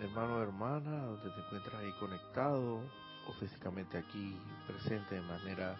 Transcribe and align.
hermano 0.00 0.36
o 0.36 0.42
hermana, 0.42 1.06
donde 1.06 1.30
te 1.30 1.40
encuentras 1.40 1.74
ahí 1.74 1.92
conectado 1.98 2.80
o 3.26 3.32
físicamente 3.40 3.98
aquí 3.98 4.36
presente 4.66 5.16
de 5.16 5.22
manera... 5.22 5.76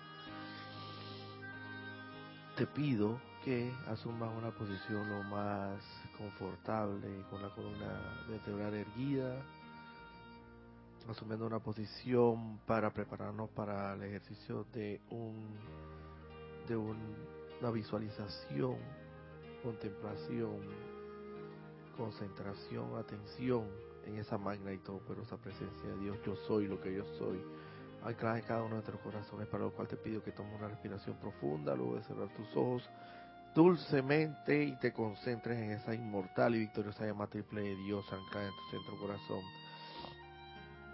Te 2.57 2.67
pido 2.67 3.21
que 3.45 3.73
asumas 3.87 4.37
una 4.37 4.51
posición 4.51 5.09
lo 5.09 5.23
más 5.23 5.81
confortable, 6.17 7.25
con 7.31 7.41
la 7.41 7.51
columna 7.51 8.25
vertebral 8.29 8.75
erguida, 8.75 9.41
asumiendo 11.09 11.47
una 11.47 11.61
posición 11.61 12.59
para 12.67 12.93
prepararnos 12.93 13.49
para 13.51 13.95
el 13.95 14.03
ejercicio 14.03 14.67
de 14.73 15.01
un 15.11 15.57
de 16.67 16.77
una 16.77 17.71
visualización, 17.73 18.77
contemplación, 19.63 20.61
concentración, 21.97 22.97
atención 22.99 23.88
en 24.09 24.19
esa 24.19 24.39
magna 24.39 24.73
y 24.73 24.79
todopoderosa 24.79 25.37
presencia 25.37 25.89
de 25.89 25.99
Dios. 25.99 26.19
Yo 26.25 26.35
soy 26.47 26.67
lo 26.67 26.81
que 26.81 26.95
yo 26.95 27.05
soy. 27.19 27.41
Ancla 28.03 28.39
en 28.39 28.45
cada 28.45 28.61
uno 28.61 28.69
de 28.69 28.75
nuestros 28.75 29.01
corazones, 29.01 29.49
para 29.49 29.65
lo 29.65 29.73
cual 29.73 29.89
te 29.89 29.97
pido 29.97 30.23
que 30.23 30.33
tomes 30.33 30.55
una 30.59 30.69
respiración 30.69 31.17
profunda, 31.17 31.75
luego 31.75 31.97
de 31.97 32.03
cerrar 32.03 32.29
tus 32.35 32.57
ojos 32.57 32.89
dulcemente 33.55 34.63
y 34.63 34.77
te 34.77 34.93
concentres 34.93 35.59
en 35.59 35.73
esa 35.73 35.95
inmortal 35.95 36.55
y 36.55 36.61
victoriosa 36.61 37.07
llama 37.07 37.27
triple 37.27 37.63
de 37.63 37.77
Dios 37.77 38.05
anclada 38.13 38.47
en 38.47 38.55
tu 38.55 38.71
centro 38.71 38.99
corazón. 39.01 39.41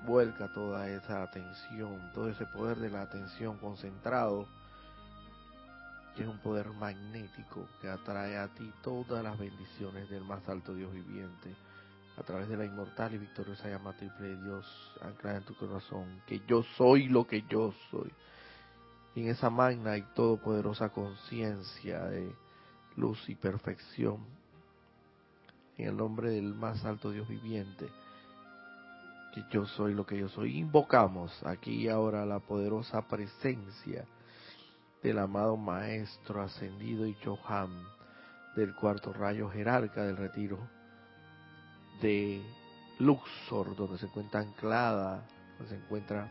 Vuelca 0.07 0.53
toda 0.53 0.89
esa 0.89 1.23
atención, 1.23 2.11
todo 2.15 2.31
ese 2.31 2.47
poder 2.47 2.79
de 2.79 2.91
la 2.91 3.03
atención 3.03 3.59
concentrado, 3.59 4.47
que 6.17 6.23
es 6.23 6.29
un 6.29 6.39
poder 6.39 6.71
magnético 6.71 7.69
que 7.81 7.89
atrae 7.89 8.39
a 8.39 8.49
ti 8.49 8.73
todas 8.83 9.23
las 9.23 9.39
bendiciones 9.39 10.09
del 10.09 10.25
más 10.25 10.49
alto 10.49 10.75
Dios 10.75 10.93
viviente 10.93 11.55
a 12.17 12.23
través 12.23 12.49
de 12.49 12.57
la 12.57 12.65
inmortal 12.65 13.15
y 13.15 13.19
victoriosa 13.19 13.69
llama 13.69 13.93
triple 13.93 14.29
de 14.29 14.43
Dios 14.43 14.93
anclada 15.01 15.39
en 15.39 15.45
tu 15.45 15.55
corazón, 15.55 16.23
que 16.27 16.41
yo 16.47 16.63
soy 16.77 17.09
lo 17.09 17.27
que 17.27 17.43
yo 17.49 17.73
soy. 17.91 18.13
Y 19.15 19.23
en 19.23 19.29
esa 19.29 19.51
magna 19.51 19.97
y 19.97 20.03
todopoderosa 20.15 20.91
conciencia 20.91 22.05
de 22.05 22.33
luz 22.97 23.29
y 23.29 23.35
perfección, 23.35 24.19
en 25.77 25.89
el 25.89 25.97
nombre 25.97 26.31
del 26.31 26.55
más 26.55 26.85
alto 26.85 27.11
Dios 27.11 27.29
viviente, 27.29 27.89
que 29.35 29.45
yo 29.51 29.67
soy 29.67 29.95
lo 29.95 30.07
que 30.07 30.19
yo 30.19 30.29
soy. 30.29 30.59
Invocamos 30.59 31.33
aquí 31.45 31.83
y 31.83 31.89
ahora 31.89 32.25
la 32.25 32.39
poderosa 32.39 33.03
presencia 33.09 34.05
del 35.03 35.19
amado 35.19 35.57
Maestro 35.57 36.41
ascendido 36.43 37.07
y 37.07 37.17
Johan 37.25 37.71
del 38.55 38.75
cuarto 38.77 39.13
rayo 39.13 39.51
jerarca 39.51 40.05
del 40.05 40.17
retiro 40.17 40.59
de 42.05 42.43
Luxor, 42.99 43.75
donde 43.75 43.97
se 43.97 44.05
encuentra 44.05 44.41
anclada, 44.41 45.27
donde 45.59 45.71
se 45.71 45.77
encuentra 45.83 46.29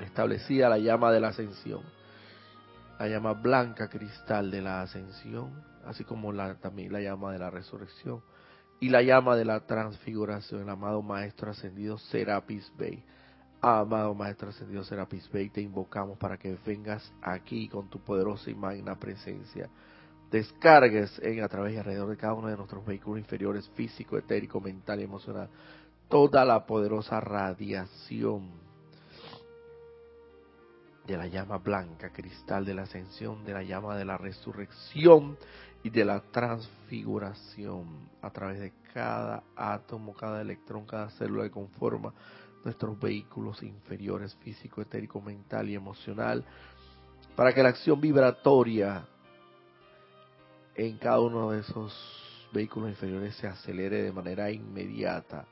establecida 0.00 0.68
la 0.68 0.76
llama 0.76 1.10
de 1.10 1.20
la 1.20 1.28
ascensión, 1.28 1.80
la 2.98 3.08
llama 3.08 3.32
blanca 3.32 3.88
cristal 3.88 4.50
de 4.50 4.60
la 4.60 4.82
ascensión, 4.82 5.64
así 5.86 6.04
como 6.04 6.32
la, 6.32 6.56
también 6.56 6.92
la 6.92 7.00
llama 7.00 7.32
de 7.32 7.38
la 7.38 7.48
resurrección 7.48 8.22
y 8.78 8.90
la 8.90 9.00
llama 9.00 9.36
de 9.36 9.46
la 9.46 9.60
transfiguración, 9.60 10.62
el 10.62 10.68
amado 10.68 11.00
Maestro 11.00 11.50
Ascendido 11.50 11.96
Serapis 11.96 12.70
Bey. 12.76 13.02
Amado 13.62 14.14
Maestro 14.14 14.50
Ascendido 14.50 14.84
Serapis 14.84 15.30
Bey, 15.32 15.48
te 15.48 15.62
invocamos 15.62 16.18
para 16.18 16.36
que 16.36 16.58
vengas 16.66 17.10
aquí 17.22 17.68
con 17.68 17.88
tu 17.88 18.00
poderosa 18.00 18.50
y 18.50 18.54
magna 18.54 18.96
presencia 18.96 19.70
descargues 20.34 21.16
en 21.22 21.44
a 21.44 21.48
través 21.48 21.74
y 21.74 21.76
alrededor 21.76 22.08
de 22.08 22.16
cada 22.16 22.34
uno 22.34 22.48
de 22.48 22.56
nuestros 22.56 22.84
vehículos 22.84 23.20
inferiores, 23.20 23.70
físico, 23.76 24.18
etérico, 24.18 24.60
mental 24.60 24.98
y 24.98 25.04
emocional, 25.04 25.48
toda 26.08 26.44
la 26.44 26.66
poderosa 26.66 27.20
radiación 27.20 28.50
de 31.06 31.16
la 31.16 31.28
llama 31.28 31.58
blanca, 31.58 32.10
cristal 32.10 32.64
de 32.64 32.74
la 32.74 32.82
ascensión, 32.82 33.44
de 33.44 33.52
la 33.52 33.62
llama 33.62 33.96
de 33.96 34.04
la 34.04 34.18
resurrección 34.18 35.38
y 35.84 35.90
de 35.90 36.04
la 36.04 36.20
transfiguración. 36.32 38.08
A 38.20 38.30
través 38.30 38.58
de 38.58 38.72
cada 38.92 39.44
átomo, 39.54 40.14
cada 40.14 40.40
electrón, 40.40 40.84
cada 40.84 41.10
célula 41.10 41.44
que 41.44 41.50
conforma 41.52 42.12
nuestros 42.64 42.98
vehículos 42.98 43.62
inferiores, 43.62 44.34
físico, 44.42 44.82
etérico, 44.82 45.20
mental 45.20 45.68
y 45.68 45.76
emocional, 45.76 46.44
para 47.36 47.52
que 47.52 47.62
la 47.62 47.68
acción 47.68 48.00
vibratoria 48.00 49.06
en 50.74 50.98
cada 50.98 51.20
uno 51.20 51.50
de 51.50 51.60
esos 51.60 51.92
vehículos 52.52 52.90
inferiores 52.90 53.34
se 53.36 53.46
acelere 53.46 54.02
de 54.02 54.12
manera 54.12 54.50
inmediata 54.50 55.44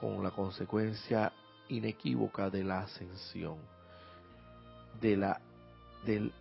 con 0.00 0.22
la 0.22 0.30
consecuencia 0.30 1.32
inequívoca 1.68 2.50
de 2.50 2.64
la 2.64 2.80
ascensión 2.80 3.56
de 5.00 5.16
la 5.16 5.40
del, 6.04 6.32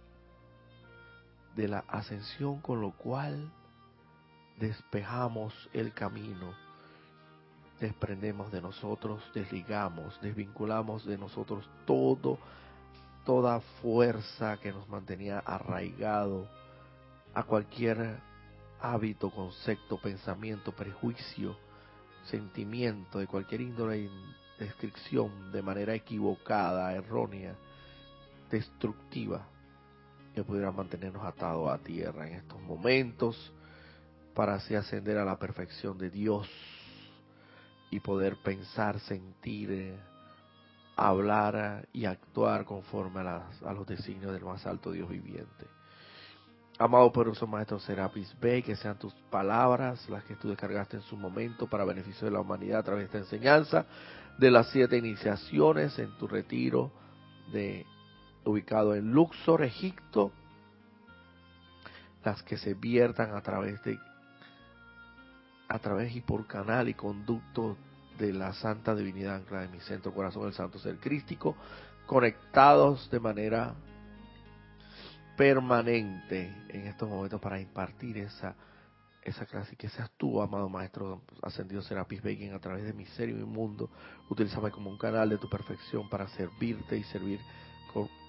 de 1.55 1.67
la 1.67 1.79
ascensión 1.87 2.59
con 2.61 2.81
lo 2.81 2.91
cual 2.91 3.51
despejamos 4.59 5.53
el 5.73 5.93
camino 5.93 6.53
desprendemos 7.79 8.51
de 8.51 8.61
nosotros 8.61 9.23
desligamos 9.33 10.19
desvinculamos 10.21 11.05
de 11.05 11.17
nosotros 11.17 11.67
todo 11.85 12.37
toda 13.25 13.61
fuerza 13.81 14.57
que 14.57 14.71
nos 14.71 14.87
mantenía 14.89 15.39
arraigado 15.39 16.47
a 17.33 17.43
cualquier 17.43 18.19
hábito, 18.81 19.31
concepto, 19.31 19.97
pensamiento, 19.97 20.71
prejuicio, 20.71 21.57
sentimiento 22.25 23.19
de 23.19 23.27
cualquier 23.27 23.61
índole 23.61 24.09
descripción 24.59 25.51
de 25.51 25.61
manera 25.61 25.93
equivocada, 25.93 26.93
errónea, 26.93 27.55
destructiva, 28.49 29.47
que 30.35 30.43
pudiera 30.43 30.71
mantenernos 30.71 31.23
atados 31.23 31.69
a 31.71 31.77
tierra 31.79 32.27
en 32.27 32.35
estos 32.35 32.61
momentos 32.61 33.53
para 34.33 34.55
así 34.55 34.75
ascender 34.75 35.17
a 35.17 35.25
la 35.25 35.37
perfección 35.37 35.97
de 35.97 36.09
Dios 36.09 36.49
y 37.91 37.99
poder 37.99 38.37
pensar, 38.37 38.99
sentir, 39.01 39.95
hablar 40.95 41.87
y 41.93 42.05
actuar 42.05 42.65
conforme 42.65 43.21
a, 43.21 43.47
a 43.65 43.73
los 43.73 43.85
designios 43.85 44.33
del 44.33 44.43
más 44.43 44.65
alto 44.65 44.91
Dios 44.91 45.09
viviente. 45.09 45.72
Amado 46.79 47.11
poderoso 47.11 47.45
Maestro 47.45 47.79
Serapis 47.79 48.35
B, 48.41 48.63
que 48.63 48.75
sean 48.75 48.97
tus 48.97 49.13
palabras 49.29 50.09
las 50.09 50.23
que 50.23 50.35
tú 50.35 50.49
descargaste 50.49 50.97
en 50.97 51.03
su 51.03 51.15
momento 51.15 51.67
para 51.67 51.85
beneficio 51.85 52.25
de 52.25 52.31
la 52.31 52.39
humanidad 52.39 52.79
a 52.79 52.83
través 52.83 53.03
de 53.03 53.05
esta 53.05 53.17
enseñanza 53.19 53.85
de 54.39 54.49
las 54.49 54.69
siete 54.69 54.97
iniciaciones 54.97 55.99
en 55.99 56.17
tu 56.17 56.27
retiro 56.27 56.91
de 57.51 57.85
ubicado 58.43 58.95
en 58.95 59.11
Luxor, 59.11 59.63
Egipto, 59.63 60.31
las 62.25 62.41
que 62.41 62.57
se 62.57 62.73
viertan 62.73 63.35
a 63.35 63.41
través 63.41 63.81
de 63.83 63.99
a 65.67 65.79
través 65.79 66.15
y 66.15 66.21
por 66.21 66.47
canal 66.47 66.89
y 66.89 66.95
conducto 66.95 67.77
de 68.17 68.33
la 68.33 68.53
Santa 68.53 68.95
Divinidad 68.95 69.35
anclada 69.35 69.65
en 69.65 69.71
mi 69.71 69.79
centro 69.79 70.13
corazón, 70.13 70.47
el 70.47 70.53
Santo 70.53 70.79
Ser 70.79 70.97
Crístico, 70.97 71.55
conectados 72.05 73.09
de 73.09 73.19
manera 73.19 73.73
permanente 75.37 76.53
en 76.69 76.87
estos 76.87 77.09
momentos 77.09 77.41
para 77.41 77.59
impartir 77.59 78.17
esa 78.17 78.55
esa 79.23 79.45
clase 79.45 79.75
que 79.75 79.87
seas 79.87 80.11
tú, 80.17 80.41
amado 80.41 80.67
Maestro 80.67 81.21
Ascendido 81.41 81.81
Serapis 81.81 82.21
Bey, 82.21 82.49
a 82.49 82.59
través 82.59 82.83
de 82.83 82.93
mi 82.93 83.05
ser 83.05 83.29
y 83.29 83.33
mi 83.33 83.45
mundo, 83.45 83.89
utilízame 84.29 84.69
como 84.69 84.89
un 84.89 84.97
canal 84.97 85.29
de 85.29 85.37
tu 85.37 85.49
perfección 85.49 86.09
para 86.09 86.27
servirte 86.27 86.97
y 86.97 87.03
servir 87.03 87.39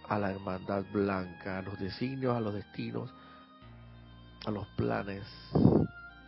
a 0.09 0.19
la 0.19 0.31
hermandad 0.31 0.85
blanca, 0.93 1.59
a 1.59 1.63
los 1.63 1.79
designios, 1.81 2.37
a 2.37 2.41
los 2.41 2.55
destinos, 2.55 3.13
a 4.47 4.51
los 4.51 4.67
planes 4.77 5.25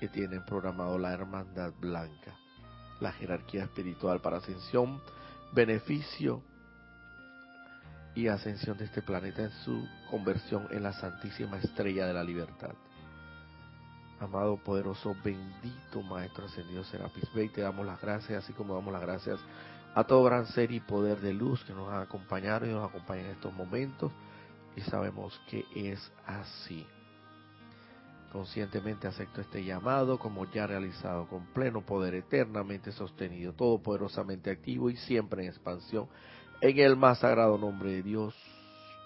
que 0.01 0.09
tienen 0.09 0.45
programado 0.45 0.99
la 0.99 1.13
hermandad 1.13 1.73
blanca, 1.79 2.35
la 3.01 3.13
jerarquía 3.13 3.65
espiritual 3.65 4.21
para 4.21 4.39
ascensión, 4.39 5.01
beneficio 5.53 6.43
y 8.17 8.29
ascensión 8.29 8.79
de 8.79 8.87
este 8.87 9.03
planeta 9.03 9.43
en 9.43 9.51
su 9.51 9.87
conversión 10.11 10.67
en 10.71 10.83
la 10.83 10.95
Santísima 10.95 11.59
Estrella 11.59 12.07
de 12.07 12.15
la 12.15 12.25
Libertad. 12.25 12.73
Amado, 14.19 14.57
poderoso, 14.57 15.15
bendito 15.23 16.03
Maestro 16.03 16.47
Ascendido 16.47 16.83
Serapis 16.85 17.31
Bey, 17.35 17.51
te 17.51 17.61
damos 17.61 17.85
las 17.85 18.01
gracias, 18.01 18.43
así 18.43 18.55
como 18.55 18.75
damos 18.75 18.91
las 18.91 19.03
gracias 19.03 19.39
a 19.95 20.05
todo 20.05 20.25
gran 20.25 20.47
ser 20.47 20.73
y 20.73 20.81
poder 20.81 21.21
de 21.21 21.35
luz 21.35 21.63
que 21.65 21.75
nos 21.75 21.93
ha 21.93 22.01
acompañado 22.01 22.67
y 22.67 22.71
nos 22.71 22.89
acompaña 22.89 23.21
en 23.21 23.33
estos 23.33 23.53
momentos, 23.53 24.11
y 24.75 24.81
sabemos 24.81 25.39
que 25.49 25.67
es 25.75 26.11
así. 26.27 26.87
Conscientemente 28.33 29.07
acepto 29.07 29.43
este 29.43 29.63
llamado 29.63 30.19
como 30.19 30.51
ya 30.51 30.67
realizado, 30.67 31.27
con 31.29 31.47
pleno 31.53 31.85
poder, 31.85 32.15
eternamente 32.15 32.93
sostenido, 32.93 33.53
todopoderosamente 33.53 34.51
activo 34.51 34.89
y 34.89 34.97
siempre 34.97 35.43
en 35.43 35.51
expansión 35.51 36.09
en 36.61 36.79
el 36.79 36.97
más 36.97 37.19
sagrado 37.19 37.59
nombre 37.59 37.91
de 37.91 38.03
Dios, 38.03 38.35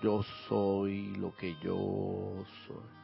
yo 0.03 0.23
soy 0.49 1.15
lo 1.17 1.35
que 1.37 1.57
yo 1.63 2.45
soy. 2.67 3.01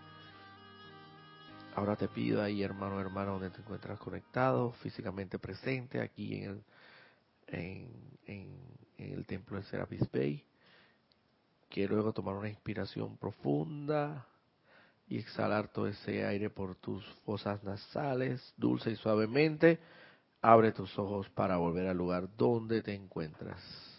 Ahora 1.74 1.96
te 1.96 2.08
pido 2.08 2.42
ahí, 2.42 2.62
hermano, 2.62 3.00
hermano, 3.00 3.32
donde 3.32 3.50
te 3.50 3.60
encuentras 3.60 3.98
conectado, 3.98 4.72
físicamente 4.82 5.38
presente, 5.38 6.00
aquí 6.00 6.42
en 6.42 6.64
el, 7.48 7.88
en, 8.26 8.56
el 8.96 9.26
templo 9.26 9.58
de 9.58 9.64
Serapis 9.64 10.10
Bay, 10.10 10.42
que 11.68 11.86
luego 11.86 12.14
tomar 12.14 12.34
una 12.34 12.48
inspiración 12.48 13.18
profunda 13.18 14.26
y 15.06 15.18
exhalar 15.18 15.68
todo 15.68 15.86
ese 15.86 16.24
aire 16.24 16.48
por 16.48 16.76
tus 16.76 17.04
fosas 17.26 17.62
nasales, 17.62 18.54
dulce 18.56 18.92
y 18.92 18.96
suavemente. 18.96 19.78
Abre 20.40 20.72
tus 20.72 20.98
ojos 20.98 21.28
para 21.30 21.58
volver 21.58 21.88
al 21.88 21.96
lugar 21.98 22.28
donde 22.36 22.80
te 22.80 22.94
encuentras. 22.94 23.95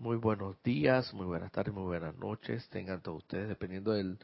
Muy 0.00 0.16
buenos 0.16 0.62
días, 0.62 1.12
muy 1.12 1.26
buenas 1.26 1.50
tardes, 1.50 1.74
muy 1.74 1.82
buenas 1.82 2.16
noches. 2.18 2.68
Tengan 2.68 3.02
todos 3.02 3.18
ustedes, 3.18 3.48
dependiendo 3.48 3.90
del 3.90 4.16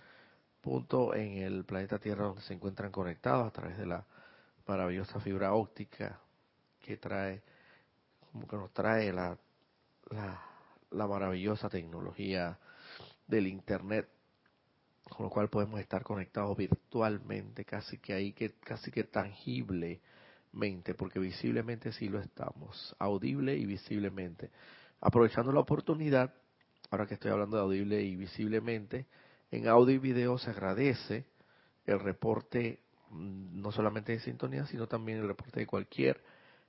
punto 0.60 1.16
en 1.16 1.38
el 1.38 1.64
planeta 1.64 1.98
Tierra 1.98 2.26
donde 2.26 2.42
se 2.42 2.54
encuentran 2.54 2.92
conectados 2.92 3.48
a 3.48 3.50
través 3.50 3.76
de 3.76 3.86
la 3.86 4.06
maravillosa 4.68 5.18
fibra 5.18 5.52
óptica 5.52 6.20
que 6.80 6.96
trae, 6.96 7.42
como 8.30 8.46
que 8.46 8.54
nos 8.54 8.72
trae 8.72 9.12
la, 9.12 9.36
la, 10.92 11.06
maravillosa 11.08 11.68
tecnología 11.68 12.56
del 13.26 13.48
Internet, 13.48 14.08
con 15.10 15.24
lo 15.24 15.30
cual 15.30 15.48
podemos 15.48 15.80
estar 15.80 16.04
conectados 16.04 16.56
virtualmente, 16.56 17.64
casi 17.64 17.98
que 17.98 18.12
ahí, 18.12 18.32
que, 18.32 18.52
casi 18.60 18.92
que 18.92 19.02
tangiblemente, 19.02 20.94
porque 20.96 21.18
visiblemente 21.18 21.92
sí 21.92 22.08
lo 22.08 22.20
estamos, 22.20 22.94
audible 23.00 23.56
y 23.56 23.66
visiblemente 23.66 24.52
Aprovechando 25.00 25.52
la 25.52 25.60
oportunidad, 25.60 26.34
ahora 26.90 27.06
que 27.06 27.14
estoy 27.14 27.30
hablando 27.30 27.56
de 27.56 27.62
audible 27.62 28.02
y 28.02 28.16
visiblemente, 28.16 29.06
en 29.50 29.68
audio 29.68 29.94
y 29.94 29.98
video 29.98 30.38
se 30.38 30.50
agradece 30.50 31.26
el 31.86 32.00
reporte 32.00 32.80
mm, 33.10 33.60
no 33.60 33.72
solamente 33.72 34.12
de 34.12 34.20
sintonía, 34.20 34.66
sino 34.66 34.86
también 34.86 35.18
el 35.18 35.28
reporte 35.28 35.60
de 35.60 35.66
cualquier 35.66 36.20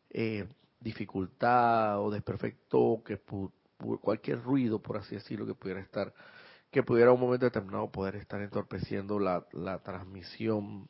eh, 0.10 0.48
dificultad 0.80 2.00
o 2.00 2.12
desperfecto, 2.12 3.01
que 3.04 3.19
cualquier 4.01 4.42
ruido, 4.42 4.80
por 4.80 4.98
así 4.98 5.16
decirlo, 5.16 5.45
que 5.45 5.56
pudiera 5.56 5.80
estar, 5.80 6.13
que 6.72 6.83
pudiera 6.83 7.12
un 7.12 7.19
momento 7.19 7.45
determinado 7.45 7.92
poder 7.92 8.16
estar 8.16 8.42
entorpeciendo 8.42 9.19
la, 9.19 9.45
transmisión 9.83 10.88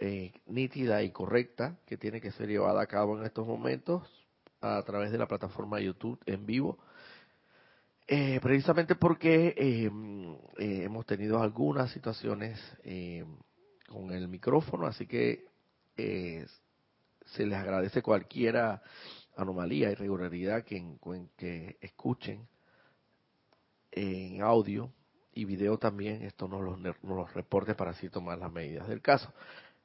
eh, 0.00 0.32
nítida 0.46 1.02
y 1.02 1.10
correcta 1.10 1.78
que 1.86 1.96
tiene 1.96 2.20
que 2.20 2.32
ser 2.32 2.48
llevada 2.48 2.82
a 2.82 2.86
cabo 2.86 3.16
en 3.16 3.24
estos 3.24 3.46
momentos 3.46 4.25
a 4.60 4.82
través 4.82 5.12
de 5.12 5.18
la 5.18 5.26
plataforma 5.26 5.80
YouTube 5.80 6.18
en 6.26 6.46
vivo. 6.46 6.78
Eh, 8.08 8.38
precisamente 8.40 8.94
porque 8.94 9.52
eh, 9.56 9.90
eh, 10.58 10.82
hemos 10.84 11.04
tenido 11.06 11.42
algunas 11.42 11.90
situaciones 11.90 12.60
con 13.88 14.12
el 14.12 14.28
micrófono, 14.28 14.86
así 14.86 15.06
que 15.06 15.44
se 15.96 17.46
les 17.46 17.58
agradece 17.58 18.02
cualquier 18.02 18.80
anomalía, 19.36 19.90
irregularidad 19.90 20.62
que, 20.62 20.98
que 21.36 21.78
escuchen 21.80 22.46
en 23.90 24.40
audio 24.40 24.92
y 25.32 25.44
video 25.44 25.78
también, 25.78 26.22
esto 26.22 26.46
nos 26.46 26.62
los, 26.62 26.78
nos 26.78 26.96
los 27.02 27.34
reporte 27.34 27.74
para 27.74 27.90
así 27.90 28.08
tomar 28.08 28.38
las 28.38 28.52
medidas 28.52 28.86
del 28.86 29.02
caso. 29.02 29.32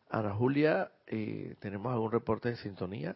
Ana 0.09 0.35
Julia, 0.35 0.91
¿tenemos 1.59 1.91
algún 1.91 2.12
reporte 2.12 2.50
de 2.50 2.57
sintonía? 2.57 3.15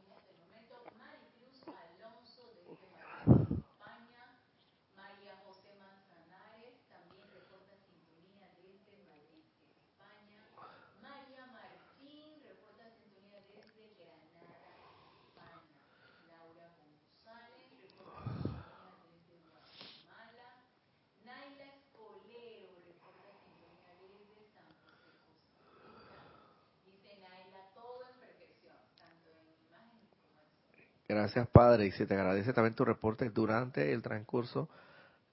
Gracias, 31.21 31.47
Padre. 31.49 31.85
Y 31.85 31.91
se 31.91 32.07
te 32.07 32.15
agradece 32.15 32.51
también 32.51 32.73
tu 32.73 32.83
reporte 32.83 33.29
durante 33.29 33.93
el 33.93 34.01
transcurso, 34.01 34.69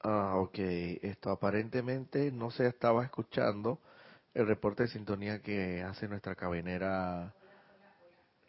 Ah, 0.00 0.34
ok. 0.36 0.58
Esto 1.02 1.30
aparentemente 1.30 2.30
no 2.30 2.50
se 2.50 2.66
estaba 2.66 3.04
escuchando 3.04 3.80
el 4.34 4.46
reporte 4.46 4.84
de 4.84 4.88
sintonía 4.90 5.40
que 5.40 5.82
hace 5.82 6.08
nuestra 6.08 6.34
cabinera 6.34 7.34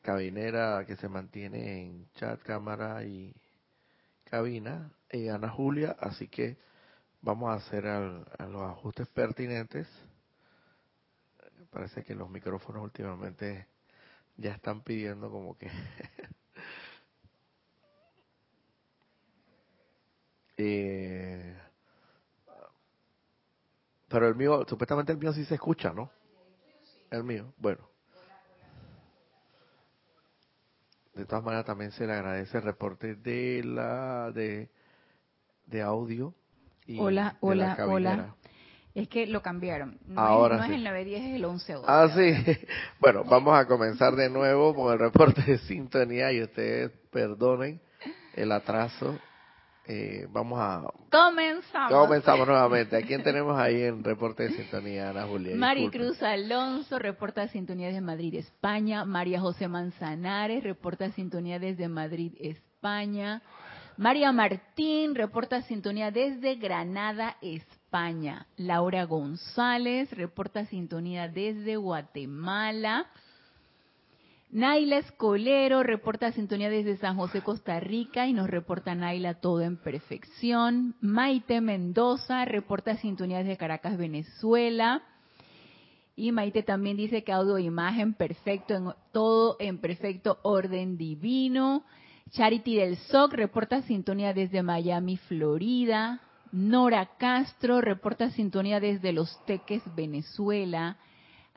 cabinera 0.01 0.86
que 0.86 0.95
se 0.98 1.10
mantiene 1.10 1.81
en 1.81 2.07
chat, 2.13 2.39
cámara 2.43 3.03
y 3.03 3.34
cabina, 4.25 4.91
eh, 5.10 5.31
Ana 5.31 5.50
Julia, 5.50 5.95
así 6.00 6.27
que 6.27 6.57
vamos 7.25 7.50
a 7.50 7.55
hacer 7.55 7.84
los 7.84 8.62
ajustes 8.62 9.08
pertinentes. 9.08 9.88
Parece 11.72 12.03
que 12.03 12.13
los 12.13 12.29
micrófonos 12.29 12.84
últimamente 12.84 13.67
ya 14.38 14.51
están 14.51 14.82
pidiendo 14.84 15.32
como 15.32 15.58
que... 15.58 15.67
eh, 20.58 21.58
pero 24.08 24.27
el 24.27 24.36
mío, 24.36 24.63
supuestamente 24.70 25.12
el 25.12 25.17
mío 25.17 25.34
sí 25.34 25.46
se 25.46 25.55
escucha, 25.55 25.91
¿no? 25.91 26.12
El 27.10 27.24
mío, 27.24 27.51
bueno. 27.58 27.89
De 31.15 31.25
todas 31.25 31.44
maneras 31.44 31.65
también 31.65 31.91
se 31.91 32.05
le 32.05 32.13
agradece 32.13 32.60
el 32.60 32.63
reporte 32.63 33.15
de 33.15 33.63
la 33.63 34.32
de, 34.32 34.70
de 35.65 35.82
audio 35.82 36.36
hola, 36.98 37.38
hola, 37.39 37.77
hola. 37.88 38.36
Es 38.94 39.10
que 39.10 39.27
lo 39.27 39.42
cambiaron. 39.42 40.00
No, 40.08 40.22
Ahora 40.22 40.56
es, 40.56 40.62
no 40.62 40.65
es 40.68 40.72
el 40.72 40.84
910, 40.86 41.22
es 41.22 41.36
el 41.36 41.42
1112. 41.42 41.86
Ah, 41.86 42.08
sí. 42.15 42.65
Bueno, 43.00 43.25
vamos 43.25 43.58
a 43.60 43.68
comenzar 43.68 44.15
de 44.15 44.30
nuevo 44.30 44.74
con 44.74 44.94
el 44.94 45.00
reporte 45.00 45.42
de 45.42 45.58
sintonía 45.60 46.32
y 46.32 46.42
ustedes 46.42 46.92
perdonen 47.12 47.82
el 48.36 48.54
atraso. 48.54 49.20
Eh, 49.88 50.27
vamos 50.32 50.60
a... 50.60 50.82
Comenzamos. 51.12 51.92
Comenzamos 51.92 52.48
nuevamente. 52.48 52.96
¿A 52.96 53.01
quién 53.01 53.22
tenemos 53.24 53.60
ahí 53.60 53.84
en 53.84 54.04
reporte 54.04 54.44
de 54.44 54.51
sintonía, 54.51 55.10
Ana 55.10 55.27
Julia? 55.27 55.56
Maricruz 55.58 56.24
Alonso, 56.24 56.98
reporta 56.98 57.48
sintonía 57.50 57.88
desde 57.88 58.01
Madrid, 58.01 58.36
España. 58.36 59.04
María 59.04 59.42
José 59.42 59.68
Manzanares, 59.68 60.63
reporta 60.63 61.12
sintonía 61.12 61.60
desde 61.60 61.88
Madrid, 61.89 62.34
España. 62.39 63.44
María 63.98 64.34
Martín 64.34 65.16
reporta 65.16 65.62
sintonía 65.62 66.12
desde 66.12 66.56
Granada, 66.56 67.38
España. 67.42 68.46
Laura 68.58 69.06
González 69.06 70.12
reporta 70.12 70.66
sintonía 70.66 71.30
desde 71.30 71.78
Guatemala. 71.78 73.08
Naila 74.52 74.98
Escolero 74.98 75.82
reporta 75.82 76.34
sintonía 76.34 76.70
desde 76.70 76.98
San 76.98 77.16
José, 77.16 77.42
Costa 77.42 77.80
Rica 77.80 78.28
y 78.28 78.34
nos 78.34 78.50
reporta 78.50 78.96
Naila 78.96 79.36
todo 79.36 79.62
en 79.62 79.78
perfección. 79.78 80.96
Maite 81.00 81.62
Mendoza 81.62 82.44
reporta 82.44 82.98
sintonía 82.98 83.38
desde 83.38 83.56
Caracas, 83.56 83.98
Venezuela. 83.98 85.04
Y 86.18 86.34
Maite 86.34 86.64
también 86.64 86.98
dice 86.98 87.24
que 87.24 87.32
audio 87.32 87.56
e 87.58 87.62
imagen 87.64 88.14
perfecto, 88.14 88.74
en, 88.74 88.90
todo 89.14 89.56
en 89.60 89.78
perfecto 89.80 90.38
orden 90.44 90.98
divino. 90.98 91.86
Charity 92.36 92.75
del 92.75 92.98
SOC 92.98 93.32
reporta 93.32 93.82
sintonía 93.84 94.34
desde 94.34 94.62
Miami, 94.62 95.15
Florida. 95.15 96.20
Nora 96.51 97.12
Castro 97.18 97.80
reporta 97.80 98.30
sintonía 98.32 98.82
desde 98.82 99.13
Los 99.13 99.39
Teques, 99.46 99.82
Venezuela. 99.96 100.98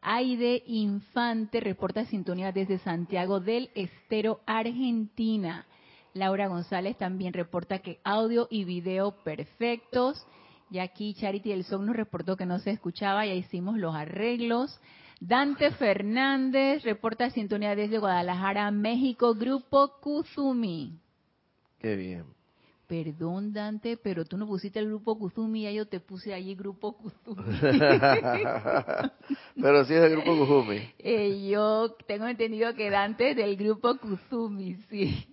Aide 0.00 0.62
Infante 0.66 1.58
reporta 1.58 2.04
sintonía 2.04 2.52
desde 2.52 2.78
Santiago 2.78 3.40
del 3.40 3.70
Estero, 3.75 4.38
Argentina. 4.47 5.66
Laura 6.14 6.47
González 6.47 6.97
también 6.97 7.32
reporta 7.32 7.80
que 7.80 7.99
audio 8.04 8.47
y 8.49 8.62
video 8.62 9.11
perfectos. 9.25 10.25
Y 10.70 10.78
aquí 10.78 11.12
Charity 11.14 11.50
del 11.50 11.64
Sol 11.64 11.87
nos 11.87 11.97
reportó 11.97 12.37
que 12.37 12.47
no 12.47 12.61
se 12.61 12.70
escuchaba, 12.70 13.26
ya 13.26 13.35
hicimos 13.35 13.78
los 13.78 13.97
arreglos. 13.97 14.80
Dante 15.20 15.72
Fernández 15.72 16.84
reporta 16.84 17.30
sintonía 17.30 17.75
desde 17.75 17.98
Guadalajara, 17.98 18.70
México, 18.70 19.34
Grupo 19.34 19.98
Kuzumi. 20.00 20.96
Qué 21.80 21.96
bien. 21.96 22.25
Perdón, 22.87 23.52
Dante, 23.52 23.98
pero 23.98 24.25
tú 24.25 24.38
no 24.38 24.46
pusiste 24.46 24.78
el 24.78 24.87
grupo 24.87 25.18
Kuzumi, 25.18 25.64
ya 25.64 25.72
yo 25.72 25.87
te 25.87 26.00
puse 26.00 26.32
allí 26.32 26.54
grupo 26.54 26.96
Kuzumi. 26.96 27.37
pero 29.60 29.84
sí 29.84 29.92
es 29.92 30.04
el 30.04 30.12
grupo 30.12 30.38
Kuzumi. 30.38 30.88
Eh, 30.98 31.50
yo 31.50 31.94
tengo 32.06 32.26
entendido 32.26 32.72
que 32.75 32.88
Dante 32.88 33.32
es 33.32 33.37
del 33.37 33.56
grupo 33.56 33.98
Kuzumi, 33.98 34.76
sí. 34.88 35.26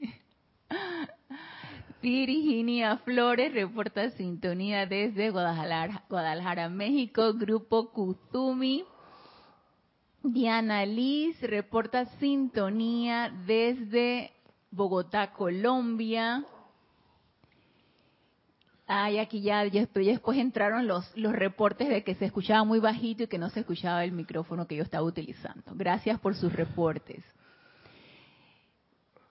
Virginia 2.01 2.97
Flores 2.97 3.53
reporta 3.53 4.09
sintonía 4.11 4.85
desde 4.85 5.29
Guadalajara, 5.29 6.03
Guadalajara, 6.09 6.69
México, 6.69 7.33
Grupo 7.35 7.91
Kuzumi. 7.91 8.83
Diana 10.27 10.85
Liz 10.85 11.39
reporta 11.41 12.05
sintonía 12.17 13.31
desde 13.45 14.31
Bogotá, 14.71 15.31
Colombia. 15.33 16.43
Ay, 18.87 19.19
aquí 19.19 19.41
ya, 19.41 19.63
ya, 19.65 19.87
después 19.93 20.37
entraron 20.37 20.87
los, 20.87 21.15
los 21.15 21.31
reportes 21.31 21.89
de 21.89 22.03
que 22.03 22.15
se 22.15 22.25
escuchaba 22.25 22.63
muy 22.63 22.79
bajito 22.79 23.23
y 23.23 23.27
que 23.27 23.37
no 23.37 23.51
se 23.51 23.59
escuchaba 23.59 24.03
el 24.03 24.13
micrófono 24.13 24.67
que 24.67 24.75
yo 24.75 24.83
estaba 24.83 25.05
utilizando. 25.05 25.71
Gracias 25.75 26.19
por 26.19 26.33
sus 26.35 26.51
reportes. 26.53 27.23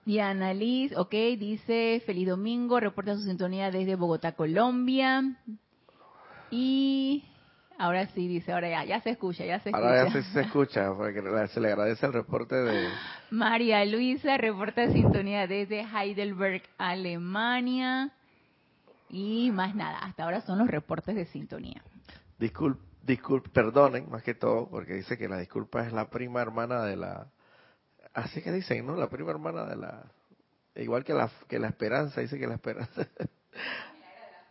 Diana 0.05 0.53
Liz, 0.53 0.95
ok, 0.95 1.11
dice, 1.37 2.01
feliz 2.05 2.29
domingo, 2.29 2.79
reporta 2.79 3.15
su 3.15 3.23
sintonía 3.23 3.69
desde 3.69 3.95
Bogotá, 3.95 4.31
Colombia. 4.33 5.41
Y 6.51 7.25
ahora 7.77 8.07
sí, 8.07 8.27
dice, 8.27 8.51
ahora 8.51 8.69
ya, 8.69 8.85
ya 8.85 9.01
se 9.01 9.11
escucha, 9.11 9.45
ya 9.45 9.59
se 9.59 9.69
escucha. 9.69 9.87
Ahora 9.87 10.07
ya 10.07 10.23
se, 10.23 10.41
escucha, 10.41 10.93
porque 10.93 11.21
se 11.47 11.59
le 11.59 11.67
agradece 11.69 12.05
el 12.05 12.13
reporte 12.13 12.55
de... 12.55 12.89
María 13.31 13.83
Luisa 13.85 14.37
reporta 14.37 14.91
sintonía 14.91 15.47
desde 15.47 15.81
Heidelberg, 15.81 16.63
Alemania. 16.77 18.11
Y 19.09 19.51
más 19.51 19.75
nada, 19.75 19.99
hasta 19.99 20.23
ahora 20.23 20.41
son 20.41 20.59
los 20.59 20.67
reportes 20.67 21.15
de 21.15 21.25
sintonía. 21.25 21.83
Disculpe, 22.39 22.83
disculpe, 23.03 23.49
perdonen 23.49 24.09
más 24.09 24.23
que 24.23 24.33
todo, 24.33 24.67
porque 24.69 24.93
dice 24.93 25.17
que 25.17 25.29
la 25.29 25.37
disculpa 25.37 25.85
es 25.85 25.93
la 25.93 26.09
prima 26.09 26.41
hermana 26.41 26.83
de 26.83 26.97
la 26.97 27.27
Así 28.15 28.41
que 28.41 28.51
dicen, 28.53 28.85
¿no? 28.85 28.95
La 28.95 29.09
prima 29.09 29.31
hermana 29.31 29.65
de 29.65 29.75
la... 29.75 30.09
Igual 30.75 31.03
que 31.03 31.13
la, 31.13 31.29
que 31.49 31.59
la 31.59 31.67
esperanza, 31.67 32.21
dice 32.21 32.39
que 32.39 32.47
la 32.47 32.55
esperanza... 32.55 33.07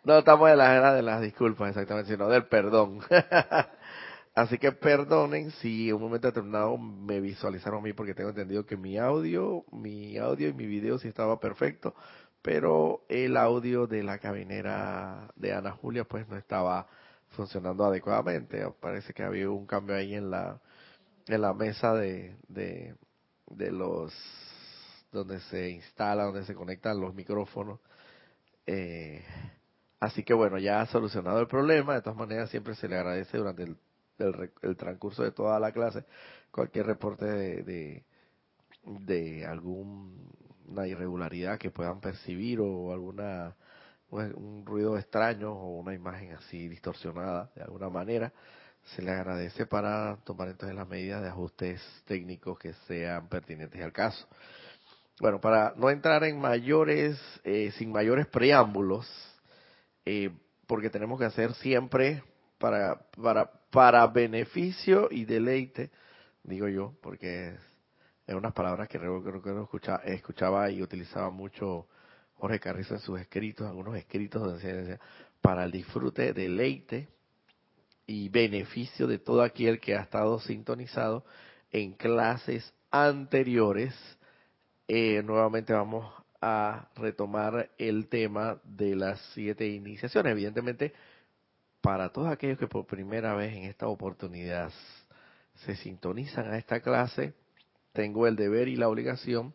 no, 0.05 0.19
estamos 0.19 0.51
en 0.51 0.59
la 0.59 0.75
era 0.75 0.95
de 0.95 1.03
las 1.03 1.21
disculpas, 1.21 1.71
exactamente, 1.71 2.11
sino 2.11 2.29
del 2.29 2.47
perdón. 2.47 3.01
Así 4.35 4.59
que 4.59 4.73
perdonen 4.73 5.51
si 5.53 5.89
en 5.89 5.97
un 5.97 6.03
momento 6.03 6.27
determinado 6.27 6.77
me 6.77 7.21
visualizaron 7.21 7.81
a 7.81 7.83
mí 7.83 7.93
porque 7.93 8.15
tengo 8.15 8.31
entendido 8.31 8.67
que 8.67 8.77
mi 8.77 8.99
audio, 8.99 9.65
mi 9.71 10.19
audio 10.19 10.49
y 10.49 10.53
mi 10.53 10.67
video 10.67 10.99
sí 10.99 11.09
estaba 11.09 11.39
perfecto, 11.39 11.95
pero 12.43 13.05
el 13.09 13.37
audio 13.37 13.87
de 13.87 14.03
la 14.03 14.19
cabinera 14.19 15.31
de 15.37 15.53
Ana 15.53 15.73
Julia 15.73 16.05
pues 16.05 16.29
no 16.29 16.37
estaba 16.37 16.89
funcionando 17.31 17.85
adecuadamente. 17.85 18.67
Parece 18.81 19.15
que 19.15 19.23
había 19.23 19.49
un 19.51 19.67
cambio 19.67 19.95
ahí 19.97 20.15
en 20.15 20.31
la 20.31 20.61
en 21.27 21.41
la 21.41 21.55
mesa 21.55 21.95
de, 21.95 22.37
de 22.49 23.71
los 23.71 24.13
donde 25.13 25.41
se 25.41 25.71
instala, 25.71 26.25
donde 26.25 26.45
se 26.45 26.55
conectan 26.55 27.01
los 27.01 27.15
micrófonos. 27.15 27.81
Eh, 28.67 29.25
así 30.05 30.23
que 30.23 30.35
bueno, 30.35 30.59
ya 30.59 30.81
ha 30.81 30.87
solucionado 30.87 31.41
el 31.41 31.47
problema. 31.47 31.95
De 31.95 32.03
todas 32.03 32.19
maneras, 32.19 32.51
siempre 32.51 32.75
se 32.75 32.89
le 32.89 32.97
agradece 32.97 33.39
durante 33.39 33.65
el, 33.65 33.77
el, 34.63 34.77
transcurso 34.77 35.23
de 35.23 35.33
toda 35.33 35.59
la 35.59 35.73
clase 35.73 36.05
cualquier 36.51 36.87
reporte 36.87 37.25
de, 37.27 37.63
de, 37.63 38.05
de 38.85 39.47
alguna 39.47 40.87
irregularidad 40.87 41.59
que 41.59 41.71
puedan 41.71 42.01
percibir 42.01 42.61
o 42.61 42.93
alguna 42.93 43.57
un 44.11 44.65
ruido 44.65 44.97
extraño 44.97 45.53
o 45.53 45.81
una 45.81 45.93
imagen 45.93 46.35
así 46.35 46.69
distorsionada 46.69 47.51
de 47.57 47.63
alguna 47.63 47.89
manera 47.89 48.33
se 48.95 49.03
le 49.03 49.11
agradece 49.11 49.67
para 49.67 50.17
tomar 50.25 50.49
entonces 50.49 50.77
las 50.77 50.89
medidas 50.89 51.23
de 51.23 51.29
ajustes 51.29 51.83
técnicos 52.07 52.59
que 52.59 52.75
sean 52.87 53.29
pertinentes 53.29 53.83
al 53.83 53.93
caso. 53.93 54.27
Bueno, 55.21 55.41
para 55.41 55.73
no 55.77 55.91
entrar 55.91 56.25
en 56.25 56.39
mayores, 56.41 57.19
eh, 57.45 57.73
sin 57.79 57.93
mayores 57.93 58.27
preámbulos, 58.27 59.09
eh, 60.05 60.31
porque 60.67 60.91
tenemos 60.91 61.19
que 61.19 61.27
hacer 61.27 61.55
siempre 61.55 62.23
para, 62.59 63.07
para, 63.21 63.51
para 63.71 64.07
beneficio 64.07 65.09
y 65.11 65.25
deleite, 65.25 65.91
digo 66.43 66.69
yo, 66.69 66.95
porque 67.03 67.57
es 68.27 68.35
unas 68.35 68.53
palabras 68.53 68.89
que 68.89 68.99
creo, 68.99 69.23
que 69.23 69.61
escuchaba, 69.63 70.03
escuchaba 70.05 70.71
y 70.71 70.83
utilizaba 70.83 71.31
mucho 71.31 71.87
Jorge 72.37 72.61
Carrizo 72.61 72.95
en 72.95 73.01
sus 73.01 73.21
escritos, 73.21 73.67
algunos 73.67 73.97
escritos 73.97 74.43
donde 74.43 74.73
decía, 74.73 75.01
para 75.41 75.65
el 75.65 75.71
disfrute, 75.71 76.33
deleite 76.33 77.09
y 78.07 78.29
beneficio 78.29 79.07
de 79.07 79.19
todo 79.19 79.43
aquel 79.43 79.81
que 79.81 79.95
ha 79.95 80.03
estado 80.03 80.39
sintonizado 80.41 81.25
en 81.71 81.93
clases 81.93 82.73
anteriores. 82.91 83.95
Eh, 84.89 85.23
nuevamente 85.23 85.73
vamos 85.73 86.24
a 86.47 86.91
retomar 86.97 87.71
el 87.79 88.09
tema 88.09 88.61
de 88.65 88.95
las 88.95 89.19
siete 89.33 89.67
iniciaciones. 89.67 90.33
Evidentemente, 90.33 90.93
para 91.81 92.11
todos 92.11 92.29
aquellos 92.29 92.59
que 92.59 92.67
por 92.67 92.85
primera 92.85 93.35
vez 93.35 93.55
en 93.55 93.63
esta 93.65 93.89
oportunidad 93.89 94.71
se 95.65 95.75
sintonizan 95.77 96.53
a 96.53 96.59
esta 96.59 96.81
clase, 96.81 97.33
tengo 97.95 98.27
el 98.27 98.37
deber 98.37 98.69
y 98.69 98.77
la 98.77 98.91
obligación 98.91 99.55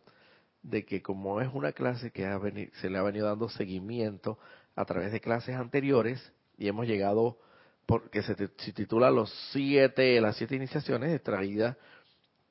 de 0.64 0.84
que 0.84 1.00
como 1.00 1.40
es 1.40 1.48
una 1.52 1.70
clase 1.70 2.10
que 2.10 2.70
se 2.80 2.90
le 2.90 2.98
ha 2.98 3.02
venido 3.02 3.28
dando 3.28 3.48
seguimiento 3.48 4.36
a 4.74 4.84
través 4.84 5.12
de 5.12 5.20
clases 5.20 5.54
anteriores 5.54 6.32
y 6.58 6.66
hemos 6.66 6.88
llegado 6.88 7.38
porque 7.86 8.22
se, 8.22 8.34
titula 8.72 9.12
Los 9.12 9.32
siete, 9.52 10.20
las 10.20 10.36
siete 10.36 10.56
iniciaciones 10.56 11.14
extraídas 11.14 11.76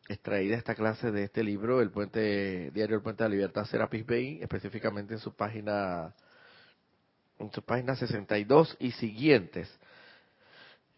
extraída 0.10 0.58
esta 0.58 0.76
clase 0.76 1.12
de 1.12 1.24
este 1.24 1.44
libro, 1.44 1.82
el 1.82 1.92
puente 1.92 2.72
diario 2.72 2.98
El 2.98 3.04
Puente 3.04 3.24
de 3.24 3.30
la 3.30 3.36
Libertad 3.36 3.66
Serapis 3.66 4.06
Bay, 4.06 4.40
específicamente 4.42 5.14
en 5.14 5.20
su 5.20 5.34
página 5.34 6.14
en 7.38 7.52
su 7.52 7.62
página 7.64 7.96
62 7.96 8.76
y 8.80 8.92
siguientes. 8.92 9.70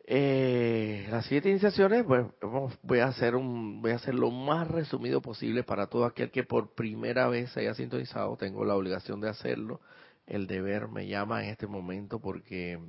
Eh, 0.07 1.07
las 1.11 1.25
siete 1.27 1.49
iniciaciones, 1.49 2.03
bueno, 2.05 2.33
voy 2.81 2.99
a 2.99 3.05
hacer 3.05 3.35
un, 3.35 3.81
voy 3.81 3.91
a 3.91 3.95
hacer 3.95 4.15
lo 4.15 4.31
más 4.31 4.67
resumido 4.67 5.21
posible 5.21 5.63
para 5.63 5.87
todo 5.87 6.05
aquel 6.05 6.31
que 6.31 6.43
por 6.43 6.73
primera 6.73 7.27
vez 7.27 7.55
haya 7.57 7.75
sintonizado. 7.75 8.35
Tengo 8.37 8.65
la 8.65 8.75
obligación 8.75 9.21
de 9.21 9.29
hacerlo. 9.29 9.81
El 10.25 10.47
deber 10.47 10.87
me 10.87 11.07
llama 11.07 11.43
en 11.43 11.51
este 11.51 11.67
momento 11.67 12.19
porque 12.19 12.79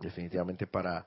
definitivamente 0.00 0.66
para 0.66 1.06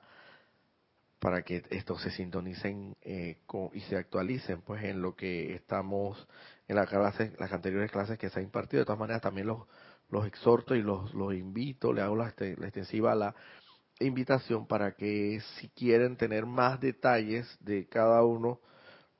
para 1.26 1.42
que 1.42 1.64
estos 1.70 2.00
se 2.02 2.12
sintonicen 2.12 2.96
eh, 3.02 3.38
y 3.72 3.80
se 3.80 3.96
actualicen 3.96 4.62
pues 4.62 4.84
en 4.84 5.02
lo 5.02 5.16
que 5.16 5.56
estamos 5.56 6.24
en 6.68 6.76
la 6.76 6.86
clase, 6.86 7.32
las 7.40 7.52
anteriores 7.52 7.90
clases 7.90 8.16
que 8.16 8.30
se 8.30 8.38
han 8.38 8.44
impartido. 8.44 8.82
De 8.82 8.84
todas 8.84 9.00
maneras 9.00 9.22
también 9.22 9.48
los 9.48 9.66
los 10.08 10.24
exhorto 10.24 10.76
y 10.76 10.82
los 10.82 11.12
los 11.14 11.34
invito 11.34 11.92
le 11.92 12.02
hago 12.02 12.14
la, 12.14 12.28
este, 12.28 12.56
la 12.56 12.66
extensiva 12.66 13.16
la 13.16 13.34
invitación 13.98 14.68
para 14.68 14.92
que 14.92 15.40
si 15.56 15.68
quieren 15.70 16.16
tener 16.16 16.46
más 16.46 16.78
detalles 16.78 17.58
de 17.58 17.88
cada 17.88 18.22
uno 18.22 18.60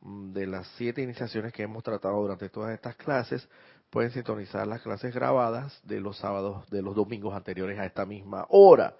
mm, 0.02 0.32
de 0.32 0.46
las 0.46 0.68
siete 0.76 1.02
iniciaciones 1.02 1.52
que 1.52 1.64
hemos 1.64 1.82
tratado 1.82 2.22
durante 2.22 2.48
todas 2.50 2.72
estas 2.72 2.94
clases 2.94 3.48
pueden 3.90 4.12
sintonizar 4.12 4.64
las 4.68 4.80
clases 4.80 5.12
grabadas 5.12 5.80
de 5.82 5.98
los 5.98 6.18
sábados 6.18 6.70
de 6.70 6.82
los 6.82 6.94
domingos 6.94 7.34
anteriores 7.34 7.80
a 7.80 7.84
esta 7.84 8.06
misma 8.06 8.46
hora. 8.50 8.94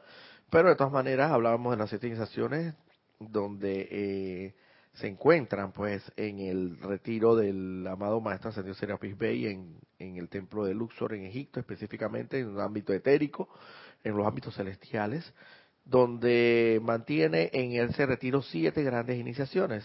Pero 0.51 0.71
de 0.71 0.75
todas 0.75 0.93
maneras 0.93 1.31
hablábamos 1.31 1.71
de 1.71 1.77
las 1.77 1.89
siete 1.89 2.09
iniciaciones 2.09 2.75
donde 3.19 3.89
eh, 3.91 4.55
se 4.95 5.09
encuentran 5.09 5.73
pues 5.73 6.03
en 6.17 6.41
el 6.41 6.79
retiro 6.79 7.37
del 7.37 7.87
amado 7.87 8.21
Maestro 8.21 8.51
Ascendido 8.51 8.75
Serapis 8.75 9.17
Bey 9.17 9.47
en, 9.47 9.79
en 9.99 10.17
el 10.17 10.29
templo 10.29 10.65
de 10.65 10.75
Luxor 10.75 11.15
en 11.15 11.25
Egipto, 11.25 11.61
específicamente 11.61 12.41
en 12.41 12.49
un 12.49 12.61
ámbito 12.61 12.93
etérico, 12.93 13.49
en 14.05 14.17
los 14.17 14.27
ámbitos 14.27 14.55
celestiales, 14.55 15.33
donde 15.85 16.81
mantiene 16.83 17.51
en 17.53 17.73
ese 17.73 18.07
retiro 18.07 18.43
siete 18.43 18.83
grandes 18.83 19.19
iniciaciones 19.19 19.85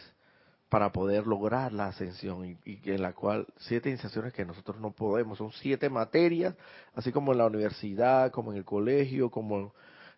para 0.71 0.93
poder 0.93 1.27
lograr 1.27 1.73
la 1.73 1.87
ascensión 1.87 2.57
y, 2.63 2.79
en 2.85 3.01
la 3.01 3.11
cual 3.11 3.45
siete 3.57 3.89
iniciaciones 3.89 4.31
que 4.31 4.45
nosotros 4.45 4.79
no 4.79 4.91
podemos, 4.91 5.37
son 5.37 5.51
siete 5.51 5.89
materias, 5.89 6.55
así 6.95 7.11
como 7.11 7.33
en 7.33 7.39
la 7.39 7.45
universidad, 7.45 8.31
como 8.31 8.53
en 8.53 8.57
el 8.57 8.63
colegio, 8.63 9.29
como 9.29 9.73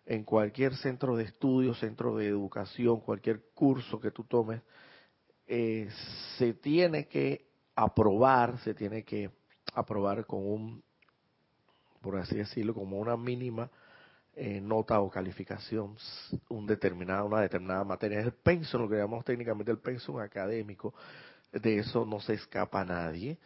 en 0.06 0.24
cualquier 0.24 0.76
centro 0.76 1.16
de 1.16 1.24
estudio, 1.24 1.74
centro 1.74 2.16
de 2.16 2.28
educación, 2.28 3.00
cualquier 3.00 3.42
curso 3.54 4.00
que 4.00 4.10
tú 4.10 4.24
tomes, 4.24 4.60
eh, 5.46 5.88
se 6.38 6.54
tiene 6.54 7.06
que 7.06 7.46
aprobar, 7.74 8.58
se 8.60 8.74
tiene 8.74 9.02
que 9.02 9.30
aprobar 9.74 10.26
con 10.26 10.46
un, 10.46 10.82
por 12.00 12.16
así 12.16 12.36
decirlo, 12.36 12.74
como 12.74 12.98
una 12.98 13.16
mínima 13.16 13.70
eh, 14.36 14.60
nota 14.60 15.00
o 15.00 15.08
calificación 15.08 15.96
un 16.48 16.66
determinada, 16.66 17.24
una 17.24 17.40
determinada 17.40 17.84
materia. 17.84 18.20
Es 18.20 18.26
el 18.26 18.32
pensum, 18.32 18.82
lo 18.82 18.88
que 18.88 18.96
llamamos 18.96 19.24
técnicamente 19.24 19.70
el 19.70 19.78
pensum 19.78 20.18
académico. 20.18 20.92
De 21.52 21.78
eso 21.78 22.04
no 22.04 22.20
se 22.20 22.34
escapa 22.34 22.84
nadie. 22.84 23.38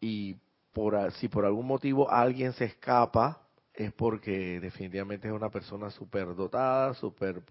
Y 0.00 0.36
por, 0.72 1.12
si 1.12 1.28
por 1.28 1.46
algún 1.46 1.66
motivo 1.66 2.10
alguien 2.10 2.52
se 2.52 2.66
escapa, 2.66 3.43
es 3.74 3.92
porque 3.92 4.60
definitivamente 4.60 5.28
es 5.28 5.34
una 5.34 5.50
persona 5.50 5.90
súper 5.90 6.34
dotada, 6.34 6.94
súper 6.94 7.42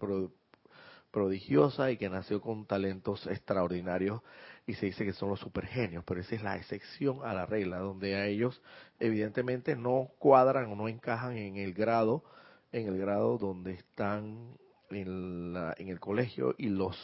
prodigiosa 1.11 1.91
y 1.91 1.97
que 1.97 2.09
nació 2.09 2.41
con 2.41 2.65
talentos 2.65 3.27
extraordinarios 3.27 4.21
y 4.65 4.73
se 4.75 4.87
dice 4.87 5.05
que 5.05 5.13
son 5.13 5.29
los 5.29 5.39
supergenios, 5.39 6.03
pero 6.05 6.21
esa 6.21 6.35
es 6.35 6.43
la 6.43 6.55
excepción 6.55 7.19
a 7.23 7.33
la 7.33 7.45
regla, 7.45 7.79
donde 7.79 8.15
a 8.15 8.25
ellos 8.25 8.61
evidentemente 8.99 9.75
no 9.75 10.09
cuadran 10.17 10.71
o 10.71 10.75
no 10.75 10.87
encajan 10.87 11.37
en 11.37 11.57
el 11.57 11.73
grado 11.73 12.23
en 12.71 12.87
el 12.87 12.97
grado 12.97 13.37
donde 13.37 13.73
están 13.73 14.57
en, 14.89 15.53
la, 15.53 15.75
en 15.77 15.89
el 15.89 15.99
colegio 15.99 16.55
y 16.57 16.69
los 16.69 16.97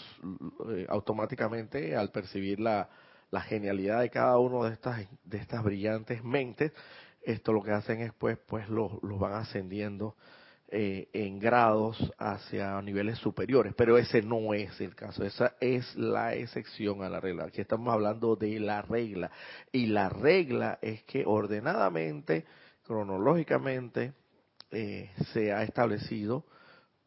eh, 0.71 0.85
automáticamente 0.89 1.95
al 1.95 2.11
percibir 2.11 2.59
la, 2.59 2.89
la 3.29 3.41
genialidad 3.41 4.01
de 4.01 4.09
cada 4.09 4.37
uno 4.39 4.63
de 4.63 4.73
estas 4.73 5.07
de 5.23 5.37
estas 5.37 5.63
brillantes 5.63 6.23
mentes 6.23 6.71
esto 7.31 7.53
lo 7.53 7.61
que 7.61 7.71
hacen 7.71 8.01
es 8.01 8.13
pues 8.13 8.37
pues 8.47 8.69
los, 8.69 8.91
los 9.03 9.19
van 9.19 9.33
ascendiendo 9.33 10.15
eh, 10.71 11.09
en 11.13 11.39
grados 11.39 11.97
hacia 12.19 12.79
niveles 12.83 13.17
superiores, 13.17 13.73
pero 13.75 13.97
ese 13.97 14.21
no 14.21 14.53
es 14.53 14.79
el 14.81 14.95
caso, 14.95 15.23
esa 15.23 15.55
es 15.59 15.95
la 15.95 16.35
excepción 16.35 17.01
a 17.01 17.09
la 17.09 17.19
regla. 17.19 17.45
Aquí 17.45 17.59
estamos 17.59 17.91
hablando 17.91 18.35
de 18.35 18.59
la 18.59 18.83
regla 18.83 19.31
y 19.71 19.87
la 19.87 20.09
regla 20.09 20.77
es 20.81 21.01
que 21.05 21.23
ordenadamente, 21.25 22.45
cronológicamente, 22.83 24.13
eh, 24.69 25.09
se 25.33 25.51
ha 25.51 25.63
establecido 25.63 26.45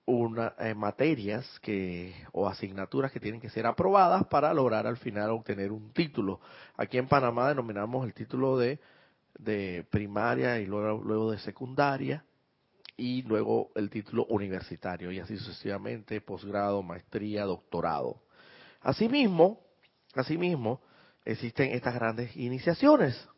una 0.06 0.54
eh, 0.58 0.74
materias 0.74 1.46
que 1.60 2.12
o 2.32 2.48
asignaturas 2.48 3.12
que 3.12 3.20
tienen 3.20 3.40
que 3.40 3.50
ser 3.50 3.66
aprobadas 3.66 4.26
para 4.26 4.52
lograr 4.52 4.88
al 4.88 4.96
final 4.96 5.30
obtener 5.30 5.70
un 5.70 5.92
título. 5.92 6.40
Aquí 6.76 6.98
en 6.98 7.06
Panamá 7.06 7.48
denominamos 7.48 8.04
el 8.04 8.12
título 8.12 8.58
de 8.58 8.80
de 9.38 9.86
primaria 9.90 10.58
y 10.60 10.66
luego 10.66 11.02
luego 11.02 11.30
de 11.30 11.38
secundaria 11.38 12.24
y 12.96 13.22
luego 13.22 13.70
el 13.74 13.90
título 13.90 14.26
universitario 14.26 15.10
y 15.10 15.18
así 15.18 15.36
sucesivamente 15.36 16.20
posgrado, 16.20 16.82
maestría, 16.82 17.44
doctorado. 17.44 18.22
Asimismo, 18.80 19.60
asimismo 20.14 20.80
existen 21.24 21.72
estas 21.72 21.94
grandes 21.94 22.36
iniciaciones 22.36 23.28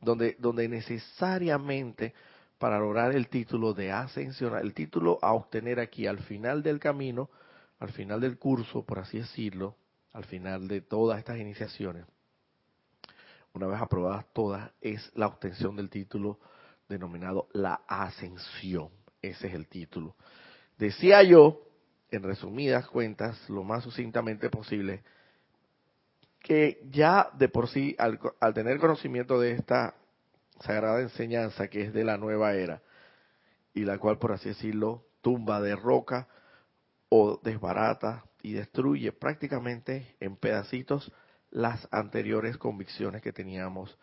donde 0.00 0.36
donde 0.38 0.68
necesariamente 0.68 2.14
para 2.60 2.78
lograr 2.78 3.12
el 3.12 3.28
título 3.28 3.72
de 3.72 3.90
ascensión, 3.90 4.54
el 4.58 4.74
título 4.74 5.18
a 5.22 5.32
obtener 5.32 5.80
aquí 5.80 6.06
al 6.06 6.18
final 6.18 6.62
del 6.62 6.78
camino, 6.78 7.30
al 7.78 7.90
final 7.90 8.20
del 8.20 8.38
curso, 8.38 8.84
por 8.84 8.98
así 8.98 9.16
decirlo, 9.16 9.76
al 10.12 10.24
final 10.24 10.68
de 10.68 10.82
todas 10.82 11.18
estas 11.18 11.38
iniciaciones, 11.38 12.04
una 13.52 13.66
vez 13.66 13.80
aprobadas 13.80 14.26
todas, 14.32 14.70
es 14.80 15.10
la 15.14 15.26
obtención 15.26 15.76
del 15.76 15.90
título 15.90 16.38
denominado 16.88 17.48
la 17.52 17.82
ascensión. 17.86 18.90
Ese 19.22 19.48
es 19.48 19.54
el 19.54 19.68
título. 19.68 20.16
Decía 20.78 21.22
yo, 21.22 21.62
en 22.10 22.22
resumidas 22.22 22.86
cuentas, 22.88 23.48
lo 23.48 23.62
más 23.62 23.84
sucintamente 23.84 24.50
posible, 24.50 25.02
que 26.40 26.80
ya 26.90 27.30
de 27.34 27.48
por 27.48 27.68
sí, 27.68 27.94
al, 27.98 28.18
tener 28.54 28.78
conocimiento 28.78 29.38
de 29.38 29.52
esta 29.52 29.94
sagrada 30.60 31.00
enseñanza 31.00 31.68
que 31.68 31.82
es 31.82 31.92
de 31.92 32.04
la 32.04 32.16
nueva 32.16 32.54
era 32.54 32.82
y 33.74 33.84
la 33.84 33.98
cual, 33.98 34.18
por 34.18 34.32
así 34.32 34.48
decirlo, 34.48 35.04
tumba 35.20 35.60
de 35.60 35.76
roca 35.76 36.28
o 37.08 37.40
desbarata 37.42 38.24
y 38.42 38.54
destruye 38.54 39.12
prácticamente 39.12 40.16
en 40.20 40.36
pedacitos 40.36 41.12
las 41.50 41.88
anteriores 41.90 42.56
convicciones 42.56 43.22
que 43.22 43.32
teníamos 43.32 43.98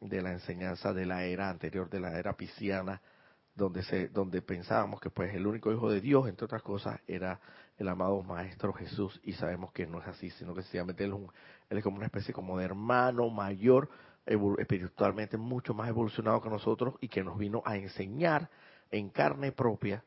de 0.00 0.22
la 0.22 0.32
enseñanza 0.32 0.92
de 0.92 1.06
la 1.06 1.24
era 1.24 1.50
anterior, 1.50 1.88
de 1.90 2.00
la 2.00 2.18
era 2.18 2.36
pisciana, 2.36 3.00
donde 3.54 3.82
se, 3.82 4.08
donde 4.08 4.42
pensábamos 4.42 5.00
que 5.00 5.10
pues 5.10 5.34
el 5.34 5.46
único 5.46 5.72
hijo 5.72 5.90
de 5.90 6.00
Dios, 6.00 6.28
entre 6.28 6.44
otras 6.44 6.62
cosas, 6.62 7.00
era 7.06 7.40
el 7.78 7.88
amado 7.88 8.22
Maestro 8.22 8.72
Jesús, 8.72 9.18
y 9.24 9.32
sabemos 9.32 9.72
que 9.72 9.86
no 9.86 10.00
es 10.00 10.06
así, 10.06 10.30
sino 10.30 10.54
que 10.54 10.62
sencillamente 10.62 11.04
él 11.04 11.12
es, 11.12 11.20
él 11.70 11.78
es 11.78 11.84
como 11.84 11.96
una 11.96 12.06
especie 12.06 12.34
como 12.34 12.58
de 12.58 12.64
hermano 12.66 13.28
mayor 13.30 13.88
espiritualmente 14.26 15.36
mucho 15.36 15.72
más 15.72 15.88
evolucionado 15.88 16.42
que 16.42 16.50
nosotros 16.50 16.94
y 17.00 17.08
que 17.08 17.22
nos 17.22 17.38
vino 17.38 17.62
a 17.64 17.76
enseñar 17.76 18.50
en 18.90 19.08
carne 19.10 19.52
propia 19.52 20.02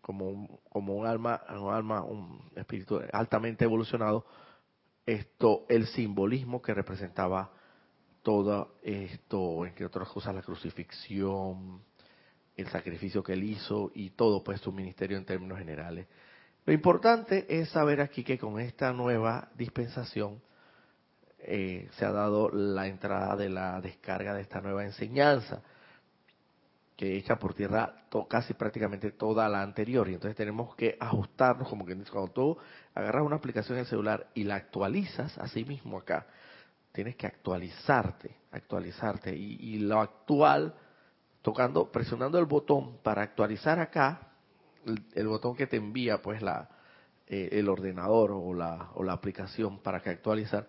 como 0.00 0.28
un, 0.28 0.60
como 0.70 0.94
un 0.94 1.06
alma 1.06 1.42
un 1.50 1.72
alma 1.72 2.04
un 2.04 2.50
espíritu 2.54 3.00
altamente 3.12 3.64
evolucionado 3.64 4.26
esto 5.06 5.66
el 5.68 5.86
simbolismo 5.86 6.62
que 6.62 6.74
representaba 6.74 7.52
todo 8.22 8.76
esto 8.82 9.66
entre 9.66 9.84
otras 9.84 10.08
cosas 10.08 10.34
la 10.34 10.42
crucifixión 10.42 11.82
el 12.56 12.68
sacrificio 12.68 13.22
que 13.22 13.32
él 13.32 13.44
hizo 13.44 13.90
y 13.94 14.10
todo 14.10 14.42
pues 14.44 14.60
su 14.60 14.72
ministerio 14.72 15.16
en 15.16 15.24
términos 15.24 15.58
generales. 15.58 16.06
Lo 16.64 16.72
importante 16.72 17.46
es 17.48 17.68
saber 17.70 18.00
aquí 18.00 18.24
que 18.24 18.38
con 18.38 18.58
esta 18.60 18.92
nueva 18.92 19.50
dispensación 19.56 20.40
eh, 21.40 21.88
se 21.98 22.04
ha 22.04 22.12
dado 22.12 22.48
la 22.50 22.86
entrada 22.86 23.36
de 23.36 23.50
la 23.50 23.80
descarga 23.80 24.34
de 24.34 24.42
esta 24.42 24.60
nueva 24.60 24.84
enseñanza 24.84 25.62
que 26.96 27.16
echa 27.16 27.36
por 27.36 27.54
tierra 27.54 28.06
casi 28.28 28.54
prácticamente 28.54 29.10
toda 29.10 29.48
la 29.48 29.62
anterior. 29.62 30.08
Y 30.08 30.14
entonces 30.14 30.36
tenemos 30.36 30.74
que 30.76 30.96
ajustarnos 31.00 31.68
como 31.68 31.84
que 31.84 31.96
cuando 32.10 32.32
tú 32.32 32.58
agarras 32.94 33.24
una 33.24 33.36
aplicación 33.36 33.76
en 33.76 33.80
el 33.80 33.86
celular 33.86 34.28
y 34.34 34.44
la 34.44 34.56
actualizas 34.56 35.36
así 35.38 35.64
mismo 35.64 35.98
acá 35.98 36.26
tienes 36.92 37.16
que 37.16 37.26
actualizarte 37.26 38.44
actualizarte. 38.54 39.34
Y, 39.36 39.78
lo 39.78 40.00
actual 40.00 40.74
tocando 41.42 41.90
presionando 41.90 42.38
el 42.38 42.46
botón 42.46 42.98
para 43.02 43.22
actualizar 43.22 43.78
acá 43.78 44.28
el, 45.14 45.26
botón 45.26 45.56
que 45.56 45.66
te 45.66 45.76
envía 45.76 46.22
pues 46.22 46.40
la 46.40 46.70
eh, 47.26 47.50
el 47.52 47.68
ordenador 47.68 48.30
o 48.32 48.54
la 48.54 48.90
o 48.94 49.02
la 49.02 49.12
aplicación 49.12 49.80
para 49.80 50.00
que 50.00 50.10
actualizar 50.10 50.66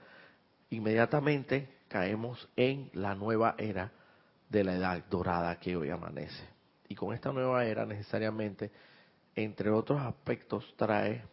inmediatamente 0.69 1.77
caemos 1.87 2.49
en 2.55 2.89
la 2.93 3.15
nueva 3.15 3.55
era 3.57 3.91
de 4.49 4.63
la 4.63 4.75
edad 4.75 5.03
dorada 5.09 5.59
que 5.59 5.75
hoy 5.75 5.89
amanece. 5.89 6.43
Y 6.87 6.95
con 6.95 7.13
esta 7.13 7.31
nueva 7.31 7.65
era 7.65 7.85
necesariamente, 7.85 8.71
entre 9.35 9.71
otros 9.71 10.01
aspectos, 10.01 10.73
trae 10.77 11.23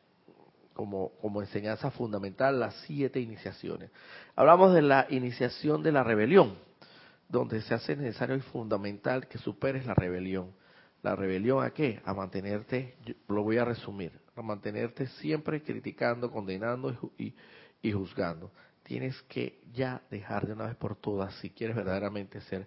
como, 0.72 1.10
como 1.20 1.42
enseñanza 1.42 1.90
fundamental 1.90 2.58
las 2.58 2.74
siete 2.86 3.20
iniciaciones. 3.20 3.90
Hablamos 4.34 4.74
de 4.74 4.82
la 4.82 5.06
iniciación 5.10 5.82
de 5.82 5.92
la 5.92 6.02
rebelión, 6.02 6.56
donde 7.28 7.60
se 7.62 7.74
hace 7.74 7.96
necesario 7.96 8.36
y 8.36 8.40
fundamental 8.40 9.28
que 9.28 9.38
superes 9.38 9.86
la 9.86 9.94
rebelión. 9.94 10.52
¿La 11.02 11.16
rebelión 11.16 11.64
a 11.64 11.70
qué? 11.70 12.00
A 12.04 12.14
mantenerte, 12.14 12.96
lo 13.28 13.42
voy 13.42 13.58
a 13.58 13.64
resumir, 13.64 14.12
a 14.36 14.42
mantenerte 14.42 15.08
siempre 15.08 15.62
criticando, 15.62 16.30
condenando 16.30 17.12
y, 17.18 17.34
y 17.82 17.92
juzgando 17.92 18.50
tienes 18.82 19.20
que 19.22 19.60
ya 19.72 20.02
dejar 20.10 20.46
de 20.46 20.52
una 20.52 20.66
vez 20.66 20.76
por 20.76 20.96
todas 20.96 21.34
si 21.36 21.50
quieres 21.50 21.76
verdaderamente 21.76 22.40
ser. 22.42 22.66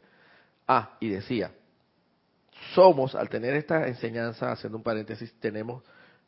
Ah, 0.68 0.98
y 1.00 1.10
decía, 1.10 1.52
somos, 2.74 3.16
al 3.16 3.30
tener 3.30 3.54
esta 3.56 3.88
enseñanza, 3.88 4.52
haciendo 4.52 4.78
un 4.78 4.84
paréntesis, 4.84 5.34
tenemos, 5.40 5.84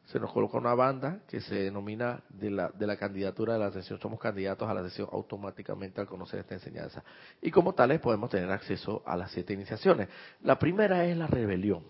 se 0.06 0.20
nos 0.20 0.32
coloca 0.32 0.58
una 0.58 0.74
banda 0.74 1.20
que 1.28 1.42
se 1.42 1.56
denomina 1.56 2.22
de 2.30 2.52
la, 2.52 2.70
de 2.70 2.88
la 2.88 2.98
candidatura 2.98 3.54
de 3.54 3.60
la 3.60 3.72
sesión, 3.72 4.00
somos 4.00 4.20
candidatos 4.20 4.70
a 4.70 4.74
la 4.74 4.84
sesión 4.84 5.10
automáticamente 5.12 6.00
al 6.00 6.08
conocer 6.08 6.42
esta 6.42 6.54
enseñanza. 6.54 7.04
Y 7.42 7.52
como 7.52 7.74
tales 7.74 8.00
podemos 8.00 8.30
tener 8.30 8.52
acceso 8.52 9.02
a 9.06 9.18
las 9.18 9.32
siete 9.32 9.54
iniciaciones. 9.54 10.10
La 10.42 10.60
primera 10.60 11.06
es 11.06 11.18
la 11.18 11.28
rebelión. 11.28 11.84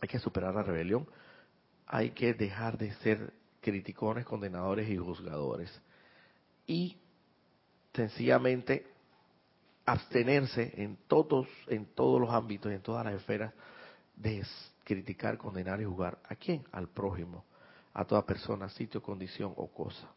Hay 0.00 0.08
que 0.08 0.18
superar 0.18 0.54
la 0.54 0.62
rebelión. 0.62 1.06
Hay 1.86 2.10
que 2.10 2.34
dejar 2.34 2.78
de 2.78 2.92
ser 2.94 3.32
criticones, 3.60 4.24
condenadores 4.24 4.88
y 4.88 4.96
juzgadores. 4.96 5.82
Y 6.66 6.96
sencillamente 7.94 8.86
abstenerse 9.88 10.72
en 10.76 10.98
todos, 11.06 11.48
en 11.66 11.86
todos 11.86 12.20
los 12.20 12.30
ámbitos, 12.30 12.70
en 12.72 12.80
todas 12.82 13.04
las 13.04 13.14
esferas, 13.14 13.52
de 14.16 14.44
criticar, 14.84 15.38
condenar 15.38 15.80
y 15.80 15.84
jugar. 15.84 16.18
¿A 16.28 16.34
quién? 16.34 16.64
Al 16.72 16.88
prójimo, 16.88 17.44
a 17.94 18.04
toda 18.04 18.24
persona, 18.26 18.68
sitio, 18.68 19.02
condición 19.02 19.52
o 19.56 19.68
cosa. 19.68 20.08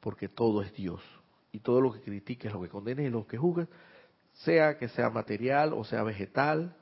Porque 0.00 0.28
todo 0.28 0.62
es 0.62 0.72
Dios. 0.74 1.00
Y 1.52 1.60
todo 1.60 1.80
lo 1.80 1.92
que 1.92 2.00
critiques, 2.00 2.52
lo 2.52 2.62
que 2.62 2.68
condenes 2.68 3.06
y 3.06 3.10
lo 3.10 3.26
que 3.26 3.36
juzgues, 3.36 3.68
sea 4.32 4.76
que 4.76 4.88
sea 4.88 5.10
material 5.10 5.72
o 5.72 5.84
sea 5.84 6.02
vegetal 6.02 6.76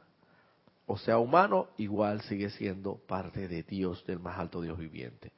o 0.86 0.96
sea 0.98 1.18
humano, 1.18 1.68
igual 1.76 2.22
sigue 2.22 2.50
siendo 2.50 2.96
parte 2.96 3.48
de 3.48 3.62
Dios, 3.62 4.04
del 4.06 4.18
más 4.18 4.38
alto 4.38 4.60
Dios 4.60 4.78
viviente. 4.78 5.32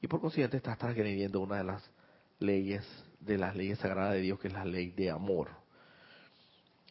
Y 0.00 0.06
por 0.06 0.20
consiguiente 0.20 0.56
estás 0.56 0.78
transgrediendo 0.78 1.40
una 1.40 1.56
de 1.56 1.64
las 1.64 1.90
leyes, 2.38 2.86
de 3.24 3.38
las 3.38 3.56
leyes 3.56 3.78
sagradas 3.78 4.14
de 4.14 4.20
Dios, 4.20 4.38
que 4.38 4.48
es 4.48 4.54
la 4.54 4.64
ley 4.64 4.90
de 4.90 5.10
amor. 5.10 5.50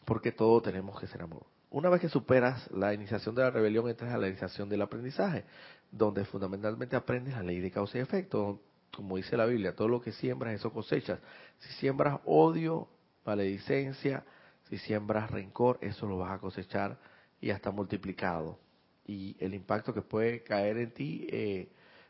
Porque 0.04 0.32
todos 0.32 0.62
tenemos 0.62 0.98
que 1.00 1.06
ser 1.06 1.22
amor. 1.22 1.46
Una 1.70 1.88
vez 1.88 2.00
que 2.00 2.08
superas 2.08 2.70
la 2.70 2.94
iniciación 2.94 3.34
de 3.34 3.42
la 3.42 3.50
rebelión, 3.50 3.88
entras 3.88 4.14
a 4.14 4.18
la 4.18 4.28
iniciación 4.28 4.68
del 4.68 4.82
aprendizaje, 4.82 5.44
donde 5.90 6.24
fundamentalmente 6.24 6.94
aprendes 6.94 7.34
la 7.34 7.42
ley 7.42 7.60
de 7.60 7.70
causa 7.70 7.98
y 7.98 8.00
efecto, 8.00 8.60
como 8.94 9.16
dice 9.16 9.36
la 9.36 9.46
Biblia, 9.46 9.74
todo 9.74 9.88
lo 9.88 10.00
que 10.00 10.12
siembras, 10.12 10.54
eso 10.54 10.72
cosechas. 10.72 11.18
Si 11.58 11.72
siembras 11.74 12.20
odio, 12.24 12.88
maledicencia, 13.24 14.24
si 14.68 14.78
siembras 14.78 15.30
rencor, 15.30 15.78
eso 15.80 16.06
lo 16.06 16.18
vas 16.18 16.32
a 16.32 16.38
cosechar 16.38 16.98
y 17.40 17.50
hasta 17.50 17.70
multiplicado. 17.70 18.58
Y 19.06 19.36
el 19.40 19.52
impacto 19.54 19.92
que 19.92 20.02
puede 20.02 20.42
caer 20.42 20.78
en 20.78 20.92
ti, 20.92 21.26
eh, 21.30 21.68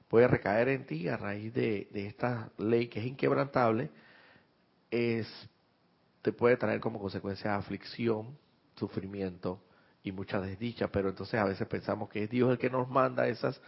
puede 0.09 0.29
recaer 0.29 0.69
en 0.69 0.87
ti 0.87 1.09
a 1.09 1.17
raíz 1.17 1.53
de, 1.55 1.89
de 1.91 2.07
esta 2.07 2.51
ley 2.59 2.89
que 2.89 3.01
es 3.01 3.07
inquebrantable, 3.07 3.91
es, 4.95 5.27
te 6.23 6.33
puede 6.33 6.57
traer 6.57 6.81
como 6.81 7.01
consecuencia 7.01 7.57
aflicción, 7.57 8.39
sufrimiento 8.77 9.61
y 10.03 10.13
mucha 10.13 10.41
desdicha, 10.41 10.89
pero 10.89 11.09
entonces 11.09 11.41
a 11.41 11.45
veces 11.45 11.67
pensamos 11.67 12.09
que 12.09 12.25
es 12.25 12.31
Dios 12.31 12.51
el 12.51 12.59
que 12.59 12.71
nos 12.71 12.89
manda 12.89 13.27
esas, 13.27 13.61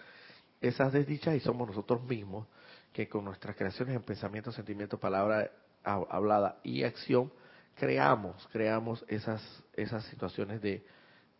esas 0.61 0.93
desdichas 0.93 1.35
y 1.35 1.41
somos 1.41 1.69
nosotros 1.69 2.03
mismos 2.05 2.47
que 2.93 3.09
con 3.09 3.25
nuestras 3.25 3.57
creaciones 3.57 3.95
en 3.97 4.03
pensamiento, 4.03 4.53
sentimiento, 4.53 4.99
palabra 4.99 5.51
hablada 5.83 6.59
y 6.63 6.83
acción 6.83 7.31
creamos, 7.75 8.49
creamos 8.53 9.05
esas, 9.09 9.43
esas 9.75 10.05
situaciones 10.07 10.61
de, 10.61 10.85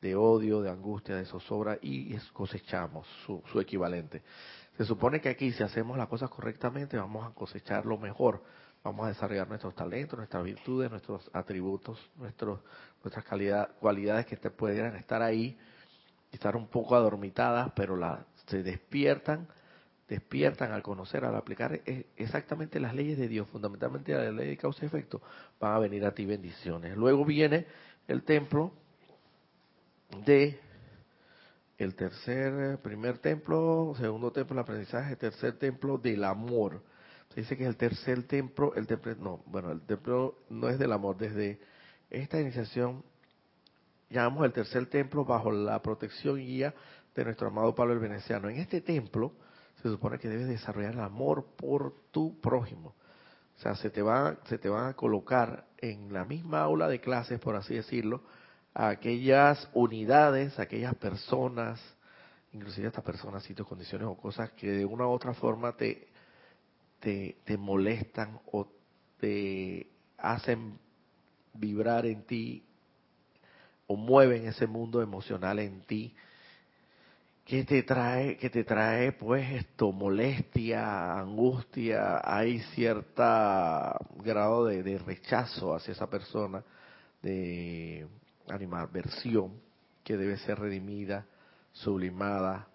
de 0.01 0.15
odio, 0.15 0.61
de 0.61 0.71
angustia, 0.71 1.17
de 1.17 1.25
zozobra 1.25 1.79
y 1.81 2.15
cosechamos 2.33 3.07
su, 3.25 3.43
su 3.51 3.61
equivalente. 3.61 4.23
Se 4.77 4.85
supone 4.85 5.21
que 5.21 5.31
aquí 5.31 5.53
si 5.53 5.63
hacemos 5.63 5.97
las 5.97 6.09
cosas 6.09 6.29
correctamente 6.31 6.97
vamos 6.97 7.27
a 7.27 7.35
cosechar 7.35 7.87
lo 7.87 7.97
mejor, 7.99 8.43
vamos 8.87 9.07
a 9.07 9.09
desarrollar 9.09 9.49
nuestros 9.49 9.75
talentos, 9.75 10.17
nuestras 10.17 10.45
virtudes, 10.45 10.89
nuestros 10.91 11.29
atributos, 11.33 11.99
nuestros, 12.17 12.61
nuestras 13.03 13.25
cualidades 13.81 14.27
que 14.27 14.37
te 14.37 14.49
pudieran 14.51 14.95
estar 14.95 15.23
ahí, 15.23 15.59
estar 16.31 16.57
un 16.57 16.69
poco 16.69 16.95
adormitadas, 16.95 17.73
pero 17.75 17.97
la, 17.97 18.25
se 18.47 18.63
despiertan, 18.63 19.49
despiertan 20.09 20.71
al 20.71 20.83
conocer, 20.83 21.25
al 21.25 21.35
aplicar 21.35 21.81
e, 21.85 22.07
exactamente 22.17 22.79
las 22.79 22.95
leyes 22.95 23.19
de 23.19 23.27
Dios, 23.27 23.49
fundamentalmente 23.49 24.15
la 24.15 24.31
ley 24.31 24.51
de 24.51 24.57
causa 24.57 24.85
y 24.85 24.87
efecto, 24.87 25.21
van 25.59 25.73
a 25.73 25.79
venir 25.81 26.05
a 26.05 26.13
ti 26.13 26.25
bendiciones. 26.25 26.97
Luego 26.97 27.25
viene 27.25 27.67
el 28.07 28.23
templo 28.23 28.73
de 30.25 30.61
el 31.77 31.97
tercer, 31.97 32.79
primer 32.79 33.19
templo, 33.19 33.95
segundo 33.99 34.31
templo 34.31 34.55
del 34.55 34.63
aprendizaje, 34.63 35.17
tercer 35.17 35.59
templo 35.59 35.99
del 35.99 36.23
amor 36.23 36.81
dice 37.35 37.57
que 37.57 37.65
es 37.65 37.69
el 37.69 37.77
tercer 37.77 38.23
templo, 38.27 38.75
el 38.75 38.87
templo, 38.87 39.15
no, 39.17 39.43
bueno, 39.47 39.73
el 39.73 39.83
templo 39.83 40.39
no 40.49 40.69
es 40.69 40.79
del 40.79 40.93
amor, 40.93 41.17
desde 41.17 41.61
esta 42.11 42.41
iniciación 42.41 43.03
llamamos 44.09 44.45
el 44.47 44.53
tercer 44.53 44.87
templo 44.87 45.25
bajo 45.25 45.51
la 45.51 45.83
protección 45.83 46.41
y 46.41 46.47
guía 46.47 46.75
de 47.15 47.25
nuestro 47.25 47.49
amado 47.49 47.75
Pablo 47.75 47.95
el 47.95 47.99
Veneciano. 47.99 48.49
En 48.49 48.59
este 48.59 48.81
templo 48.81 49.33
se 49.83 49.89
supone 49.89 50.19
que 50.19 50.29
debes 50.29 50.49
desarrollar 50.49 50.93
el 50.95 51.01
amor 51.01 51.47
por 51.57 51.95
tu 52.11 52.41
prójimo. 52.41 52.95
O 53.57 53.59
sea, 53.61 53.75
se 53.75 53.91
te 53.91 54.03
va, 54.03 54.37
se 54.45 54.59
te 54.59 54.69
van 54.69 54.89
a 54.89 54.95
colocar 54.95 55.67
en 55.79 56.13
la 56.13 56.25
misma 56.25 56.61
aula 56.61 56.89
de 56.89 57.01
clases, 57.01 57.41
por 57.41 57.57
así 57.57 57.75
decirlo, 57.75 58.23
a 58.75 58.89
aquellas 58.89 59.69
unidades, 59.73 60.59
aquellas 60.59 60.95
personas, 60.97 61.81
inclusive 62.53 62.89
estas 62.89 63.05
personas, 63.05 63.43
sitios, 63.43 63.67
condiciones 63.67 64.07
o 64.07 64.17
cosas 64.17 64.51
que 64.51 64.71
de 64.71 64.85
una 64.85 65.07
u 65.07 65.11
otra 65.11 65.33
forma 65.33 65.73
te 65.73 66.09
te, 67.01 67.37
te 67.45 67.57
molestan 67.57 68.41
o 68.53 68.69
te 69.19 69.87
hacen 70.19 70.79
vibrar 71.55 72.07
en 72.07 72.23
ti 72.25 72.63
o 73.87 73.97
mueven 73.97 74.47
ese 74.47 74.67
mundo 74.67 75.01
emocional 75.03 75.59
en 75.59 75.81
ti 75.83 76.15
que 77.45 77.65
te 77.65 77.83
trae 77.85 78.37
que 78.37 78.51
te 78.51 78.65
trae 78.65 79.13
pues 79.13 79.49
esto 79.53 79.93
molestia 79.93 81.19
angustia 81.19 82.21
hay 82.25 82.59
cierta 82.75 83.97
grado 84.17 84.67
de, 84.67 84.83
de 84.83 84.99
rechazo 84.99 85.75
hacia 85.75 85.93
esa 85.93 86.11
persona 86.11 86.65
de 87.23 88.07
animadversión 88.49 89.53
que 90.03 90.17
debe 90.17 90.37
ser 90.39 90.59
redimida 90.59 91.27
sublimada 91.73 92.69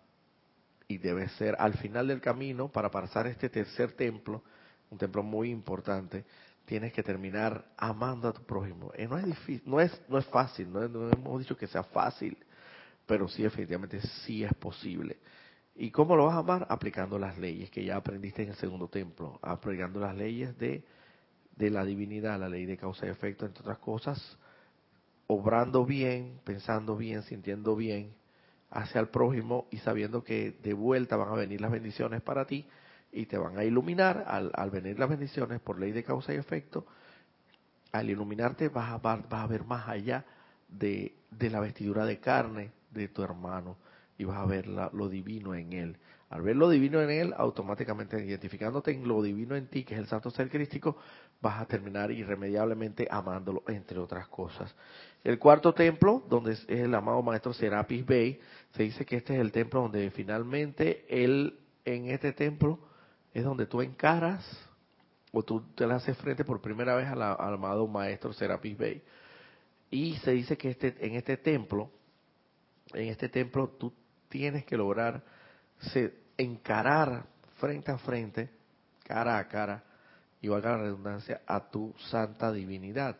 y 0.91 0.97
debe 0.97 1.29
ser 1.29 1.55
al 1.57 1.73
final 1.75 2.07
del 2.07 2.19
camino 2.19 2.67
para 2.69 2.91
pasar 2.91 3.25
este 3.27 3.49
tercer 3.49 3.93
templo, 3.93 4.43
un 4.89 4.97
templo 4.97 5.23
muy 5.23 5.49
importante, 5.49 6.25
tienes 6.65 6.91
que 6.91 7.01
terminar 7.01 7.65
amando 7.77 8.27
a 8.27 8.33
tu 8.33 8.43
prójimo. 8.43 8.91
Y 8.97 9.07
no 9.07 9.17
es 9.17 9.25
difícil, 9.25 9.63
no 9.65 9.79
es 9.79 10.01
no 10.09 10.17
es 10.17 10.25
fácil, 10.25 10.71
no, 10.71 10.83
hemos 10.83 11.39
dicho 11.39 11.55
que 11.55 11.67
sea 11.67 11.83
fácil, 11.83 12.37
pero 13.05 13.27
sí 13.29 13.45
efectivamente 13.45 14.01
sí 14.25 14.43
es 14.43 14.53
posible. 14.55 15.17
¿Y 15.75 15.91
cómo 15.91 16.15
lo 16.15 16.25
vas 16.25 16.35
a 16.35 16.39
amar? 16.39 16.67
Aplicando 16.69 17.17
las 17.17 17.37
leyes 17.37 17.71
que 17.71 17.85
ya 17.85 17.95
aprendiste 17.95 18.43
en 18.43 18.49
el 18.49 18.55
segundo 18.55 18.89
templo, 18.89 19.39
aplicando 19.41 20.01
las 20.01 20.15
leyes 20.15 20.57
de, 20.57 20.83
de 21.55 21.69
la 21.69 21.85
divinidad, 21.85 22.37
la 22.37 22.49
ley 22.49 22.65
de 22.65 22.75
causa 22.75 23.05
y 23.05 23.09
efecto, 23.09 23.45
entre 23.45 23.61
otras 23.61 23.79
cosas, 23.79 24.37
obrando 25.27 25.85
bien, 25.85 26.41
pensando 26.43 26.97
bien, 26.97 27.23
sintiendo 27.23 27.77
bien, 27.77 28.13
hacia 28.71 29.01
el 29.01 29.09
prójimo 29.09 29.67
y 29.69 29.77
sabiendo 29.77 30.23
que 30.23 30.57
de 30.63 30.73
vuelta 30.73 31.17
van 31.17 31.29
a 31.29 31.35
venir 31.35 31.61
las 31.61 31.71
bendiciones 31.71 32.21
para 32.21 32.45
ti 32.45 32.65
y 33.11 33.25
te 33.25 33.37
van 33.37 33.57
a 33.57 33.63
iluminar 33.63 34.23
al, 34.27 34.51
al 34.55 34.71
venir 34.71 34.97
las 34.97 35.09
bendiciones 35.09 35.59
por 35.59 35.79
ley 35.79 35.91
de 35.91 36.03
causa 36.03 36.33
y 36.33 36.37
efecto. 36.37 36.85
Al 37.91 38.09
iluminarte 38.09 38.69
vas 38.69 38.91
a, 38.91 38.97
vas 38.97 39.23
a 39.29 39.47
ver 39.47 39.65
más 39.65 39.87
allá 39.89 40.25
de, 40.69 41.13
de, 41.29 41.49
la 41.49 41.59
vestidura 41.59 42.05
de 42.05 42.19
carne 42.19 42.71
de 42.91 43.09
tu 43.09 43.21
hermano 43.21 43.75
y 44.17 44.23
vas 44.23 44.37
a 44.37 44.45
ver 44.45 44.67
lo 44.67 45.09
divino 45.09 45.53
en 45.53 45.73
él. 45.73 45.97
Al 46.29 46.41
ver 46.41 46.55
lo 46.55 46.69
divino 46.69 47.01
en 47.01 47.09
él, 47.09 47.33
automáticamente 47.35 48.23
identificándote 48.23 48.91
en 48.91 49.05
lo 49.05 49.21
divino 49.21 49.57
en 49.57 49.67
ti, 49.67 49.83
que 49.83 49.95
es 49.95 49.99
el 49.99 50.07
santo 50.07 50.29
ser 50.29 50.49
crístico, 50.49 50.95
vas 51.41 51.59
a 51.59 51.65
terminar 51.65 52.11
irremediablemente 52.11 53.07
amándolo, 53.09 53.63
entre 53.67 53.99
otras 53.99 54.27
cosas. 54.27 54.73
El 55.23 55.39
cuarto 55.39 55.73
templo, 55.73 56.23
donde 56.29 56.53
es 56.53 56.65
el 56.67 56.93
amado 56.93 57.21
maestro 57.21 57.53
Serapis 57.53 58.05
Bey, 58.05 58.39
se 58.75 58.83
dice 58.83 59.05
que 59.05 59.17
este 59.17 59.33
es 59.33 59.39
el 59.39 59.51
templo 59.51 59.81
donde 59.81 60.09
finalmente 60.11 61.05
él, 61.09 61.59
en 61.83 62.09
este 62.09 62.31
templo, 62.33 62.79
es 63.33 63.43
donde 63.43 63.65
tú 63.65 63.81
encaras 63.81 64.45
o 65.31 65.43
tú 65.43 65.61
te 65.75 65.87
le 65.87 65.93
haces 65.93 66.17
frente 66.17 66.43
por 66.43 66.61
primera 66.61 66.95
vez 66.95 67.07
al, 67.07 67.21
amado 67.21 67.87
maestro 67.87 68.33
Serapis 68.33 68.77
Bey. 68.77 69.01
Y 69.89 70.15
se 70.17 70.31
dice 70.31 70.57
que 70.57 70.69
este, 70.69 70.95
en 70.99 71.15
este 71.15 71.37
templo, 71.37 71.89
en 72.93 73.09
este 73.09 73.29
templo 73.29 73.67
tú 73.67 73.93
tienes 74.29 74.63
que 74.65 74.77
lograr 74.77 75.23
encarar 76.37 77.25
frente 77.57 77.91
a 77.91 77.97
frente, 77.97 78.49
cara 79.03 79.37
a 79.37 79.47
cara, 79.47 79.83
y 80.41 80.47
valga 80.47 80.71
la 80.71 80.83
redundancia, 80.83 81.41
a 81.45 81.69
tu 81.69 81.93
santa 82.09 82.51
divinidad. 82.51 83.15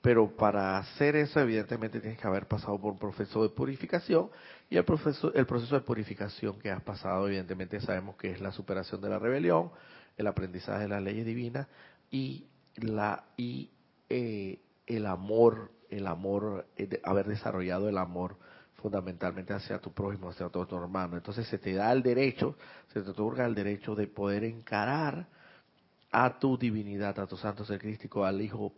Pero 0.00 0.34
para 0.34 0.78
hacer 0.78 1.16
eso, 1.16 1.40
evidentemente, 1.40 2.00
tienes 2.00 2.18
que 2.18 2.26
haber 2.26 2.46
pasado 2.46 2.80
por 2.80 2.92
un 2.92 2.98
proceso 2.98 3.42
de 3.42 3.50
purificación. 3.50 4.30
Y 4.70 4.76
el 4.76 4.84
proceso, 4.84 5.32
el 5.34 5.46
proceso 5.46 5.74
de 5.74 5.82
purificación 5.82 6.58
que 6.58 6.70
has 6.70 6.82
pasado, 6.82 7.26
evidentemente, 7.26 7.80
sabemos 7.80 8.16
que 8.16 8.30
es 8.30 8.40
la 8.40 8.52
superación 8.52 9.00
de 9.00 9.10
la 9.10 9.18
rebelión, 9.18 9.70
el 10.16 10.26
aprendizaje 10.26 10.82
de 10.82 10.88
las 10.88 11.02
leyes 11.02 11.26
divinas 11.26 11.66
y 12.10 12.46
la 12.76 13.24
y 13.36 13.70
eh, 14.08 14.60
el 14.86 15.06
amor, 15.06 15.70
el 15.90 16.06
amor, 16.06 16.66
eh, 16.76 17.00
haber 17.04 17.26
desarrollado 17.26 17.88
el 17.88 17.98
amor 17.98 18.36
fundamentalmente 18.76 19.52
hacia 19.52 19.78
tu 19.78 19.92
prójimo, 19.92 20.30
hacia 20.30 20.48
tu, 20.48 20.64
tu 20.64 20.76
hermano. 20.76 21.16
Entonces 21.16 21.46
se 21.48 21.58
te 21.58 21.74
da 21.74 21.92
el 21.92 22.02
derecho, 22.02 22.56
se 22.92 23.02
te 23.02 23.10
otorga 23.10 23.44
el 23.44 23.54
derecho 23.54 23.94
de 23.94 24.06
poder 24.06 24.44
encarar 24.44 25.26
a 26.10 26.38
tu 26.38 26.56
divinidad, 26.56 27.18
a 27.18 27.26
tu 27.26 27.36
santo 27.36 27.64
ser 27.64 27.78
crístico, 27.78 28.24
al 28.24 28.40
Hijo 28.40 28.72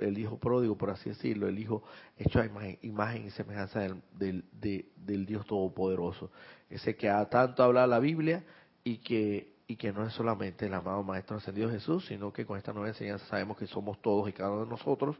el 0.00 0.18
hijo 0.18 0.38
pródigo, 0.38 0.76
por 0.76 0.90
así 0.90 1.10
decirlo, 1.10 1.48
el 1.48 1.58
hijo 1.58 1.82
hecho 2.18 2.40
a 2.40 2.46
imagen, 2.82 3.26
y 3.26 3.30
semejanza 3.30 3.80
del, 4.12 4.44
del, 4.52 5.26
Dios 5.26 5.46
Todopoderoso. 5.46 6.30
Ese 6.68 6.96
que 6.96 7.08
a 7.08 7.24
tanto 7.28 7.62
habla 7.62 7.86
la 7.86 7.98
Biblia 7.98 8.44
y 8.84 8.98
que, 8.98 9.54
y 9.66 9.76
que 9.76 9.92
no 9.92 10.06
es 10.06 10.12
solamente 10.12 10.66
el 10.66 10.74
amado 10.74 11.02
Maestro 11.02 11.36
Ascendido 11.36 11.70
Jesús, 11.70 12.06
sino 12.06 12.32
que 12.32 12.44
con 12.44 12.58
esta 12.58 12.72
nueva 12.72 12.88
enseñanza 12.88 13.26
sabemos 13.26 13.56
que 13.56 13.66
somos 13.66 14.00
todos 14.02 14.28
y 14.28 14.32
cada 14.32 14.50
uno 14.50 14.64
de 14.64 14.70
nosotros 14.70 15.16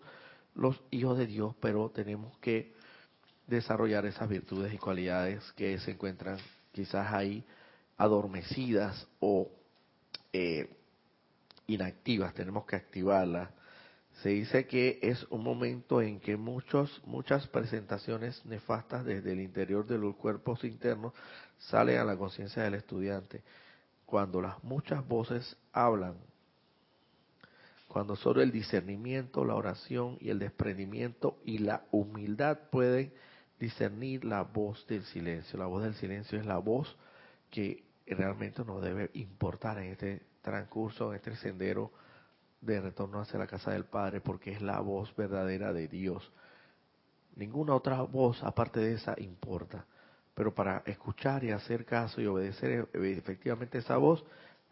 los 0.54 0.80
hijos 0.90 1.18
de 1.18 1.26
Dios, 1.26 1.54
pero 1.60 1.90
tenemos 1.90 2.36
que 2.38 2.74
desarrollar 3.46 4.06
esas 4.06 4.28
virtudes 4.28 4.72
y 4.72 4.78
cualidades 4.78 5.52
que 5.52 5.78
se 5.78 5.92
encuentran 5.92 6.38
quizás 6.72 7.12
ahí 7.12 7.44
adormecidas 7.96 9.06
o 9.20 9.50
eh, 10.32 10.76
inactivas, 11.66 12.34
tenemos 12.34 12.66
que 12.66 12.76
activarlas. 12.76 13.50
Se 14.22 14.30
dice 14.30 14.66
que 14.66 14.98
es 15.02 15.24
un 15.30 15.44
momento 15.44 16.00
en 16.00 16.20
que 16.20 16.36
muchos, 16.36 17.02
muchas 17.04 17.46
presentaciones 17.48 18.44
nefastas 18.46 19.04
desde 19.04 19.32
el 19.32 19.40
interior 19.40 19.86
de 19.86 19.98
los 19.98 20.16
cuerpos 20.16 20.64
internos 20.64 21.12
salen 21.58 21.98
a 21.98 22.04
la 22.04 22.16
conciencia 22.16 22.62
del 22.62 22.74
estudiante. 22.74 23.42
Cuando 24.06 24.40
las 24.40 24.62
muchas 24.64 25.06
voces 25.06 25.56
hablan, 25.72 26.14
cuando 27.88 28.16
solo 28.16 28.42
el 28.42 28.52
discernimiento, 28.52 29.44
la 29.44 29.54
oración 29.54 30.18
y 30.20 30.30
el 30.30 30.38
desprendimiento 30.38 31.38
y 31.44 31.58
la 31.58 31.84
humildad 31.90 32.58
pueden 32.70 33.12
discernir 33.58 34.24
la 34.24 34.42
voz 34.42 34.86
del 34.86 35.04
silencio. 35.04 35.58
La 35.58 35.66
voz 35.66 35.82
del 35.82 35.94
silencio 35.94 36.38
es 36.38 36.46
la 36.46 36.58
voz 36.58 36.94
que 37.50 37.84
realmente 38.06 38.64
nos 38.64 38.82
debe 38.82 39.10
importar 39.14 39.78
en 39.78 39.92
este 39.92 40.22
transcurso, 40.46 41.10
en 41.10 41.16
este 41.16 41.34
sendero 41.36 41.90
de 42.60 42.80
retorno 42.80 43.20
hacia 43.20 43.38
la 43.38 43.48
casa 43.48 43.72
del 43.72 43.84
Padre, 43.84 44.20
porque 44.20 44.52
es 44.52 44.62
la 44.62 44.80
voz 44.80 45.14
verdadera 45.16 45.72
de 45.72 45.88
Dios. 45.88 46.32
Ninguna 47.34 47.74
otra 47.74 48.00
voz 48.02 48.42
aparte 48.44 48.80
de 48.80 48.94
esa 48.94 49.14
importa. 49.18 49.84
Pero 50.34 50.54
para 50.54 50.82
escuchar 50.86 51.42
y 51.42 51.50
hacer 51.50 51.84
caso 51.84 52.20
y 52.20 52.26
obedecer 52.26 52.88
efectivamente 52.94 53.78
esa 53.78 53.96
voz, 53.96 54.24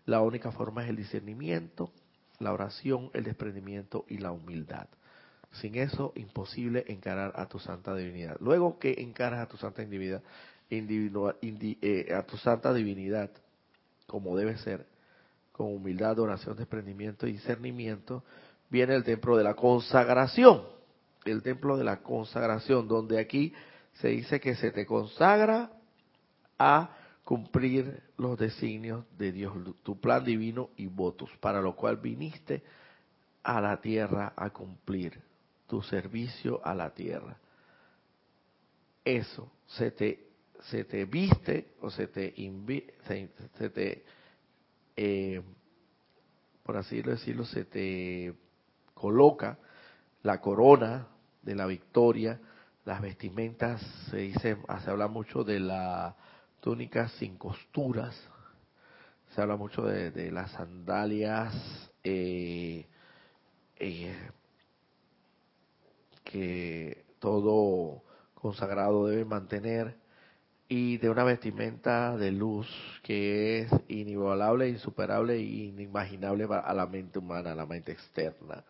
la 0.06 0.20
única 0.20 0.52
forma 0.52 0.84
es 0.84 0.90
el 0.90 0.96
discernimiento, 0.96 1.90
la 2.38 2.52
oración, 2.52 3.10
el 3.12 3.24
desprendimiento 3.24 4.04
y 4.08 4.18
la 4.18 4.30
humildad. 4.30 4.86
Sin 5.52 5.74
eso, 5.76 6.12
imposible 6.14 6.84
encarar 6.88 7.32
a 7.36 7.46
tu 7.46 7.58
santa 7.58 7.94
divinidad. 7.96 8.36
Luego 8.40 8.78
que 8.78 8.94
encaras 8.98 9.40
a 9.40 9.48
tu 9.48 9.56
santa 9.56 9.82
divinidad, 9.82 10.22
eh, 10.70 12.14
a 12.14 12.22
tu 12.22 12.36
santa 12.36 12.72
divinidad, 12.72 13.30
como 14.06 14.36
debe 14.36 14.56
ser, 14.58 14.86
con 15.54 15.72
humildad, 15.72 16.18
oración, 16.18 16.56
desprendimiento 16.56 17.28
y 17.28 17.32
discernimiento, 17.32 18.24
viene 18.70 18.96
el 18.96 19.04
templo 19.04 19.36
de 19.36 19.44
la 19.44 19.54
consagración. 19.54 20.64
El 21.24 21.44
templo 21.44 21.76
de 21.76 21.84
la 21.84 22.02
consagración, 22.02 22.88
donde 22.88 23.20
aquí 23.20 23.54
se 23.94 24.08
dice 24.08 24.40
que 24.40 24.56
se 24.56 24.72
te 24.72 24.84
consagra 24.84 25.70
a 26.58 26.90
cumplir 27.22 28.02
los 28.18 28.36
designios 28.36 29.04
de 29.16 29.30
Dios, 29.30 29.54
tu 29.84 30.00
plan 30.00 30.24
divino 30.24 30.70
y 30.76 30.88
votos, 30.88 31.30
para 31.40 31.62
lo 31.62 31.76
cual 31.76 31.98
viniste 31.98 32.64
a 33.44 33.60
la 33.60 33.80
tierra 33.80 34.32
a 34.34 34.50
cumplir 34.50 35.22
tu 35.68 35.82
servicio 35.82 36.60
a 36.64 36.74
la 36.74 36.92
tierra. 36.92 37.38
Eso 39.04 39.52
se 39.66 39.92
te, 39.92 40.26
se 40.62 40.82
te 40.82 41.04
viste 41.04 41.74
o 41.80 41.90
se 41.90 42.08
te, 42.08 42.34
se, 43.56 43.70
te 43.70 44.04
eh, 44.96 45.42
por 46.62 46.76
así 46.76 47.02
decirlo, 47.02 47.44
se 47.44 47.64
te 47.64 48.34
coloca 48.94 49.58
la 50.22 50.40
corona 50.40 51.08
de 51.42 51.54
la 51.54 51.66
victoria, 51.66 52.40
las 52.84 53.00
vestimentas, 53.00 53.82
se 54.10 54.18
dice, 54.18 54.56
se 54.82 54.90
habla 54.90 55.08
mucho 55.08 55.44
de 55.44 55.60
la 55.60 56.16
túnica 56.60 57.08
sin 57.08 57.36
costuras, 57.36 58.18
se 59.34 59.42
habla 59.42 59.56
mucho 59.56 59.82
de, 59.82 60.30
las 60.30 60.52
sandalias 60.52 61.54
eh, 62.02 62.86
eh, 63.76 64.30
que 66.24 67.04
todo 67.18 68.02
consagrado 68.34 69.06
debe 69.06 69.24
mantener 69.24 69.96
y 70.76 70.98
de 70.98 71.08
una 71.08 71.22
vestimenta 71.22 72.16
de 72.16 72.32
luz 72.32 72.66
que 73.04 73.60
es 73.60 73.70
inigualable, 73.86 74.68
insuperable 74.68 75.34
e 75.34 75.40
inimaginable 75.40 76.48
a 76.50 76.74
la 76.74 76.86
mente 76.86 77.20
humana, 77.20 77.52
a 77.52 77.54
la 77.54 77.64
mente 77.64 77.92
externa. 77.92 78.64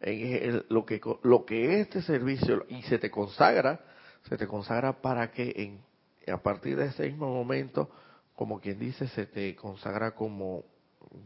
En 0.00 0.62
lo 0.68 0.86
que 0.86 1.00
lo 1.24 1.44
que 1.44 1.80
este 1.80 2.02
servicio 2.02 2.66
y 2.68 2.82
se 2.82 3.00
te 3.00 3.10
consagra, 3.10 3.80
se 4.28 4.36
te 4.36 4.46
consagra 4.46 5.02
para 5.02 5.32
que 5.32 5.52
en, 5.56 6.32
a 6.32 6.40
partir 6.40 6.76
de 6.76 6.86
ese 6.86 7.08
mismo 7.08 7.34
momento, 7.34 7.90
como 8.36 8.60
quien 8.60 8.78
dice, 8.78 9.08
se 9.08 9.26
te 9.26 9.56
consagra 9.56 10.12
como 10.12 10.62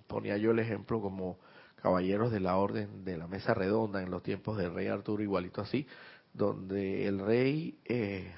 ponía 0.06 0.38
yo 0.38 0.52
el 0.52 0.58
ejemplo 0.58 1.02
como 1.02 1.36
caballeros 1.82 2.32
de 2.32 2.40
la 2.40 2.56
orden 2.56 3.04
de 3.04 3.18
la 3.18 3.26
mesa 3.26 3.52
redonda 3.52 4.02
en 4.02 4.10
los 4.10 4.22
tiempos 4.22 4.56
del 4.56 4.72
rey 4.72 4.86
Arturo, 4.86 5.22
igualito 5.22 5.60
así, 5.60 5.86
donde 6.32 7.06
el 7.06 7.18
rey 7.18 7.78
eh, 7.84 8.34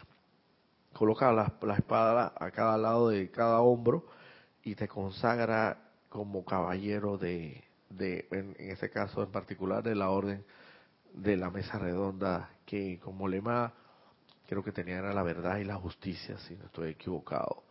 coloca 0.96 1.30
la, 1.30 1.52
espada 1.76 2.32
a 2.34 2.50
cada 2.50 2.78
lado 2.78 3.10
de 3.10 3.30
cada 3.30 3.60
hombro 3.60 4.06
y 4.62 4.74
te 4.74 4.88
consagra 4.88 5.78
como 6.08 6.42
caballero 6.42 7.18
de, 7.18 7.62
de 7.90 8.26
en, 8.30 8.56
ese 8.58 8.88
caso 8.88 9.22
en 9.22 9.30
particular, 9.30 9.82
de 9.82 9.94
la 9.94 10.08
orden 10.08 10.42
de 11.12 11.36
la 11.36 11.50
mesa 11.50 11.78
redonda, 11.78 12.48
que 12.64 12.98
como 13.00 13.28
lema 13.28 13.74
creo 14.48 14.64
que 14.64 14.72
tenía 14.72 14.96
era 14.96 15.12
la 15.12 15.22
verdad 15.22 15.58
y 15.58 15.64
la 15.64 15.76
justicia, 15.76 16.38
si 16.38 16.56
no 16.56 16.64
estoy 16.64 16.90
equivocado. 16.92 17.64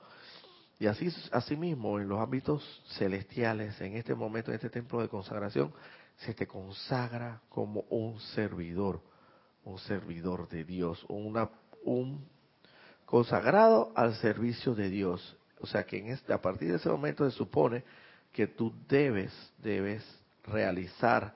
Y 0.78 0.86
así, 0.86 1.10
así 1.32 1.56
mismo, 1.56 2.00
en 2.00 2.08
los 2.08 2.20
ámbitos 2.20 2.84
celestiales, 2.98 3.80
en 3.82 3.96
este 3.96 4.14
momento, 4.14 4.52
en 4.52 4.56
este 4.56 4.70
templo 4.70 5.02
de 5.02 5.10
consagración, 5.10 5.74
se 6.18 6.36
te 6.36 6.46
consagra 6.46 7.42
como 7.50 7.82
un 7.90 8.20
servidor, 8.20 9.02
un 9.64 9.80
servidor 9.80 10.48
de 10.48 10.64
Dios, 10.64 11.04
una, 11.08 11.50
un 11.86 12.35
consagrado 13.06 13.92
al 13.96 14.16
servicio 14.16 14.76
de 14.76 14.90
Dios. 14.90 15.38
O 15.60 15.68
sea 15.68 15.86
que 15.86 15.98
en 15.98 16.08
este, 16.08 16.34
a 16.34 16.42
partir 16.42 16.70
de 16.70 16.76
ese 16.76 16.90
momento 16.90 17.30
se 17.30 17.36
supone 17.36 17.84
que 18.32 18.48
tú 18.48 18.74
debes, 18.88 19.32
debes 19.60 20.04
realizar 20.44 21.34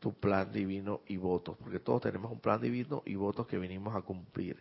tu 0.00 0.12
plan 0.12 0.50
divino 0.52 1.00
y 1.06 1.16
votos, 1.16 1.56
porque 1.58 1.78
todos 1.78 2.02
tenemos 2.02 2.32
un 2.32 2.40
plan 2.40 2.60
divino 2.60 3.02
y 3.06 3.14
votos 3.14 3.46
que 3.46 3.56
venimos 3.56 3.94
a 3.94 4.02
cumplir. 4.02 4.56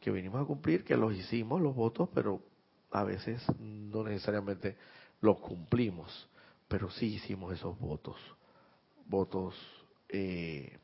Que 0.00 0.10
venimos 0.10 0.42
a 0.42 0.44
cumplir, 0.44 0.84
que 0.84 0.96
los 0.96 1.14
hicimos, 1.14 1.60
los 1.60 1.74
votos, 1.74 2.08
pero 2.14 2.42
a 2.90 3.04
veces 3.04 3.42
no 3.58 4.04
necesariamente 4.04 4.76
los 5.20 5.38
cumplimos, 5.40 6.28
pero 6.68 6.90
sí 6.90 7.14
hicimos 7.14 7.54
esos 7.54 7.78
votos. 7.78 8.16
Votos 9.06 9.54
eh, 10.08 10.78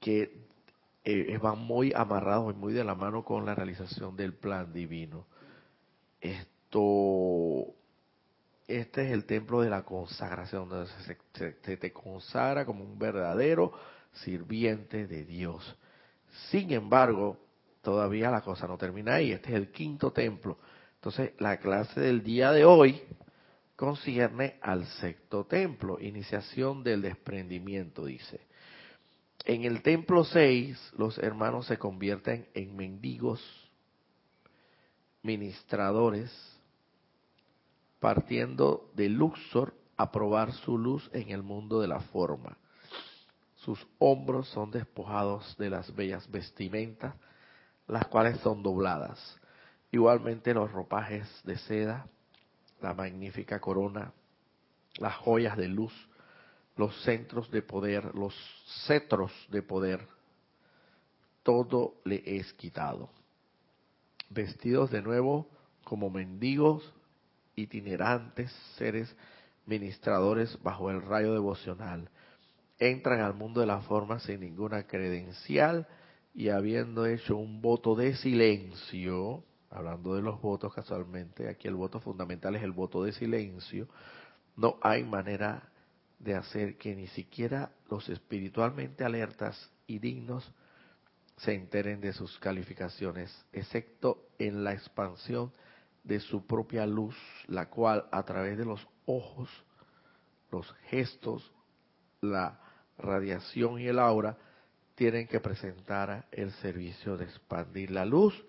que 0.00 0.51
eh, 1.04 1.38
van 1.38 1.58
muy 1.58 1.92
amarrados 1.94 2.54
y 2.54 2.56
muy 2.56 2.72
de 2.72 2.84
la 2.84 2.94
mano 2.94 3.24
con 3.24 3.44
la 3.44 3.54
realización 3.54 4.16
del 4.16 4.34
plan 4.34 4.72
divino. 4.72 5.26
Esto, 6.20 7.74
este 8.68 9.06
es 9.06 9.12
el 9.12 9.24
templo 9.24 9.60
de 9.62 9.70
la 9.70 9.82
consagración, 9.82 10.68
donde 10.68 10.90
se 11.34 11.76
te 11.76 11.92
consagra 11.92 12.64
como 12.64 12.84
un 12.84 12.98
verdadero 12.98 13.72
sirviente 14.12 15.06
de 15.06 15.24
Dios. 15.24 15.76
Sin 16.50 16.72
embargo, 16.72 17.38
todavía 17.82 18.30
la 18.30 18.40
cosa 18.40 18.66
no 18.66 18.78
termina 18.78 19.14
ahí. 19.14 19.32
Este 19.32 19.50
es 19.50 19.56
el 19.56 19.70
quinto 19.70 20.12
templo. 20.12 20.58
Entonces, 20.94 21.32
la 21.38 21.58
clase 21.58 22.00
del 22.00 22.22
día 22.22 22.52
de 22.52 22.64
hoy 22.64 23.02
concierne 23.76 24.58
al 24.62 24.86
sexto 24.86 25.44
templo, 25.44 25.98
iniciación 26.00 26.84
del 26.84 27.02
desprendimiento, 27.02 28.04
dice. 28.04 28.40
En 29.44 29.64
el 29.64 29.82
templo 29.82 30.24
6, 30.24 30.94
los 30.96 31.18
hermanos 31.18 31.66
se 31.66 31.78
convierten 31.78 32.48
en 32.54 32.76
mendigos, 32.76 33.42
ministradores, 35.22 36.30
partiendo 37.98 38.90
de 38.94 39.08
Luxor 39.08 39.74
a 39.96 40.12
probar 40.12 40.52
su 40.52 40.78
luz 40.78 41.10
en 41.12 41.30
el 41.30 41.42
mundo 41.42 41.80
de 41.80 41.88
la 41.88 42.00
forma. 42.00 42.56
Sus 43.56 43.84
hombros 43.98 44.48
son 44.48 44.70
despojados 44.70 45.56
de 45.56 45.70
las 45.70 45.94
bellas 45.94 46.28
vestimentas, 46.30 47.14
las 47.88 48.06
cuales 48.06 48.38
son 48.40 48.62
dobladas. 48.62 49.40
Igualmente 49.90 50.54
los 50.54 50.70
ropajes 50.72 51.28
de 51.44 51.58
seda, 51.58 52.06
la 52.80 52.94
magnífica 52.94 53.60
corona, 53.60 54.12
las 54.98 55.14
joyas 55.16 55.56
de 55.56 55.68
luz, 55.68 55.92
los 56.76 57.02
centros 57.02 57.50
de 57.50 57.62
poder, 57.62 58.14
los 58.14 58.34
cetros 58.86 59.32
de 59.50 59.62
poder, 59.62 60.06
todo 61.42 61.94
le 62.04 62.22
es 62.24 62.52
quitado. 62.54 63.10
Vestidos 64.30 64.90
de 64.90 65.02
nuevo 65.02 65.48
como 65.84 66.10
mendigos, 66.10 66.82
itinerantes, 67.56 68.50
seres 68.76 69.14
ministradores 69.66 70.58
bajo 70.62 70.90
el 70.90 71.02
rayo 71.02 71.34
devocional, 71.34 72.08
entran 72.78 73.20
al 73.20 73.34
mundo 73.34 73.60
de 73.60 73.66
la 73.66 73.80
forma 73.80 74.18
sin 74.20 74.40
ninguna 74.40 74.86
credencial 74.86 75.86
y 76.34 76.48
habiendo 76.48 77.06
hecho 77.06 77.36
un 77.36 77.60
voto 77.60 77.94
de 77.94 78.16
silencio, 78.16 79.44
hablando 79.70 80.14
de 80.14 80.22
los 80.22 80.40
votos 80.40 80.74
casualmente, 80.74 81.48
aquí 81.48 81.68
el 81.68 81.74
voto 81.74 82.00
fundamental 82.00 82.56
es 82.56 82.62
el 82.62 82.72
voto 82.72 83.04
de 83.04 83.12
silencio, 83.12 83.88
no 84.56 84.78
hay 84.82 85.04
manera 85.04 85.71
de 86.22 86.34
hacer 86.34 86.78
que 86.78 86.94
ni 86.94 87.08
siquiera 87.08 87.70
los 87.90 88.08
espiritualmente 88.08 89.04
alertas 89.04 89.70
y 89.86 89.98
dignos 89.98 90.50
se 91.36 91.54
enteren 91.54 92.00
de 92.00 92.12
sus 92.12 92.38
calificaciones, 92.38 93.44
excepto 93.52 94.28
en 94.38 94.62
la 94.62 94.72
expansión 94.72 95.52
de 96.04 96.20
su 96.20 96.46
propia 96.46 96.86
luz, 96.86 97.16
la 97.48 97.68
cual 97.68 98.06
a 98.12 98.22
través 98.22 98.56
de 98.56 98.64
los 98.64 98.86
ojos, 99.06 99.48
los 100.50 100.72
gestos, 100.88 101.52
la 102.20 102.60
radiación 102.98 103.80
y 103.80 103.86
el 103.86 103.98
aura 103.98 104.36
tienen 104.94 105.26
que 105.26 105.40
presentar 105.40 106.26
el 106.30 106.52
servicio 106.52 107.16
de 107.16 107.24
expandir 107.24 107.90
la 107.90 108.04
luz 108.04 108.44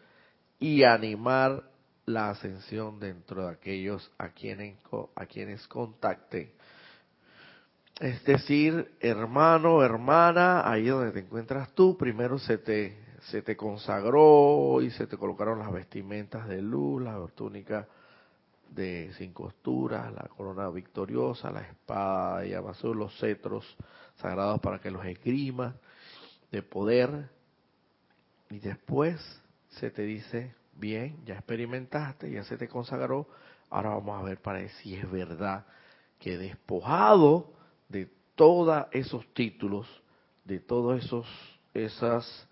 y 0.60 0.84
animar 0.84 1.64
la 2.06 2.30
ascensión 2.30 3.00
dentro 3.00 3.48
de 3.48 3.54
aquellos 3.54 4.12
a 4.18 4.30
quienes, 4.30 4.78
a 5.16 5.26
quienes 5.26 5.68
contacten. 5.68 6.52
Es 8.00 8.24
decir, 8.24 8.92
hermano, 9.00 9.84
hermana, 9.84 10.70
ahí 10.70 10.88
donde 10.88 11.12
te 11.12 11.20
encuentras 11.20 11.74
tú, 11.74 11.96
primero 11.96 12.40
se 12.40 12.58
te, 12.58 12.98
se 13.30 13.44
te 13.44 13.56
consagró 13.56 14.82
y 14.82 14.90
se 14.90 15.06
te 15.06 15.16
colocaron 15.16 15.60
las 15.60 15.72
vestimentas 15.72 16.48
de 16.48 16.62
luz, 16.62 17.04
la 17.04 17.24
túnica 17.36 17.88
de 18.70 19.14
sin 19.18 19.32
costuras, 19.32 20.12
la 20.12 20.28
corona 20.36 20.70
victoriosa, 20.70 21.52
la 21.52 21.62
espada 21.62 22.46
y 22.46 22.54
azul, 22.54 22.98
los 22.98 23.16
cetros 23.20 23.78
sagrados 24.16 24.60
para 24.60 24.80
que 24.80 24.90
los 24.90 25.06
esgrima 25.06 25.76
de 26.52 26.64
poder. 26.64 27.30
Y 28.50 28.58
después 28.58 29.22
se 29.70 29.92
te 29.92 30.02
dice, 30.02 30.56
bien, 30.74 31.24
ya 31.26 31.36
experimentaste, 31.36 32.32
ya 32.32 32.44
se 32.44 32.58
te 32.58 32.68
consagró, 32.68 33.28
ahora 33.70 33.90
vamos 33.90 34.20
a 34.20 34.24
ver 34.24 34.42
para 34.42 34.60
ver 34.60 34.70
si 34.82 34.96
es 34.96 35.10
verdad 35.12 35.66
que 36.20 36.40
despojado 36.40 37.54
de 37.90 38.10
todos 38.36 38.86
esos 38.92 39.26
títulos, 39.34 39.88
de 40.44 40.60
todos 40.60 41.04
esos, 41.04 41.28
esas, 41.74 42.48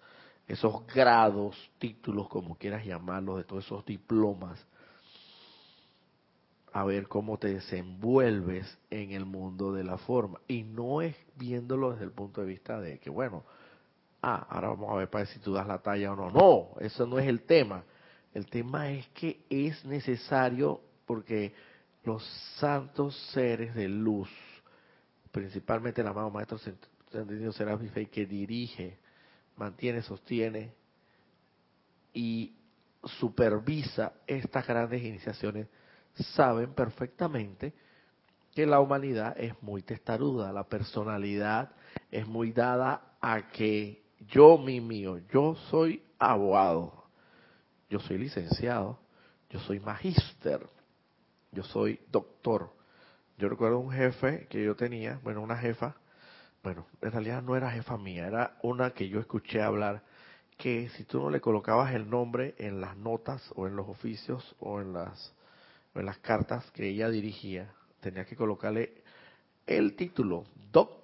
esos 0.48 0.86
grados, 0.88 1.56
títulos, 1.80 2.28
como 2.30 2.56
quieras 2.56 2.86
llamarlos, 2.86 3.38
de 3.38 3.44
todos 3.44 3.66
esos 3.66 3.86
diplomas, 3.86 4.66
a 6.74 6.86
ver 6.86 7.08
cómo 7.08 7.38
te 7.38 7.54
desenvuelves 7.54 8.78
en 8.90 9.12
el 9.12 9.26
mundo 9.26 9.74
de 9.74 9.84
la 9.84 9.98
forma. 9.98 10.40
Y 10.48 10.64
no 10.64 11.02
es 11.02 11.16
viéndolo 11.36 11.92
desde 11.92 12.06
el 12.06 12.12
punto 12.12 12.42
de 12.42 12.48
vista 12.48 12.80
de 12.80 13.00
que, 13.00 13.10
bueno, 13.10 13.44
ah, 14.22 14.48
ahora 14.50 14.70
vamos 14.70 14.92
a 14.92 14.96
ver 14.96 15.10
para 15.10 15.26
ver 15.26 15.34
si 15.34 15.40
tú 15.40 15.54
das 15.54 15.68
la 15.68 15.80
talla 15.80 16.14
o 16.14 16.16
no. 16.16 16.32
No, 16.32 16.80
eso 16.80 17.06
no 17.06 17.20
es 17.20 17.28
el 17.28 17.42
tema. 17.42 17.84
El 18.34 18.46
tema 18.46 18.90
es 18.90 19.08
que 19.10 19.42
es 19.50 19.84
necesario 19.84 20.80
porque 21.06 21.54
los 22.04 22.26
santos 22.58 23.16
seres 23.34 23.76
de 23.76 23.90
luz, 23.90 24.30
principalmente 25.32 26.02
el 26.02 26.08
amado 26.08 26.30
Maestro 26.30 26.58
Ascendido 26.58 27.52
Serapis 27.52 27.92
que 28.10 28.26
dirige, 28.26 28.98
mantiene, 29.56 30.02
sostiene 30.02 30.74
y 32.14 32.54
supervisa 33.04 34.14
estas 34.28 34.68
grandes 34.68 35.02
iniciaciones, 35.02 35.68
saben 36.36 36.74
perfectamente 36.74 37.74
que 38.54 38.66
la 38.66 38.80
humanidad 38.80 39.36
es 39.38 39.54
muy 39.62 39.82
testaruda, 39.82 40.52
la 40.52 40.68
personalidad 40.68 41.72
es 42.12 42.28
muy 42.28 42.52
dada 42.52 43.16
a 43.22 43.50
que 43.50 44.04
yo, 44.28 44.58
mi 44.58 44.82
mío, 44.82 45.20
yo 45.32 45.56
soy 45.70 46.04
abogado, 46.20 47.06
yo 47.90 48.00
soy 48.00 48.18
licenciado, 48.18 49.00
yo 49.50 49.60
soy 49.62 49.80
magíster, 49.80 50.68
yo 51.52 51.64
soy 51.64 52.00
doctor. 52.12 52.72
Yo 53.42 53.50
recuerdo 53.50 53.80
un 53.80 53.92
jefe 53.92 54.46
que 54.52 54.64
yo 54.64 54.76
tenía, 54.76 55.20
bueno, 55.24 55.42
una 55.42 55.58
jefa, 55.58 55.96
bueno, 56.62 56.86
en 57.02 57.12
realidad 57.12 57.42
no 57.42 57.56
era 57.56 57.72
jefa 57.72 57.98
mía, 57.98 58.28
era 58.28 58.60
una 58.62 58.92
que 58.92 59.10
yo 59.10 59.20
escuché 59.20 59.64
hablar 59.64 60.04
que 60.60 60.90
si 60.90 61.06
tú 61.06 61.20
no 61.20 61.32
le 61.32 61.42
colocabas 61.42 61.92
el 61.96 62.08
nombre 62.08 62.54
en 62.60 62.80
las 62.80 62.96
notas 62.98 63.42
o 63.56 63.66
en 63.66 63.76
los 63.76 63.90
oficios 63.90 64.56
o 64.60 64.80
en 64.80 64.94
las, 64.94 65.34
en 65.96 66.06
las 66.06 66.20
cartas 66.20 66.70
que 66.70 66.88
ella 66.88 67.10
dirigía, 67.10 67.74
tenía 68.00 68.26
que 68.26 68.36
colocarle 68.36 68.94
el 69.66 69.96
título, 69.96 70.46
doctor, 70.72 71.01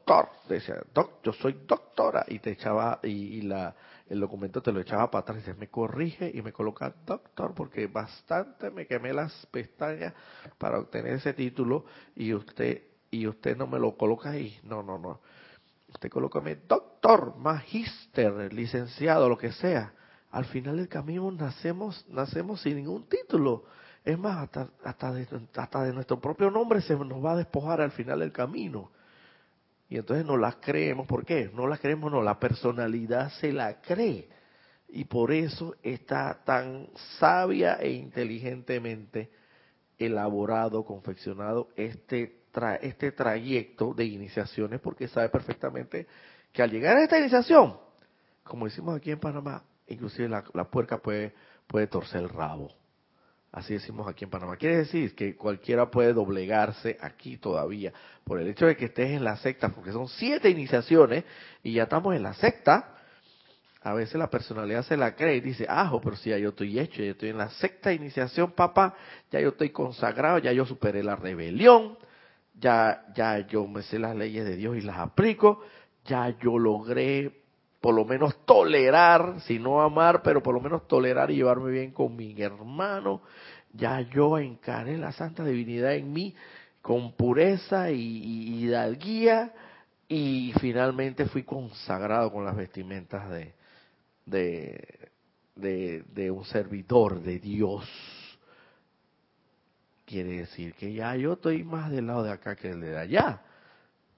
decía, 0.47 0.75
doc, 0.93 1.21
yo 1.23 1.33
soy 1.33 1.61
doctora, 1.67 2.25
y 2.27 2.39
te 2.39 2.51
echaba, 2.51 2.99
y 3.03 3.41
la, 3.41 3.75
el 4.09 4.19
documento 4.19 4.61
te 4.61 4.71
lo 4.71 4.79
echaba 4.79 5.11
para 5.11 5.21
atrás 5.21 5.43
y 5.47 5.59
me 5.59 5.67
corrige 5.67 6.31
y 6.33 6.41
me 6.41 6.53
coloca 6.53 6.93
doctor 7.05 7.53
porque 7.53 7.87
bastante 7.87 8.71
me 8.71 8.87
quemé 8.87 9.13
las 9.13 9.45
pestañas 9.47 10.13
para 10.57 10.79
obtener 10.79 11.13
ese 11.13 11.33
título 11.33 11.85
y 12.15 12.33
usted 12.33 12.83
y 13.09 13.27
usted 13.27 13.55
no 13.57 13.67
me 13.67 13.79
lo 13.79 13.95
coloca 13.95 14.31
ahí. 14.31 14.59
No, 14.63 14.83
no, 14.83 14.97
no. 14.97 15.21
Usted 15.93 16.09
colócame 16.09 16.57
doctor, 16.67 17.37
magíster, 17.37 18.53
licenciado, 18.53 19.29
lo 19.29 19.37
que 19.37 19.51
sea. 19.51 19.93
Al 20.31 20.45
final 20.45 20.77
del 20.77 20.89
camino 20.89 21.31
nacemos 21.31 22.05
nacemos 22.09 22.61
sin 22.61 22.75
ningún 22.75 23.07
título. 23.07 23.65
Es 24.03 24.17
más, 24.17 24.37
hasta, 24.37 24.69
hasta, 24.83 25.11
de, 25.13 25.27
hasta 25.55 25.83
de 25.83 25.93
nuestro 25.93 26.19
propio 26.19 26.49
nombre 26.49 26.81
se 26.81 26.95
nos 26.95 27.23
va 27.23 27.33
a 27.33 27.37
despojar 27.37 27.81
al 27.81 27.91
final 27.91 28.19
del 28.19 28.31
camino. 28.31 28.91
Y 29.89 29.97
entonces 29.97 30.25
no 30.25 30.37
las 30.37 30.57
creemos. 30.57 31.07
¿Por 31.07 31.25
qué? 31.25 31.49
No 31.53 31.67
las 31.67 31.79
creemos, 31.79 32.11
no. 32.11 32.21
La 32.21 32.39
personalidad 32.39 33.31
se 33.39 33.51
la 33.51 33.81
cree. 33.81 34.29
Y 34.89 35.05
por 35.05 35.31
eso 35.31 35.75
está 35.83 36.41
tan 36.45 36.89
sabia 37.19 37.75
e 37.75 37.91
inteligentemente 37.91 39.29
elaborado, 39.97 40.85
confeccionado 40.85 41.69
este, 41.75 42.43
este 42.81 43.11
trayecto 43.11 43.93
de 43.93 44.05
iniciaciones, 44.05 44.79
porque 44.79 45.07
sabe 45.07 45.29
perfectamente 45.29 46.07
que 46.51 46.61
al 46.61 46.71
llegar 46.71 46.97
a 46.97 47.03
esta 47.03 47.19
iniciación, 47.19 47.77
como 48.43 48.65
decimos 48.65 48.95
aquí 48.95 49.11
en 49.11 49.19
Panamá, 49.19 49.63
inclusive 49.87 50.29
la, 50.29 50.43
la 50.53 50.65
puerca 50.65 50.99
puede, 50.99 51.33
puede 51.67 51.87
torcer 51.87 52.21
el 52.21 52.29
rabo. 52.29 52.71
Así 53.57 53.73
decimos 53.73 54.07
aquí 54.07 54.23
en 54.23 54.29
Panamá. 54.29 54.55
Quiere 54.55 54.77
decir 54.77 55.15
que 55.15 55.35
cualquiera 55.35 55.89
puede 55.89 56.13
doblegarse 56.13 56.95
aquí 57.01 57.37
todavía 57.37 57.91
por 58.23 58.39
el 58.39 58.47
hecho 58.49 58.67
de 58.67 58.77
que 58.77 58.85
estés 58.85 59.09
en 59.09 59.23
la 59.23 59.35
secta, 59.37 59.69
porque 59.69 59.91
son 59.91 60.07
siete 60.07 60.47
iniciaciones 60.51 61.23
y 61.63 61.73
ya 61.73 61.83
estamos 61.83 62.15
en 62.15 62.21
la 62.21 62.35
secta. 62.35 62.93
A 63.81 63.95
veces 63.95 64.13
la 64.13 64.29
personalidad 64.29 64.83
se 64.83 64.95
la 64.95 65.15
cree 65.15 65.37
y 65.37 65.41
dice, 65.41 65.65
ah, 65.67 65.91
pero 66.03 66.15
si 66.15 66.29
ya 66.29 66.37
yo 66.37 66.49
estoy 66.49 66.77
hecho, 66.77 67.01
ya 67.01 67.11
estoy 67.11 67.29
en 67.29 67.39
la 67.39 67.49
sexta 67.49 67.91
iniciación, 67.91 68.51
papá, 68.51 68.93
ya 69.31 69.39
yo 69.39 69.49
estoy 69.49 69.71
consagrado, 69.71 70.37
ya 70.37 70.51
yo 70.51 70.63
superé 70.63 71.01
la 71.01 71.15
rebelión, 71.15 71.97
ya, 72.53 73.05
ya 73.15 73.39
yo 73.47 73.65
me 73.65 73.81
sé 73.81 73.97
las 73.97 74.15
leyes 74.15 74.45
de 74.45 74.55
Dios 74.55 74.77
y 74.77 74.81
las 74.81 74.99
aplico, 74.99 75.63
ya 76.05 76.29
yo 76.39 76.59
logré 76.59 77.41
por 77.81 77.93
lo 77.93 78.05
menos 78.05 78.45
tolerar, 78.45 79.41
si 79.41 79.59
no 79.59 79.81
amar, 79.81 80.21
pero 80.23 80.41
por 80.41 80.53
lo 80.53 80.61
menos 80.61 80.87
tolerar 80.87 81.29
y 81.31 81.35
llevarme 81.35 81.71
bien 81.71 81.91
con 81.91 82.15
mi 82.15 82.39
hermano. 82.41 83.21
Ya 83.73 84.01
yo 84.01 84.37
encaré 84.39 84.97
la 84.97 85.11
santa 85.11 85.45
divinidad 85.45 85.93
en 85.93 86.11
mí 86.11 86.35
con 86.81 87.13
pureza 87.13 87.91
y, 87.91 88.63
hidalguía 88.63 89.53
y 90.07 90.53
finalmente 90.59 91.25
fui 91.25 91.43
consagrado 91.43 92.31
con 92.31 92.45
las 92.45 92.55
vestimentas 92.55 93.29
de, 93.29 93.53
de, 94.25 95.09
de, 95.55 96.03
de 96.13 96.31
un 96.31 96.45
servidor 96.45 97.21
de 97.21 97.39
Dios. 97.39 97.85
Quiere 100.05 100.37
decir 100.39 100.73
que 100.73 100.93
ya 100.93 101.15
yo 101.15 101.33
estoy 101.33 101.63
más 101.63 101.91
del 101.91 102.07
lado 102.07 102.23
de 102.23 102.31
acá 102.31 102.55
que 102.55 102.69
el 102.69 102.81
de 102.81 102.97
allá 102.97 103.41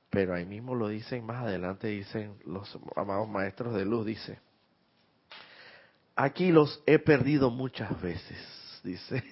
pero 0.09 0.33
ahí 0.33 0.45
mismo 0.45 0.73
lo 0.73 0.87
dicen, 0.87 1.25
más 1.25 1.43
adelante 1.43 1.87
dicen 1.87 2.33
los 2.45 2.77
amados 2.95 3.29
maestros 3.29 3.75
de 3.75 3.85
luz, 3.85 4.05
dice, 4.05 4.39
aquí 6.15 6.51
los 6.51 6.81
he 6.87 6.97
perdido 6.97 7.51
muchas 7.51 8.01
veces, 8.01 8.81
dice. 8.83 9.23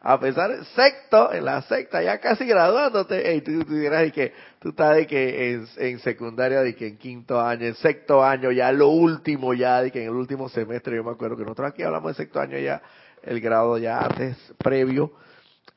a 0.00 0.18
pesar 0.18 0.64
secto, 0.74 1.32
en 1.32 1.44
la 1.44 1.60
secta, 1.62 2.02
ya 2.02 2.18
casi 2.20 2.46
graduándote, 2.46 3.34
y 3.34 3.42
tú, 3.42 3.64
dirás 3.64 4.10
que 4.12 4.32
tú 4.60 4.70
estás 4.70 4.96
de 4.96 5.06
que 5.06 5.52
en, 5.52 5.68
en, 5.76 5.98
secundaria, 5.98 6.62
de 6.62 6.74
que 6.74 6.86
en 6.86 6.96
quinto 6.96 7.38
año, 7.38 7.66
en 7.66 7.74
sexto 7.74 8.24
año, 8.24 8.50
ya 8.50 8.72
lo 8.72 8.88
último, 8.88 9.52
ya 9.52 9.82
de 9.82 9.90
que 9.90 10.02
en 10.02 10.08
el 10.08 10.14
último 10.14 10.48
semestre, 10.48 10.96
yo 10.96 11.04
me 11.04 11.10
acuerdo 11.10 11.36
que 11.36 11.42
nosotros 11.42 11.68
aquí 11.68 11.82
hablamos 11.82 12.12
de 12.12 12.24
sexto 12.24 12.40
año 12.40 12.56
ya, 12.56 12.80
el 13.22 13.40
grado 13.42 13.76
ya 13.76 13.98
antes, 13.98 14.38
previo 14.58 15.12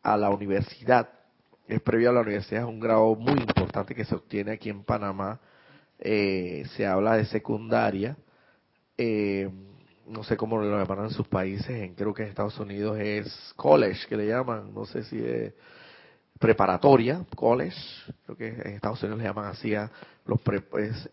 a 0.03 0.15
la 0.15 0.29
universidad 0.29 1.18
es 1.69 1.81
previo 1.81 2.09
a 2.09 2.13
la 2.13 2.21
universidad, 2.21 2.63
es 2.63 2.67
un 2.67 2.79
grado 2.79 3.15
muy 3.15 3.39
importante 3.39 3.93
que 3.93 4.03
se 4.03 4.15
obtiene 4.15 4.51
aquí 4.51 4.69
en 4.69 4.83
Panamá. 4.83 5.39
Eh, 5.99 6.65
se 6.75 6.85
habla 6.87 7.15
de 7.15 7.25
secundaria, 7.25 8.17
eh, 8.97 9.49
no 10.07 10.23
sé 10.23 10.35
cómo 10.35 10.57
lo 10.57 10.83
llaman 10.83 11.05
en 11.05 11.11
sus 11.11 11.27
países, 11.27 11.69
en, 11.69 11.93
creo 11.93 12.13
que 12.13 12.23
en 12.23 12.29
Estados 12.29 12.57
Unidos 12.57 12.97
es 12.99 13.53
college, 13.55 14.07
que 14.07 14.17
le 14.17 14.27
llaman, 14.27 14.73
no 14.73 14.85
sé 14.85 15.03
si 15.03 15.23
es 15.23 15.53
preparatoria, 16.39 17.23
college, 17.35 17.77
creo 18.25 18.37
que 18.37 18.47
en 18.47 18.73
Estados 18.75 19.03
Unidos 19.03 19.19
le 19.19 19.25
llaman 19.25 19.45
así 19.45 19.75
a 19.75 19.91
los 20.25 20.39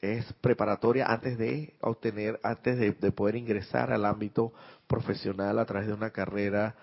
es, 0.00 0.32
preparatoria 0.40 1.06
antes 1.06 1.36
de 1.36 1.74
obtener, 1.80 2.40
antes 2.42 2.78
de, 2.78 3.12
poder 3.12 3.36
ingresar 3.36 3.92
al 3.92 4.06
ámbito 4.06 4.52
profesional 4.86 5.58
a 5.58 5.66
través 5.66 5.88
de 5.88 5.94
una 5.94 6.10
carrera 6.10 6.74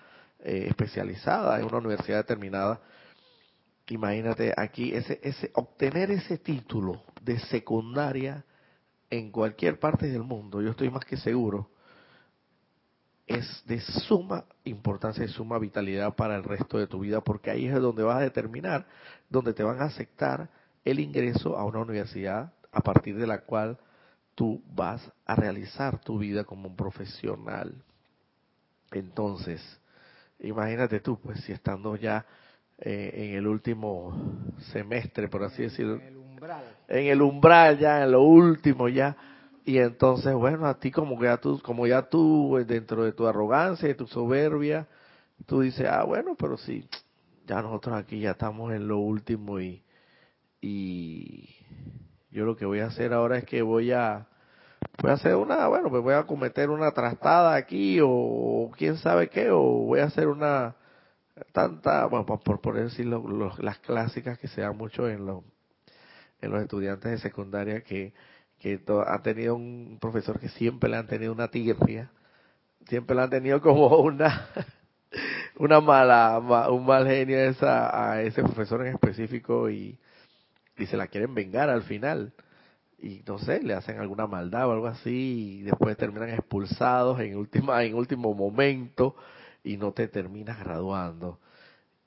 eh, 0.44 0.66
especializada 0.68 1.58
en 1.58 1.64
una 1.64 1.78
universidad 1.78 2.18
determinada 2.18 2.80
imagínate 3.88 4.52
aquí, 4.56 4.94
ese, 4.94 5.20
ese, 5.22 5.50
obtener 5.54 6.10
ese 6.10 6.38
título 6.38 7.02
de 7.22 7.38
secundaria 7.40 8.44
en 9.10 9.30
cualquier 9.30 9.78
parte 9.78 10.08
del 10.08 10.22
mundo, 10.22 10.62
yo 10.62 10.70
estoy 10.70 10.90
más 10.90 11.04
que 11.04 11.16
seguro, 11.16 11.70
es 13.26 13.62
de 13.66 13.80
suma 13.80 14.44
importancia 14.64 15.24
y 15.24 15.28
suma 15.28 15.58
vitalidad 15.58 16.14
para 16.14 16.36
el 16.36 16.44
resto 16.44 16.78
de 16.78 16.86
tu 16.86 17.00
vida, 17.00 17.20
porque 17.22 17.50
ahí 17.50 17.66
es 17.66 17.74
donde 17.74 18.02
vas 18.02 18.16
a 18.18 18.20
determinar, 18.20 18.86
donde 19.30 19.54
te 19.54 19.62
van 19.62 19.80
a 19.80 19.86
aceptar 19.86 20.50
el 20.84 21.00
ingreso 21.00 21.56
a 21.56 21.64
una 21.64 21.80
universidad 21.80 22.52
a 22.70 22.80
partir 22.80 23.16
de 23.16 23.26
la 23.26 23.38
cual 23.42 23.78
tú 24.34 24.62
vas 24.74 25.00
a 25.24 25.36
realizar 25.36 26.00
tu 26.00 26.18
vida 26.18 26.44
como 26.44 26.68
un 26.68 26.76
profesional. 26.76 27.74
Entonces, 28.90 29.62
imagínate 30.40 31.00
tú, 31.00 31.18
pues 31.18 31.40
si 31.44 31.52
estando 31.52 31.96
ya 31.96 32.26
eh, 32.78 33.12
en 33.14 33.34
el 33.36 33.46
último 33.46 34.14
semestre, 34.72 35.28
por 35.28 35.44
así 35.44 35.62
decirlo, 35.62 35.94
en 35.96 36.02
el 36.02 36.16
umbral, 36.16 36.64
en 36.88 37.06
el 37.06 37.22
umbral 37.22 37.78
ya, 37.78 38.02
en 38.02 38.12
lo 38.12 38.22
último 38.22 38.88
ya, 38.88 39.16
y 39.64 39.78
entonces, 39.78 40.34
bueno, 40.34 40.66
a 40.66 40.78
ti 40.78 40.90
como 40.90 41.18
que 41.18 41.26
ya 41.26 41.38
tú, 41.38 41.60
como 41.62 41.86
ya 41.86 42.02
tú 42.02 42.58
eh, 42.58 42.64
dentro 42.64 43.04
de 43.04 43.12
tu 43.12 43.26
arrogancia 43.26 43.88
y 43.88 43.94
tu 43.94 44.06
soberbia, 44.06 44.86
tú 45.46 45.60
dices, 45.60 45.86
ah, 45.90 46.04
bueno, 46.04 46.34
pero 46.38 46.56
sí, 46.58 46.86
ya 47.46 47.62
nosotros 47.62 47.96
aquí 47.96 48.20
ya 48.20 48.32
estamos 48.32 48.72
en 48.72 48.88
lo 48.88 48.98
último 48.98 49.60
y, 49.60 49.82
y 50.60 51.48
yo 52.30 52.44
lo 52.44 52.56
que 52.56 52.66
voy 52.66 52.80
a 52.80 52.86
hacer 52.86 53.12
ahora 53.12 53.38
es 53.38 53.44
que 53.44 53.62
voy 53.62 53.92
a, 53.92 54.26
voy 55.00 55.10
a 55.10 55.14
hacer 55.14 55.36
una, 55.36 55.68
bueno, 55.68 55.88
pues 55.88 56.02
voy 56.02 56.14
a 56.14 56.24
cometer 56.24 56.70
una 56.70 56.90
trastada 56.92 57.54
aquí 57.54 57.98
o, 58.02 58.70
quién 58.76 58.96
sabe 58.98 59.28
qué, 59.28 59.50
o 59.50 59.60
voy 59.60 60.00
a 60.00 60.04
hacer 60.04 60.28
una, 60.28 60.74
tanta, 61.52 62.06
bueno, 62.06 62.26
por, 62.26 62.60
por 62.60 62.74
decir 62.74 63.06
las 63.06 63.78
clásicas 63.80 64.38
que 64.38 64.48
se 64.48 64.60
dan 64.60 64.76
mucho 64.76 65.08
en 65.08 65.26
los, 65.26 65.42
en 66.40 66.50
los 66.50 66.62
estudiantes 66.62 67.10
de 67.10 67.18
secundaria 67.18 67.82
que 67.82 68.12
que 68.64 68.80
ha 69.06 69.20
tenido 69.20 69.56
un 69.56 69.98
profesor 70.00 70.40
que 70.40 70.48
siempre 70.48 70.88
le 70.88 70.96
han 70.96 71.06
tenido 71.06 71.34
una 71.34 71.48
tirria, 71.48 72.10
siempre 72.88 73.14
le 73.14 73.20
han 73.20 73.28
tenido 73.28 73.60
como 73.60 73.88
una 73.98 74.48
una 75.58 75.82
mala 75.82 76.38
un 76.70 76.86
mal 76.86 77.06
genio 77.06 77.38
esa, 77.38 78.12
a 78.12 78.22
ese 78.22 78.42
profesor 78.42 78.86
en 78.86 78.94
específico 78.94 79.68
y, 79.68 79.98
y 80.78 80.86
se 80.86 80.96
la 80.96 81.08
quieren 81.08 81.34
vengar 81.34 81.68
al 81.68 81.82
final. 81.82 82.32
Y 82.98 83.22
no 83.26 83.38
sé 83.38 83.62
le 83.62 83.74
hacen 83.74 83.98
alguna 83.98 84.26
maldad 84.26 84.66
o 84.66 84.72
algo 84.72 84.86
así 84.86 85.58
y 85.60 85.62
después 85.62 85.94
terminan 85.98 86.30
expulsados 86.30 87.20
en 87.20 87.36
última 87.36 87.84
en 87.84 87.94
último 87.94 88.32
momento 88.32 89.14
y 89.64 89.78
no 89.78 89.92
te 89.92 90.06
terminas 90.06 90.60
graduando 90.60 91.40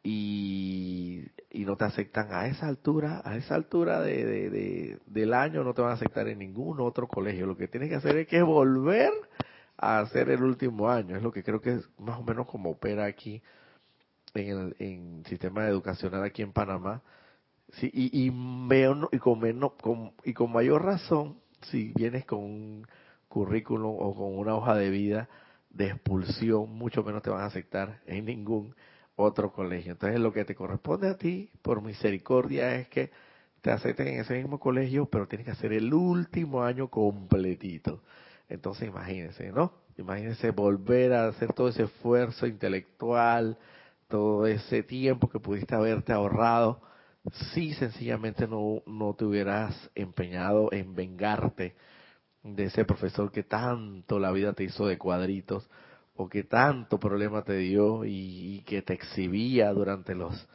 y, 0.03 1.25
y 1.51 1.65
no 1.65 1.75
te 1.75 1.83
aceptan 1.83 2.31
a 2.31 2.47
esa 2.47 2.67
altura, 2.67 3.21
a 3.25 3.35
esa 3.35 3.55
altura 3.55 3.99
de, 3.99 4.49
de, 4.49 4.99
del 5.05 5.33
año 5.33 5.65
no 5.65 5.73
te 5.73 5.81
van 5.81 5.91
a 5.91 5.95
aceptar 5.95 6.29
en 6.29 6.39
ningún 6.39 6.79
otro 6.79 7.07
colegio. 7.07 7.45
Lo 7.45 7.57
que 7.57 7.67
tienes 7.67 7.89
que 7.89 7.95
hacer 7.95 8.15
es 8.15 8.27
que 8.27 8.41
volver 8.41 9.11
a 9.75 9.99
hacer 9.99 10.29
el 10.29 10.43
último 10.43 10.89
año. 10.89 11.17
Es 11.17 11.23
lo 11.23 11.33
que 11.33 11.43
creo 11.43 11.59
que 11.59 11.73
es 11.73 11.89
más 11.99 12.19
o 12.19 12.23
menos 12.23 12.47
como 12.47 12.69
opera 12.69 13.05
aquí 13.05 13.41
en 14.33 14.57
el 14.57 14.75
en 14.79 15.25
sistema 15.25 15.67
educacional 15.67 16.23
aquí 16.23 16.41
en 16.41 16.53
Panamá. 16.53 17.01
Sí, 17.73 17.91
y, 17.93 18.27
y, 18.27 18.31
veo, 18.67 19.09
y, 19.11 19.17
con 19.17 19.39
menos, 19.39 19.73
con, 19.81 20.13
y 20.23 20.33
con 20.33 20.53
mayor 20.53 20.85
razón 20.85 21.37
si 21.63 21.91
vienes 21.95 22.23
con 22.25 22.39
un 22.39 22.87
currículum 23.27 23.93
o 23.99 24.15
con 24.15 24.37
una 24.37 24.55
hoja 24.55 24.75
de 24.75 24.89
vida 24.89 25.27
de 25.77 25.87
expulsión, 25.87 26.73
mucho 26.73 27.03
menos 27.03 27.21
te 27.21 27.29
van 27.29 27.41
a 27.41 27.45
aceptar 27.45 28.01
en 28.07 28.25
ningún 28.25 28.75
otro 29.15 29.53
colegio. 29.53 29.93
Entonces 29.93 30.19
lo 30.19 30.33
que 30.33 30.43
te 30.43 30.55
corresponde 30.55 31.09
a 31.09 31.17
ti, 31.17 31.49
por 31.61 31.81
misericordia, 31.81 32.75
es 32.75 32.87
que 32.89 33.11
te 33.61 33.71
acepten 33.71 34.07
en 34.07 34.19
ese 34.21 34.35
mismo 34.35 34.59
colegio, 34.59 35.05
pero 35.05 35.27
tienes 35.27 35.45
que 35.45 35.51
hacer 35.51 35.73
el 35.73 35.93
último 35.93 36.63
año 36.63 36.89
completito. 36.89 38.01
Entonces 38.49 38.87
imagínense, 38.87 39.51
¿no? 39.51 39.73
Imagínense 39.97 40.51
volver 40.51 41.13
a 41.13 41.27
hacer 41.27 41.53
todo 41.53 41.69
ese 41.69 41.83
esfuerzo 41.83 42.47
intelectual, 42.47 43.57
todo 44.07 44.47
ese 44.47 44.83
tiempo 44.83 45.29
que 45.29 45.39
pudiste 45.39 45.75
haberte 45.75 46.13
ahorrado, 46.13 46.81
si 47.53 47.73
sencillamente 47.73 48.47
no, 48.47 48.81
no 48.85 49.13
te 49.15 49.25
hubieras 49.25 49.89
empeñado 49.95 50.71
en 50.71 50.95
vengarte 50.95 51.75
de 52.43 52.65
ese 52.65 52.85
profesor 52.85 53.31
que 53.31 53.43
tanto 53.43 54.19
la 54.19 54.31
vida 54.31 54.53
te 54.53 54.63
hizo 54.63 54.87
de 54.87 54.97
cuadritos 54.97 55.69
o 56.15 56.29
que 56.29 56.43
tanto 56.43 56.99
problema 56.99 57.43
te 57.43 57.57
dio 57.57 58.05
y, 58.05 58.63
que 58.65 58.81
te 58.81 58.93
exhibía 58.93 59.71
durante 59.71 60.15
los 60.15 60.47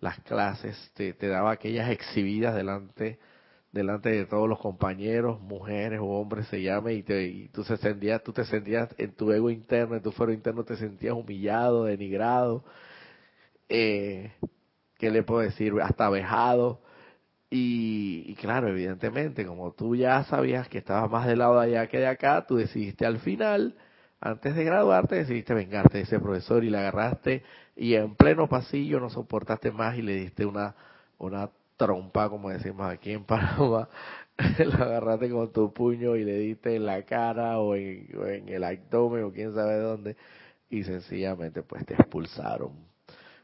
las 0.00 0.18
clases, 0.20 0.92
te, 0.94 1.12
te, 1.12 1.28
daba 1.28 1.52
aquellas 1.52 1.90
exhibidas 1.90 2.54
delante 2.54 3.18
delante 3.72 4.08
de 4.10 4.26
todos 4.26 4.48
los 4.48 4.58
compañeros, 4.58 5.40
mujeres 5.40 6.00
o 6.00 6.06
hombres 6.06 6.46
se 6.48 6.62
llame 6.62 6.94
y, 6.94 7.02
te, 7.02 7.24
y 7.24 7.48
tú 7.48 7.62
se 7.64 7.76
sentías, 7.76 8.22
tú 8.22 8.32
te 8.32 8.44
sentías 8.44 8.88
en 8.98 9.12
tu 9.14 9.30
ego 9.30 9.50
interno, 9.50 9.94
en 9.94 10.02
tu 10.02 10.10
fuero 10.12 10.32
interno 10.32 10.64
te 10.64 10.76
sentías 10.76 11.14
humillado, 11.14 11.84
denigrado, 11.84 12.64
eh, 13.68 14.32
¿qué 14.98 15.10
le 15.10 15.22
puedo 15.22 15.40
decir? 15.40 15.72
Hasta 15.80 16.10
vejado. 16.10 16.80
Y, 17.52 18.34
claro, 18.36 18.68
evidentemente, 18.68 19.44
como 19.44 19.72
tú 19.72 19.96
ya 19.96 20.22
sabías 20.24 20.68
que 20.68 20.78
estabas 20.78 21.10
más 21.10 21.26
del 21.26 21.40
lado 21.40 21.60
de 21.60 21.66
allá 21.66 21.88
que 21.88 21.98
de 21.98 22.06
acá, 22.06 22.46
tú 22.46 22.56
decidiste 22.56 23.04
al 23.04 23.18
final 23.18 23.74
antes 24.20 24.54
de 24.54 24.64
graduarte 24.64 25.14
decidiste 25.16 25.54
vengarte 25.54 25.98
de 25.98 26.04
ese 26.04 26.20
profesor 26.20 26.62
y 26.62 26.68
le 26.68 26.78
agarraste 26.78 27.42
y 27.74 27.94
en 27.94 28.14
pleno 28.16 28.48
pasillo 28.48 29.00
no 29.00 29.08
soportaste 29.08 29.70
más 29.70 29.96
y 29.96 30.02
le 30.02 30.14
diste 30.14 30.44
una, 30.44 30.74
una 31.16 31.50
trompa, 31.78 32.28
como 32.28 32.50
decimos 32.50 32.86
aquí 32.86 33.12
en 33.12 33.24
Panamá, 33.26 33.88
la 34.36 34.84
agarraste 34.84 35.30
con 35.30 35.50
tu 35.52 35.72
puño 35.72 36.16
y 36.16 36.24
le 36.24 36.36
diste 36.36 36.76
en 36.76 36.84
la 36.84 37.02
cara 37.04 37.58
o 37.60 37.74
en, 37.74 38.08
en 38.26 38.48
el 38.50 38.62
abdomen 38.62 39.24
o 39.24 39.32
quién 39.32 39.54
sabe 39.54 39.78
dónde 39.78 40.16
y 40.68 40.84
sencillamente 40.84 41.62
pues 41.62 41.86
te 41.86 41.94
expulsaron 41.94 42.72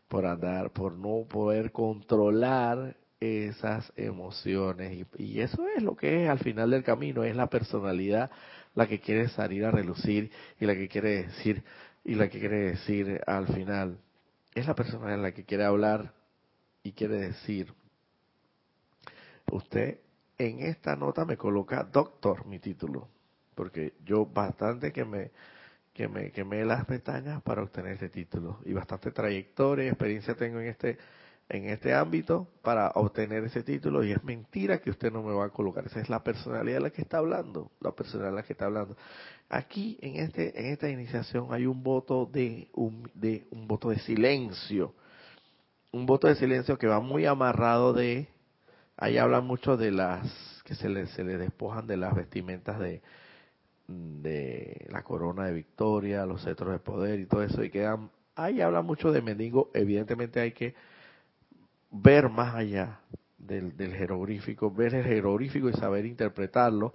por 0.08 0.26
andar, 0.26 0.70
por 0.70 0.92
no 0.92 1.26
poder 1.26 1.72
controlar 1.72 2.96
esas 3.20 3.92
emociones. 3.96 5.06
Y, 5.16 5.40
eso 5.40 5.66
es 5.68 5.82
lo 5.82 5.96
que 5.96 6.24
es 6.24 6.30
al 6.30 6.38
final 6.38 6.70
del 6.70 6.84
camino, 6.84 7.24
es 7.24 7.36
la 7.36 7.48
personalidad 7.48 8.30
la 8.74 8.86
que 8.86 9.00
quiere 9.00 9.28
salir 9.28 9.64
a 9.64 9.70
relucir 9.70 10.30
y 10.60 10.66
la 10.66 10.74
que 10.74 10.88
quiere 10.88 11.24
decir 11.24 11.64
y 12.04 12.14
la 12.14 12.28
que 12.28 12.40
quiere 12.40 12.72
decir 12.72 13.20
al 13.26 13.46
final. 13.48 13.98
Es 14.54 14.66
la 14.66 14.74
persona 14.74 15.14
en 15.14 15.22
la 15.22 15.32
que 15.32 15.44
quiere 15.44 15.64
hablar 15.64 16.12
y 16.82 16.92
quiere 16.92 17.16
decir. 17.16 17.72
Usted 19.50 20.00
en 20.38 20.60
esta 20.60 20.96
nota 20.96 21.24
me 21.24 21.36
coloca 21.36 21.84
doctor 21.84 22.46
mi 22.46 22.58
título 22.58 23.08
porque 23.54 23.94
yo 24.04 24.26
bastante 24.26 24.92
que 24.92 25.04
me 25.04 25.30
que 25.94 26.08
me 26.08 26.30
quemé 26.30 26.62
las 26.66 26.84
pestañas 26.84 27.40
para 27.42 27.62
obtener 27.62 27.92
ese 27.92 28.10
título. 28.10 28.60
Y 28.66 28.74
bastante 28.74 29.12
trayectoria 29.12 29.86
y 29.86 29.88
experiencia 29.88 30.34
tengo 30.34 30.60
en 30.60 30.66
este 30.66 30.98
en 31.48 31.68
este 31.68 31.94
ámbito 31.94 32.48
para 32.62 32.90
obtener 32.90 33.44
ese 33.44 33.62
título 33.62 34.02
y 34.02 34.12
es 34.12 34.22
mentira 34.24 34.78
que 34.78 34.90
usted 34.90 35.12
no 35.12 35.22
me 35.22 35.32
va 35.32 35.46
a 35.46 35.50
colocar. 35.50 35.86
Esa 35.86 36.00
es 36.00 36.08
la 36.08 36.24
personalidad 36.24 36.78
de 36.78 36.82
la 36.82 36.90
que 36.90 37.02
está 37.02 37.18
hablando, 37.18 37.70
la 37.80 37.92
personalidad 37.92 38.32
de 38.32 38.36
la 38.36 38.42
que 38.42 38.52
está 38.52 38.66
hablando. 38.66 38.96
Aquí 39.48 39.96
en 40.00 40.16
este 40.16 40.58
en 40.60 40.66
esta 40.72 40.88
iniciación 40.88 41.52
hay 41.52 41.66
un 41.66 41.82
voto 41.82 42.26
de 42.26 42.68
un, 42.74 43.08
de 43.14 43.46
un 43.50 43.68
voto 43.68 43.90
de 43.90 43.98
silencio, 44.00 44.94
un 45.92 46.04
voto 46.04 46.26
de 46.26 46.34
silencio 46.34 46.78
que 46.78 46.88
va 46.88 47.00
muy 47.00 47.26
amarrado 47.26 47.92
de 47.92 48.28
ahí 48.96 49.18
habla 49.18 49.40
mucho 49.40 49.76
de 49.76 49.92
las 49.92 50.62
que 50.64 50.74
se 50.74 50.88
le 50.88 51.06
se 51.08 51.22
le 51.22 51.38
despojan 51.38 51.86
de 51.86 51.96
las 51.96 52.14
vestimentas 52.14 52.80
de 52.80 53.02
de 53.86 54.86
la 54.90 55.04
corona 55.04 55.46
de 55.46 55.52
victoria, 55.52 56.26
los 56.26 56.42
cetros 56.42 56.72
de 56.72 56.80
poder 56.80 57.20
y 57.20 57.26
todo 57.26 57.44
eso 57.44 57.62
y 57.62 57.70
quedan 57.70 58.10
ahí 58.34 58.60
habla 58.60 58.82
mucho 58.82 59.12
de 59.12 59.22
mendigo, 59.22 59.70
evidentemente 59.74 60.40
hay 60.40 60.50
que 60.50 60.74
ver 62.02 62.28
más 62.28 62.54
allá 62.54 63.00
del, 63.38 63.72
jeroglífico, 63.94 64.70
ver 64.70 64.94
el 64.94 65.04
jeroglífico 65.04 65.68
y 65.68 65.72
saber 65.74 66.06
interpretarlo 66.06 66.94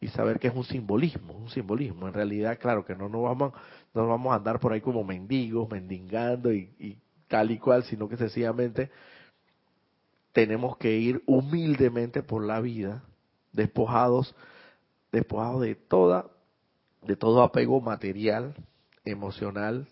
y 0.00 0.08
saber 0.08 0.38
que 0.38 0.48
es 0.48 0.54
un 0.54 0.64
simbolismo, 0.64 1.34
un 1.34 1.50
simbolismo. 1.50 2.08
En 2.08 2.14
realidad, 2.14 2.58
claro 2.58 2.84
que 2.84 2.94
no 2.94 3.08
nos 3.08 3.22
vamos, 3.22 3.52
no 3.94 4.06
vamos 4.06 4.32
a 4.32 4.36
andar 4.36 4.58
por 4.58 4.72
ahí 4.72 4.80
como 4.80 5.04
mendigos, 5.04 5.68
mendigando 5.70 6.52
y, 6.52 6.72
y 6.78 6.98
tal 7.28 7.50
y 7.50 7.58
cual, 7.58 7.84
sino 7.84 8.08
que 8.08 8.16
sencillamente 8.16 8.90
tenemos 10.32 10.76
que 10.76 10.96
ir 10.96 11.22
humildemente 11.26 12.22
por 12.22 12.44
la 12.44 12.60
vida, 12.60 13.02
despojados, 13.52 14.34
despojados 15.12 15.62
de 15.62 15.74
toda, 15.74 16.30
de 17.02 17.16
todo 17.16 17.42
apego 17.42 17.80
material, 17.80 18.54
emocional, 19.04 19.86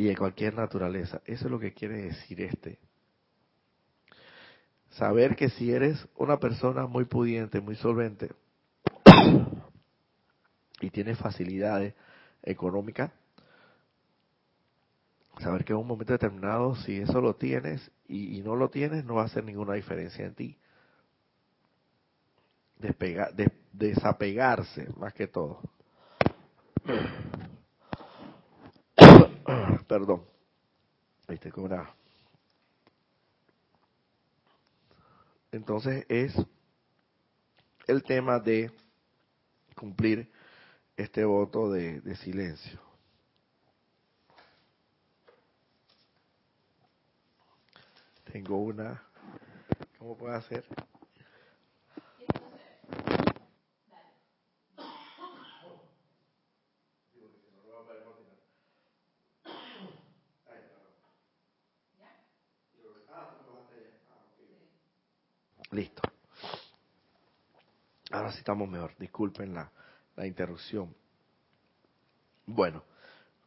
y 0.00 0.04
de 0.04 0.16
cualquier 0.16 0.54
naturaleza. 0.54 1.20
Eso 1.26 1.44
es 1.44 1.50
lo 1.50 1.60
que 1.60 1.74
quiere 1.74 2.04
decir 2.04 2.40
este. 2.40 2.78
Saber 4.88 5.36
que 5.36 5.50
si 5.50 5.70
eres 5.70 6.08
una 6.16 6.38
persona 6.38 6.86
muy 6.86 7.04
pudiente, 7.04 7.60
muy 7.60 7.76
solvente 7.76 8.30
y 10.80 10.88
tienes 10.88 11.18
facilidades 11.18 11.92
económicas, 12.42 13.12
saber 15.38 15.66
que 15.66 15.74
en 15.74 15.80
un 15.80 15.86
momento 15.86 16.14
determinado, 16.14 16.76
si 16.76 16.96
eso 16.96 17.20
lo 17.20 17.34
tienes 17.34 17.90
y, 18.08 18.40
no 18.40 18.56
lo 18.56 18.70
tienes, 18.70 19.04
no 19.04 19.16
va 19.16 19.24
a 19.24 19.26
hacer 19.26 19.44
ninguna 19.44 19.74
diferencia 19.74 20.24
en 20.24 20.34
ti. 20.34 20.58
despegar, 22.78 23.34
desapegarse 23.70 24.88
más 24.96 25.12
que 25.12 25.26
todo. 25.26 25.60
Perdón. 29.90 30.24
Ahí 31.26 31.36
tengo 31.36 31.62
una. 31.62 31.92
Entonces 35.50 36.06
es 36.08 36.32
el 37.88 38.04
tema 38.04 38.38
de 38.38 38.70
cumplir 39.74 40.30
este 40.96 41.24
voto 41.24 41.72
de, 41.72 42.00
de 42.02 42.14
silencio. 42.14 42.78
Tengo 48.30 48.58
una. 48.58 49.02
¿Cómo 49.98 50.16
puedo 50.16 50.36
hacer? 50.36 50.64
Listo. 65.72 66.02
Ahora 68.10 68.29
sí 68.29 68.29
estamos 68.40 68.68
mejor. 68.68 68.94
Disculpen 68.98 69.54
la, 69.54 69.70
la 70.16 70.26
interrupción. 70.26 70.94
Bueno, 72.46 72.82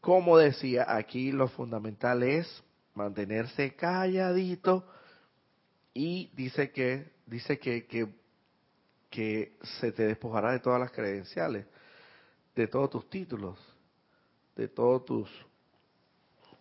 como 0.01 0.37
decía, 0.37 0.85
aquí 0.87 1.31
lo 1.31 1.47
fundamental 1.47 2.23
es 2.23 2.63
mantenerse 2.93 3.75
calladito 3.75 4.85
y 5.93 6.31
dice 6.35 6.71
que 6.71 7.11
dice 7.25 7.59
que, 7.59 7.85
que, 7.85 8.07
que 9.09 9.57
se 9.79 9.91
te 9.91 10.07
despojará 10.07 10.51
de 10.51 10.59
todas 10.59 10.79
las 10.79 10.91
credenciales, 10.91 11.65
de 12.55 12.67
todos 12.67 12.89
tus 12.89 13.09
títulos, 13.09 13.59
de 14.55 14.67
todos 14.67 15.05
tus 15.05 15.29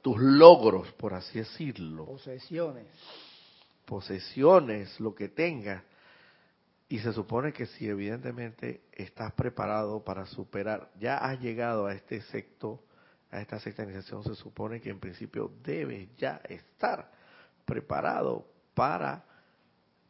tus 0.02 0.18
logros, 0.18 0.92
por 0.94 1.14
así 1.14 1.38
decirlo. 1.38 2.06
Posesiones. 2.06 2.86
Posesiones, 3.86 4.98
lo 5.00 5.14
que 5.14 5.28
tengas. 5.28 5.82
Y 6.92 6.98
se 6.98 7.14
supone 7.14 7.54
que 7.54 7.64
si 7.64 7.88
evidentemente 7.88 8.82
estás 8.92 9.32
preparado 9.32 10.04
para 10.04 10.26
superar, 10.26 10.90
ya 11.00 11.16
has 11.16 11.40
llegado 11.40 11.86
a 11.86 11.94
este 11.94 12.20
secto, 12.20 12.84
a 13.30 13.40
esta 13.40 13.58
sectarización, 13.60 14.22
se 14.24 14.34
supone 14.34 14.78
que 14.78 14.90
en 14.90 15.00
principio 15.00 15.50
debes 15.64 16.14
ya 16.18 16.42
estar 16.50 17.10
preparado 17.64 18.46
para 18.74 19.24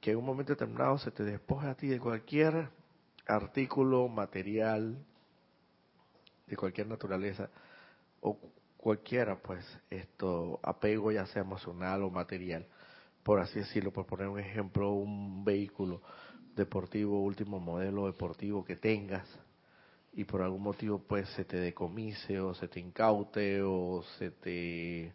que 0.00 0.10
en 0.10 0.16
un 0.16 0.24
momento 0.24 0.54
determinado 0.54 0.98
se 0.98 1.12
te 1.12 1.22
despoje 1.22 1.68
a 1.68 1.76
ti 1.76 1.86
de 1.86 2.00
cualquier 2.00 2.68
artículo 3.28 4.08
material 4.08 4.98
de 6.48 6.56
cualquier 6.56 6.88
naturaleza 6.88 7.48
o 8.22 8.36
cualquiera, 8.76 9.40
pues, 9.40 9.64
esto, 9.88 10.58
apego 10.64 11.12
ya 11.12 11.26
sea 11.26 11.42
emocional 11.42 12.02
o 12.02 12.10
material, 12.10 12.66
por 13.22 13.38
así 13.38 13.60
decirlo, 13.60 13.92
por 13.92 14.04
poner 14.04 14.26
un 14.26 14.40
ejemplo, 14.40 14.90
un 14.90 15.44
vehículo 15.44 16.02
deportivo, 16.54 17.22
último 17.22 17.58
modelo 17.58 18.06
deportivo 18.06 18.64
que 18.64 18.76
tengas, 18.76 19.26
y 20.12 20.24
por 20.24 20.42
algún 20.42 20.62
motivo, 20.62 20.98
pues, 20.98 21.28
se 21.30 21.44
te 21.44 21.56
decomise 21.56 22.38
o 22.40 22.54
se 22.54 22.68
te 22.68 22.80
incaute 22.80 23.62
o 23.62 24.02
se 24.18 24.30
te, 24.30 25.12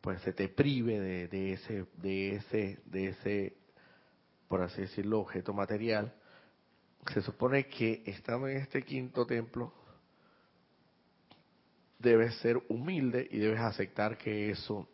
pues, 0.00 0.22
se 0.22 0.32
te 0.32 0.48
prive 0.48 1.00
de, 1.00 1.28
de 1.28 1.52
ese, 1.54 1.86
de 1.96 2.36
ese, 2.36 2.78
de 2.84 3.08
ese, 3.08 3.56
por 4.46 4.62
así 4.62 4.82
decirlo, 4.82 5.20
objeto 5.20 5.52
material, 5.52 6.14
se 7.12 7.22
supone 7.22 7.66
que 7.66 8.02
estando 8.06 8.46
en 8.46 8.58
este 8.58 8.82
quinto 8.82 9.26
templo, 9.26 9.72
debes 11.98 12.34
ser 12.36 12.62
humilde 12.68 13.28
y 13.30 13.38
debes 13.38 13.60
aceptar 13.60 14.16
que 14.16 14.50
eso 14.50 14.88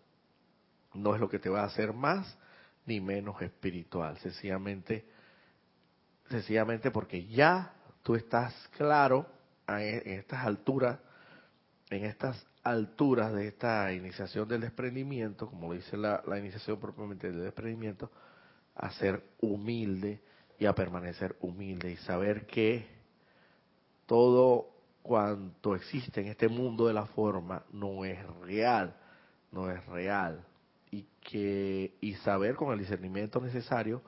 no 0.95 1.15
es 1.15 1.21
lo 1.21 1.29
que 1.29 1.39
te 1.39 1.49
va 1.49 1.63
a 1.63 1.67
hacer 1.67 1.93
más 1.93 2.39
ni 2.87 3.01
menos 3.01 3.41
espiritual, 3.43 4.17
sencillamente, 4.19 5.05
sencillamente 6.31 6.91
porque 6.91 7.27
ya 7.27 7.73
tú 8.03 8.15
estás 8.15 8.55
claro 8.77 9.27
en 9.69 10.19
estas 10.19 10.45
alturas, 10.45 10.99
en 11.91 12.05
estas 12.05 12.47
alturas 12.63 13.33
de 13.33 13.49
esta 13.49 13.93
iniciación 13.93 14.49
del 14.49 14.61
desprendimiento, 14.61 15.49
como 15.49 15.73
dice 15.73 15.97
la, 15.97 16.23
la 16.27 16.39
iniciación 16.39 16.79
propiamente 16.79 17.31
del 17.31 17.43
desprendimiento, 17.43 18.11
a 18.75 18.91
ser 18.91 19.23
humilde 19.41 20.21
y 20.59 20.67
a 20.67 20.75
permanecer 20.75 21.37
humilde 21.41 21.91
y 21.93 21.97
saber 21.97 22.47
que 22.47 22.87
todo 24.07 24.71
cuanto 25.03 25.75
existe 25.75 26.21
en 26.21 26.29
este 26.29 26.49
mundo 26.49 26.89
de 26.89 26.95
la 26.95 27.07
forma 27.07 27.65
no 27.73 28.05
es 28.05 28.19
real, 28.41 28.97
no 29.53 29.71
es 29.71 29.85
real. 29.87 30.45
Y 30.91 31.07
que 31.21 31.97
y 32.01 32.15
saber 32.15 32.57
con 32.57 32.73
el 32.73 32.79
discernimiento 32.79 33.41
necesario, 33.41 34.03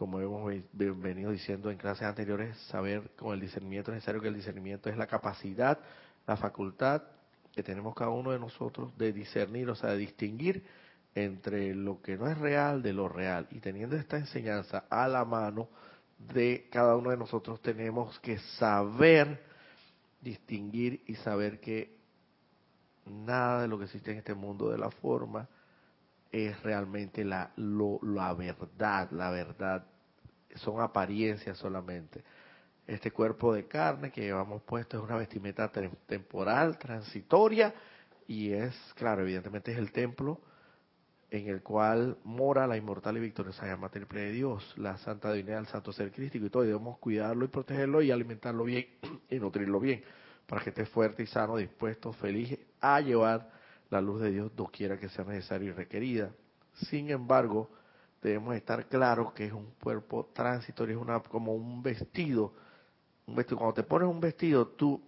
como 0.00 0.18
hemos 0.18 0.50
venido 0.72 1.30
diciendo 1.30 1.70
en 1.70 1.76
clases 1.76 2.04
anteriores, 2.04 2.56
saber 2.68 3.10
con 3.18 3.34
el 3.34 3.40
discernimiento 3.40 3.92
necesario 3.92 4.22
que 4.22 4.28
el 4.28 4.34
discernimiento 4.34 4.88
es 4.88 4.96
la 4.96 5.06
capacidad, 5.06 5.78
la 6.26 6.38
facultad 6.38 7.02
que 7.52 7.62
tenemos 7.62 7.94
cada 7.94 8.08
uno 8.08 8.30
de 8.30 8.38
nosotros 8.38 8.96
de 8.96 9.12
discernir, 9.12 9.68
o 9.68 9.74
sea, 9.74 9.90
de 9.90 9.98
distinguir 9.98 10.64
entre 11.14 11.74
lo 11.74 12.00
que 12.00 12.16
no 12.16 12.30
es 12.30 12.38
real 12.38 12.82
de 12.82 12.94
lo 12.94 13.10
real. 13.10 13.46
Y 13.50 13.60
teniendo 13.60 13.94
esta 13.94 14.16
enseñanza 14.16 14.84
a 14.88 15.06
la 15.06 15.26
mano 15.26 15.68
de 16.32 16.70
cada 16.72 16.96
uno 16.96 17.10
de 17.10 17.18
nosotros, 17.18 17.60
tenemos 17.60 18.18
que 18.20 18.38
saber 18.56 19.44
distinguir 20.22 21.02
y 21.08 21.16
saber 21.16 21.60
que 21.60 21.94
nada 23.04 23.60
de 23.60 23.68
lo 23.68 23.76
que 23.78 23.84
existe 23.84 24.12
en 24.12 24.16
este 24.16 24.32
mundo 24.32 24.70
de 24.70 24.78
la 24.78 24.90
forma 24.90 25.46
es 26.32 26.58
realmente 26.62 27.22
la, 27.22 27.52
la 27.56 28.32
verdad, 28.32 29.10
la 29.10 29.30
verdad 29.30 29.89
son 30.56 30.80
apariencias 30.80 31.58
solamente. 31.58 32.22
Este 32.86 33.10
cuerpo 33.10 33.54
de 33.54 33.66
carne 33.66 34.10
que 34.10 34.22
llevamos 34.22 34.62
puesto 34.62 34.98
es 34.98 35.02
una 35.02 35.16
vestimenta 35.16 35.70
temporal, 36.06 36.78
transitoria, 36.78 37.72
y 38.26 38.52
es, 38.52 38.74
claro, 38.96 39.22
evidentemente 39.22 39.72
es 39.72 39.78
el 39.78 39.92
templo 39.92 40.40
en 41.30 41.48
el 41.48 41.62
cual 41.62 42.18
mora 42.24 42.66
la 42.66 42.76
inmortal 42.76 43.16
y 43.16 43.20
victoriosa 43.20 43.66
llama 43.66 43.88
triple 43.88 44.20
de 44.20 44.32
Dios, 44.32 44.74
la 44.76 44.96
santa 44.98 45.32
divinidad 45.32 45.58
del 45.58 45.66
santo 45.66 45.92
ser 45.92 46.10
crístico 46.10 46.46
y 46.46 46.50
todo, 46.50 46.64
y 46.64 46.68
debemos 46.68 46.98
cuidarlo 46.98 47.44
y 47.44 47.48
protegerlo 47.48 48.02
y 48.02 48.10
alimentarlo 48.10 48.64
bien 48.64 48.86
y 49.30 49.38
nutrirlo 49.38 49.78
bien, 49.78 50.02
para 50.46 50.62
que 50.62 50.70
esté 50.70 50.86
fuerte 50.86 51.22
y 51.22 51.26
sano, 51.26 51.56
dispuesto, 51.56 52.12
feliz 52.12 52.58
a 52.80 53.00
llevar 53.00 53.50
la 53.90 54.00
luz 54.00 54.20
de 54.22 54.30
Dios 54.30 54.54
doquiera 54.56 54.98
que 54.98 55.08
sea 55.08 55.24
necesario 55.24 55.70
y 55.70 55.72
requerida. 55.72 56.30
Sin 56.88 57.10
embargo, 57.10 57.70
debemos 58.20 58.54
estar 58.54 58.86
claros 58.86 59.32
que 59.32 59.46
es 59.46 59.52
un 59.52 59.72
cuerpo 59.82 60.30
transitorio, 60.32 60.96
es 60.96 61.02
una 61.02 61.20
como 61.20 61.54
un 61.54 61.82
vestido, 61.82 62.52
un 63.26 63.34
vestido. 63.34 63.58
Cuando 63.58 63.74
te 63.74 63.82
pones 63.82 64.08
un 64.08 64.20
vestido, 64.20 64.68
tú, 64.68 65.00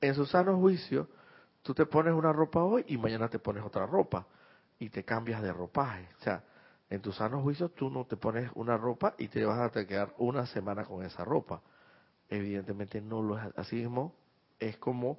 en 0.00 0.14
su 0.14 0.26
sano 0.26 0.58
juicio, 0.58 1.08
tú 1.62 1.74
te 1.74 1.86
pones 1.86 2.14
una 2.14 2.32
ropa 2.32 2.62
hoy 2.62 2.84
y 2.88 2.96
mañana 2.96 3.28
te 3.28 3.38
pones 3.38 3.64
otra 3.64 3.86
ropa 3.86 4.26
y 4.78 4.90
te 4.90 5.04
cambias 5.04 5.42
de 5.42 5.52
ropaje. 5.52 6.08
O 6.20 6.22
sea, 6.22 6.44
en 6.88 7.00
tus 7.00 7.16
sanos 7.16 7.42
juicios 7.42 7.74
tú 7.74 7.90
no 7.90 8.04
te 8.04 8.16
pones 8.16 8.50
una 8.54 8.76
ropa 8.76 9.14
y 9.18 9.28
te 9.28 9.44
vas 9.44 9.58
a 9.76 9.86
quedar 9.86 10.14
una 10.18 10.46
semana 10.46 10.84
con 10.84 11.04
esa 11.04 11.24
ropa. 11.24 11.62
Evidentemente 12.28 13.00
no 13.00 13.22
lo 13.22 13.38
es 13.38 13.44
así 13.56 13.76
mismo, 13.76 14.14
es 14.58 14.76
como 14.76 15.18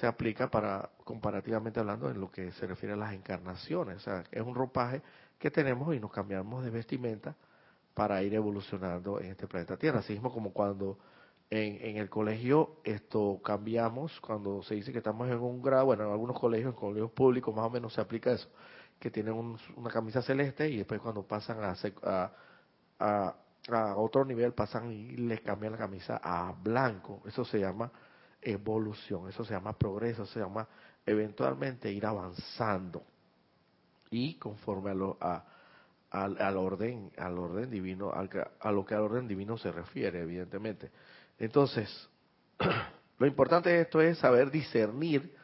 se 0.00 0.06
aplica 0.06 0.50
para, 0.50 0.90
comparativamente 1.04 1.80
hablando, 1.80 2.10
en 2.10 2.20
lo 2.20 2.30
que 2.30 2.52
se 2.52 2.66
refiere 2.66 2.94
a 2.94 2.96
las 2.96 3.14
encarnaciones. 3.14 3.96
O 3.96 4.00
sea, 4.00 4.24
es 4.30 4.42
un 4.42 4.54
ropaje 4.54 5.02
que 5.38 5.50
tenemos 5.50 5.94
y 5.94 6.00
nos 6.00 6.12
cambiamos 6.12 6.64
de 6.64 6.70
vestimenta 6.70 7.34
para 7.94 8.22
ir 8.22 8.34
evolucionando 8.34 9.20
en 9.20 9.30
este 9.30 9.46
planeta 9.46 9.76
Tierra. 9.76 10.00
Así 10.00 10.12
mismo 10.12 10.32
como 10.32 10.52
cuando 10.52 10.98
en, 11.48 11.78
en, 11.80 11.96
el 11.96 12.10
colegio 12.10 12.76
esto 12.84 13.40
cambiamos, 13.42 14.20
cuando 14.20 14.62
se 14.62 14.74
dice 14.74 14.92
que 14.92 14.98
estamos 14.98 15.28
en 15.28 15.38
un 15.38 15.62
grado, 15.62 15.86
bueno, 15.86 16.04
en 16.04 16.10
algunos 16.10 16.38
colegios, 16.38 16.74
en 16.74 16.78
colegios 16.78 17.10
públicos 17.12 17.54
más 17.54 17.64
o 17.66 17.70
menos 17.70 17.94
se 17.94 18.00
aplica 18.00 18.32
eso 18.32 18.48
que 18.98 19.10
tienen 19.10 19.34
una 19.76 19.90
camisa 19.90 20.22
celeste 20.22 20.68
y 20.68 20.78
después 20.78 21.00
cuando 21.00 21.22
pasan 21.22 21.58
a, 21.62 21.76
a, 22.98 23.34
a, 23.68 23.96
otro 23.96 24.24
nivel 24.24 24.52
pasan 24.52 24.90
y 24.90 25.16
les 25.16 25.40
cambian 25.42 25.72
la 25.72 25.78
camisa 25.78 26.20
a 26.22 26.52
blanco. 26.52 27.22
Eso 27.26 27.44
se 27.44 27.60
llama 27.60 27.90
evolución, 28.50 29.28
eso 29.28 29.44
se 29.44 29.54
llama 29.54 29.76
progreso, 29.76 30.26
se 30.26 30.40
llama 30.40 30.66
eventualmente 31.04 31.90
ir 31.90 32.06
avanzando. 32.06 33.02
Y 34.10 34.34
conforme 34.34 34.90
a 34.90 34.94
lo, 34.94 35.18
a, 35.20 35.44
al, 36.10 36.40
al, 36.40 36.56
orden 36.56 37.10
al 37.18 37.38
orden 37.38 37.70
divino 37.70 38.12
al, 38.12 38.30
a 38.60 38.70
lo 38.70 38.84
que 38.84 38.94
al 38.94 39.02
orden 39.02 39.26
divino 39.26 39.58
se 39.58 39.72
refiere 39.72 40.22
evidentemente. 40.22 40.90
Entonces 41.38 42.08
lo 43.18 43.26
importante 43.26 43.70
de 43.70 43.80
esto 43.82 44.00
es 44.00 44.18
saber 44.18 44.50
discernir 44.50 45.34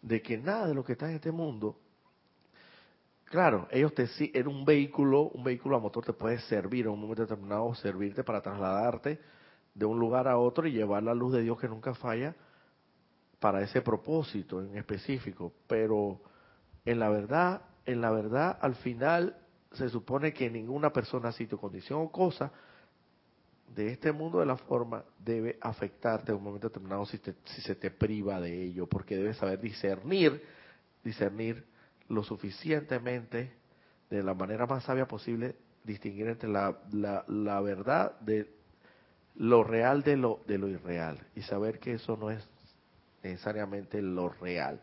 de 0.00 0.22
que 0.22 0.38
nada 0.38 0.66
de 0.68 0.74
lo 0.74 0.84
que 0.84 0.92
está 0.92 1.08
en 1.08 1.16
este 1.16 1.32
mundo 1.32 1.78
Claro, 3.34 3.66
ellos 3.72 3.92
te 3.94 4.06
en 4.38 4.46
un 4.46 4.64
vehículo, 4.64 5.22
un 5.22 5.42
vehículo 5.42 5.76
a 5.76 5.80
motor 5.80 6.04
te 6.04 6.12
puede 6.12 6.38
servir 6.38 6.86
en 6.86 6.92
un 6.92 7.00
momento 7.00 7.22
determinado, 7.22 7.74
servirte 7.74 8.22
para 8.22 8.40
trasladarte 8.40 9.18
de 9.74 9.84
un 9.84 9.98
lugar 9.98 10.28
a 10.28 10.38
otro 10.38 10.66
y 10.66 10.72
llevar 10.72 11.02
la 11.02 11.14
luz 11.14 11.32
de 11.32 11.42
Dios 11.42 11.58
que 11.58 11.68
nunca 11.68 11.94
falla 11.94 12.34
para 13.40 13.62
ese 13.62 13.82
propósito 13.82 14.62
en 14.62 14.76
específico. 14.76 15.52
Pero 15.66 16.20
en 16.84 16.98
la 16.98 17.08
verdad, 17.08 17.62
en 17.84 18.00
la 18.00 18.10
verdad, 18.10 18.58
al 18.60 18.76
final 18.76 19.36
se 19.72 19.88
supone 19.88 20.32
que 20.32 20.48
ninguna 20.48 20.92
persona, 20.92 21.32
sitio, 21.32 21.58
condición 21.58 22.00
o 22.00 22.10
cosa 22.10 22.52
de 23.74 23.90
este 23.90 24.12
mundo 24.12 24.38
de 24.38 24.46
la 24.46 24.56
forma 24.56 25.04
debe 25.18 25.58
afectarte 25.60 26.30
en 26.30 26.38
un 26.38 26.44
momento 26.44 26.68
determinado 26.68 27.04
si, 27.06 27.18
si 27.18 27.60
se 27.62 27.74
te 27.74 27.90
priva 27.90 28.40
de 28.40 28.62
ello, 28.62 28.86
porque 28.86 29.16
debes 29.16 29.36
saber 29.36 29.60
discernir, 29.60 30.42
discernir 31.02 31.64
lo 32.08 32.22
suficientemente, 32.22 33.52
de 34.10 34.22
la 34.22 34.34
manera 34.34 34.66
más 34.66 34.84
sabia 34.84 35.06
posible, 35.06 35.56
distinguir 35.82 36.28
entre 36.28 36.48
la, 36.48 36.78
la, 37.28 37.60
verdad 37.60 38.18
de 38.20 38.48
lo 39.36 39.64
real 39.64 40.02
de 40.02 40.16
lo, 40.16 40.40
de 40.46 40.58
lo 40.58 40.68
irreal 40.68 41.18
y 41.34 41.42
saber 41.42 41.78
que 41.78 41.94
eso 41.94 42.16
no 42.16 42.30
es 42.30 42.46
necesariamente 43.22 44.00
lo 44.00 44.28
real, 44.28 44.80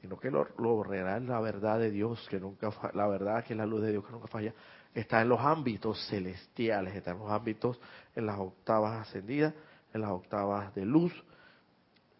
sino 0.00 0.18
que 0.18 0.30
lo, 0.30 0.48
lo 0.58 0.82
real 0.82 1.26
la 1.26 1.40
verdad 1.40 1.78
de 1.78 1.90
Dios, 1.90 2.26
que 2.30 2.40
nunca 2.40 2.70
la 2.94 3.06
verdad 3.06 3.44
que 3.44 3.52
es 3.52 3.58
la 3.58 3.66
luz 3.66 3.82
de 3.82 3.90
Dios 3.90 4.04
que 4.04 4.12
nunca 4.12 4.28
falla, 4.28 4.54
está 4.94 5.20
en 5.20 5.28
los 5.28 5.40
ámbitos 5.40 6.06
celestiales, 6.08 6.94
está 6.94 7.10
en 7.10 7.18
los 7.18 7.30
ámbitos, 7.30 7.78
en 8.14 8.26
las 8.26 8.38
octavas 8.38 9.06
ascendidas, 9.06 9.54
en 9.92 10.00
las 10.00 10.10
octavas 10.10 10.74
de 10.74 10.84
luz, 10.84 11.12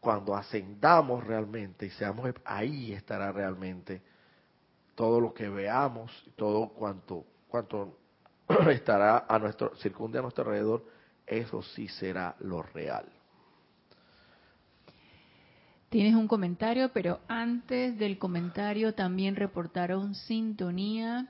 cuando 0.00 0.34
ascendamos 0.34 1.26
realmente 1.26 1.86
y 1.86 1.90
seamos 1.90 2.30
ahí 2.44 2.92
estará 2.92 3.32
realmente 3.32 4.02
todo 4.94 5.20
lo 5.20 5.32
que 5.32 5.48
veamos, 5.48 6.10
todo 6.36 6.68
cuanto 6.68 7.24
cuanto 7.48 7.96
estará 8.70 9.24
a 9.28 9.38
nuestro 9.38 9.74
circunde 9.76 10.18
a 10.18 10.22
nuestro 10.22 10.44
alrededor, 10.44 10.84
eso 11.28 11.62
sí 11.62 11.88
será 11.88 12.36
lo 12.40 12.62
real. 12.62 13.06
Tienes 15.88 16.14
un 16.14 16.28
comentario, 16.28 16.90
pero 16.92 17.20
antes 17.28 17.98
del 17.98 18.18
comentario 18.18 18.94
también 18.94 19.36
reportaron 19.36 20.14
sintonía. 20.14 21.28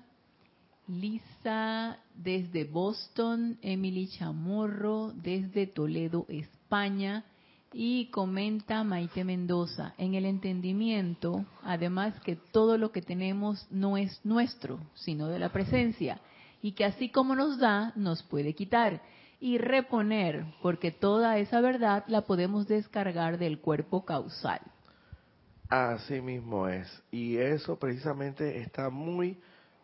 Lisa 0.88 1.98
desde 2.14 2.64
Boston, 2.64 3.58
Emily 3.60 4.08
Chamorro 4.08 5.12
desde 5.12 5.66
Toledo, 5.66 6.24
España, 6.28 7.24
y 7.72 8.06
comenta 8.06 8.82
Maite 8.84 9.22
Mendoza, 9.22 9.94
en 9.98 10.14
el 10.14 10.24
entendimiento, 10.24 11.44
además 11.62 12.18
que 12.20 12.36
todo 12.36 12.78
lo 12.78 12.90
que 12.90 13.02
tenemos 13.02 13.66
no 13.70 13.98
es 13.98 14.18
nuestro, 14.24 14.80
sino 14.94 15.28
de 15.28 15.38
la 15.38 15.50
presencia, 15.50 16.20
y 16.62 16.72
que 16.72 16.86
así 16.86 17.10
como 17.10 17.36
nos 17.36 17.58
da, 17.58 17.92
nos 17.94 18.22
puede 18.22 18.54
quitar 18.54 19.02
y 19.40 19.58
reponer, 19.58 20.44
porque 20.62 20.90
toda 20.90 21.38
esa 21.38 21.60
verdad 21.60 22.04
la 22.08 22.22
podemos 22.22 22.66
descargar 22.66 23.38
del 23.38 23.60
cuerpo 23.60 24.04
causal. 24.04 24.60
Así 25.68 26.20
mismo 26.20 26.68
es, 26.68 27.02
y 27.10 27.36
eso 27.36 27.78
precisamente 27.78 28.58
está 28.58 28.88
muy 28.88 29.38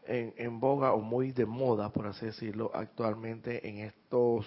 en, 0.06 0.32
en 0.36 0.58
boga 0.58 0.92
o 0.92 1.00
muy 1.00 1.32
de 1.32 1.46
moda, 1.46 1.90
por 1.90 2.06
así 2.06 2.26
decirlo, 2.26 2.70
actualmente 2.74 3.68
en 3.68 3.78
estos 3.78 4.46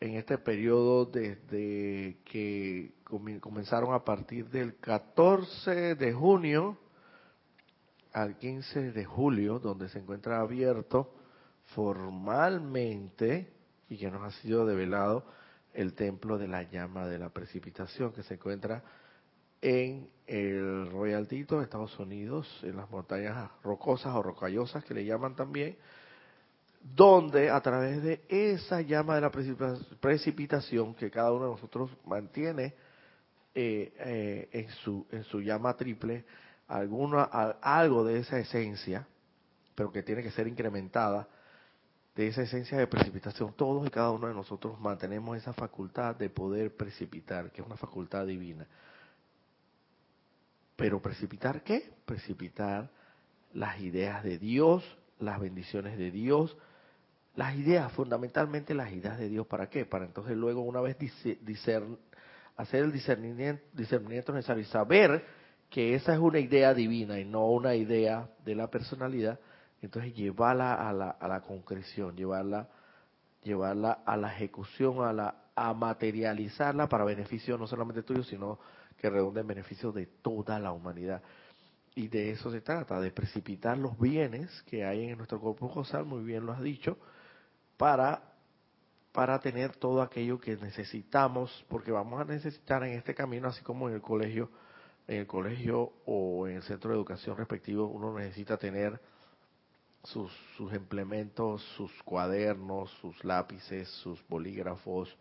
en 0.00 0.14
este 0.14 0.38
periodo 0.38 1.06
desde 1.06 2.18
que 2.24 2.92
comenzaron 3.40 3.94
a 3.94 4.04
partir 4.04 4.48
del 4.48 4.76
14 4.76 5.96
de 5.96 6.12
junio 6.12 6.78
al 8.12 8.38
15 8.38 8.92
de 8.92 9.04
julio, 9.04 9.58
donde 9.58 9.88
se 9.88 9.98
encuentra 9.98 10.40
abierto 10.40 11.17
formalmente 11.74 13.52
y 13.88 13.96
que 13.96 14.10
nos 14.10 14.22
ha 14.22 14.30
sido 14.40 14.66
develado 14.66 15.24
el 15.74 15.94
templo 15.94 16.38
de 16.38 16.48
la 16.48 16.62
llama 16.62 17.06
de 17.06 17.18
la 17.18 17.30
precipitación 17.30 18.12
que 18.12 18.22
se 18.22 18.34
encuentra 18.34 18.82
en 19.60 20.08
el 20.26 20.90
Royal 20.90 21.26
Tito, 21.26 21.62
Estados 21.62 21.98
Unidos, 21.98 22.46
en 22.62 22.76
las 22.76 22.90
montañas 22.90 23.50
rocosas 23.62 24.14
o 24.14 24.22
rocallosas 24.22 24.84
que 24.84 24.94
le 24.94 25.04
llaman 25.04 25.34
también, 25.34 25.76
donde 26.82 27.50
a 27.50 27.60
través 27.60 28.02
de 28.02 28.22
esa 28.28 28.80
llama 28.80 29.16
de 29.16 29.20
la 29.20 29.30
precipitación 30.00 30.94
que 30.94 31.10
cada 31.10 31.32
uno 31.32 31.46
de 31.46 31.50
nosotros 31.52 31.90
mantiene 32.06 32.74
eh, 33.54 33.92
eh, 33.98 34.48
en, 34.52 34.68
su, 34.70 35.06
en 35.10 35.24
su 35.24 35.40
llama 35.40 35.76
triple, 35.76 36.24
alguna, 36.68 37.24
algo 37.24 38.04
de 38.04 38.20
esa 38.20 38.38
esencia, 38.38 39.06
pero 39.74 39.90
que 39.90 40.02
tiene 40.02 40.22
que 40.22 40.30
ser 40.30 40.46
incrementada, 40.46 41.28
de 42.18 42.26
esa 42.26 42.42
esencia 42.42 42.76
de 42.76 42.88
precipitación, 42.88 43.52
todos 43.52 43.86
y 43.86 43.90
cada 43.90 44.10
uno 44.10 44.26
de 44.26 44.34
nosotros 44.34 44.80
mantenemos 44.80 45.36
esa 45.36 45.52
facultad 45.52 46.16
de 46.16 46.28
poder 46.28 46.76
precipitar, 46.76 47.52
que 47.52 47.60
es 47.60 47.66
una 47.66 47.76
facultad 47.76 48.26
divina. 48.26 48.66
Pero 50.74 51.00
precipitar 51.00 51.62
qué? 51.62 51.92
Precipitar 52.04 52.90
las 53.52 53.78
ideas 53.78 54.24
de 54.24 54.36
Dios, 54.36 54.82
las 55.20 55.38
bendiciones 55.38 55.96
de 55.96 56.10
Dios, 56.10 56.56
las 57.36 57.54
ideas, 57.54 57.92
fundamentalmente 57.92 58.74
las 58.74 58.90
ideas 58.90 59.16
de 59.16 59.28
Dios, 59.28 59.46
¿para 59.46 59.70
qué? 59.70 59.86
Para 59.86 60.04
entonces 60.04 60.36
luego 60.36 60.62
una 60.62 60.80
vez 60.80 60.96
hacer 62.56 62.82
el 62.82 62.90
discernimiento, 62.90 63.62
discernimiento 63.74 64.32
necesario 64.32 64.62
y 64.62 64.66
saber 64.66 65.24
que 65.70 65.94
esa 65.94 66.14
es 66.14 66.18
una 66.18 66.40
idea 66.40 66.74
divina 66.74 67.20
y 67.20 67.24
no 67.24 67.46
una 67.46 67.76
idea 67.76 68.28
de 68.44 68.56
la 68.56 68.68
personalidad, 68.68 69.38
entonces 69.82 70.14
llevarla 70.14 70.74
a 70.88 70.92
la, 70.92 71.10
a 71.10 71.28
la 71.28 71.40
concreción, 71.40 72.16
llevarla, 72.16 72.68
llevarla 73.42 73.92
a 74.04 74.16
la 74.16 74.32
ejecución, 74.32 75.04
a 75.04 75.12
la 75.12 75.34
a 75.58 75.74
materializarla 75.74 76.88
para 76.88 77.04
beneficio 77.04 77.58
no 77.58 77.66
solamente 77.66 78.04
tuyo, 78.04 78.22
sino 78.22 78.60
que 78.96 79.10
redunde 79.10 79.40
en 79.40 79.46
beneficio 79.48 79.90
de 79.90 80.06
toda 80.06 80.60
la 80.60 80.70
humanidad. 80.70 81.20
Y 81.96 82.06
de 82.06 82.30
eso 82.30 82.52
se 82.52 82.60
trata, 82.60 83.00
de 83.00 83.10
precipitar 83.10 83.76
los 83.76 83.98
bienes 83.98 84.62
que 84.62 84.84
hay 84.84 85.08
en 85.08 85.16
nuestro 85.16 85.40
cuerpo 85.40 85.72
causal, 85.74 86.04
muy 86.04 86.22
bien 86.22 86.46
lo 86.46 86.52
has 86.52 86.62
dicho, 86.62 86.96
para, 87.76 88.22
para 89.10 89.40
tener 89.40 89.74
todo 89.74 90.00
aquello 90.00 90.38
que 90.38 90.56
necesitamos, 90.56 91.64
porque 91.68 91.90
vamos 91.90 92.20
a 92.20 92.24
necesitar 92.24 92.84
en 92.84 92.92
este 92.92 93.12
camino, 93.12 93.48
así 93.48 93.62
como 93.64 93.88
en 93.88 93.96
el 93.96 94.00
colegio, 94.00 94.50
en 95.08 95.18
el 95.18 95.26
colegio 95.26 95.92
o 96.06 96.46
en 96.46 96.56
el 96.56 96.62
centro 96.62 96.90
de 96.90 96.96
educación 96.96 97.36
respectivo, 97.36 97.88
uno 97.88 98.16
necesita 98.16 98.56
tener 98.56 99.00
sus, 100.04 100.32
sus 100.56 100.72
implementos, 100.72 101.62
sus 101.76 101.92
cuadernos, 102.02 102.90
sus 103.00 103.22
lápices, 103.24 103.88
sus 103.88 104.26
bolígrafos, 104.28 105.14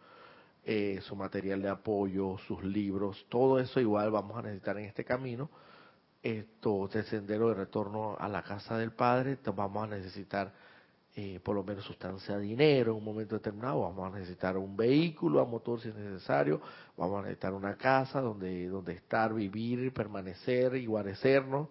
eh, 0.63 0.99
su 1.01 1.15
material 1.15 1.61
de 1.61 1.69
apoyo, 1.69 2.37
sus 2.47 2.63
libros, 2.63 3.25
todo 3.29 3.59
eso 3.59 3.79
igual 3.79 4.11
vamos 4.11 4.37
a 4.37 4.41
necesitar 4.41 4.77
en 4.77 4.85
este 4.85 5.05
camino. 5.05 5.49
Esto, 6.21 6.89
de 6.91 7.03
sendero 7.03 7.49
de 7.49 7.55
retorno 7.55 8.17
a 8.19 8.27
la 8.27 8.43
casa 8.43 8.77
del 8.77 8.91
Padre, 8.91 9.37
vamos 9.55 9.83
a 9.83 9.95
necesitar 9.95 10.51
eh, 11.19 11.39
por 11.41 11.55
lo 11.55 11.63
menos 11.63 11.83
sustancia 11.83 12.37
dinero 12.37 12.91
en 12.91 12.97
un 12.97 13.03
momento 13.03 13.33
determinado, 13.33 13.81
vamos 13.81 14.13
a 14.13 14.19
necesitar 14.19 14.55
un 14.55 14.77
vehículo 14.77 15.41
a 15.41 15.45
motor 15.45 15.81
si 15.81 15.89
es 15.89 15.95
necesario, 15.95 16.61
vamos 16.95 17.19
a 17.19 17.21
necesitar 17.23 17.53
una 17.53 17.75
casa 17.75 18.21
donde, 18.21 18.67
donde 18.67 18.93
estar, 18.93 19.33
vivir, 19.33 19.91
permanecer 19.93 20.75
y 20.75 20.85
guarecernos, 20.85 21.69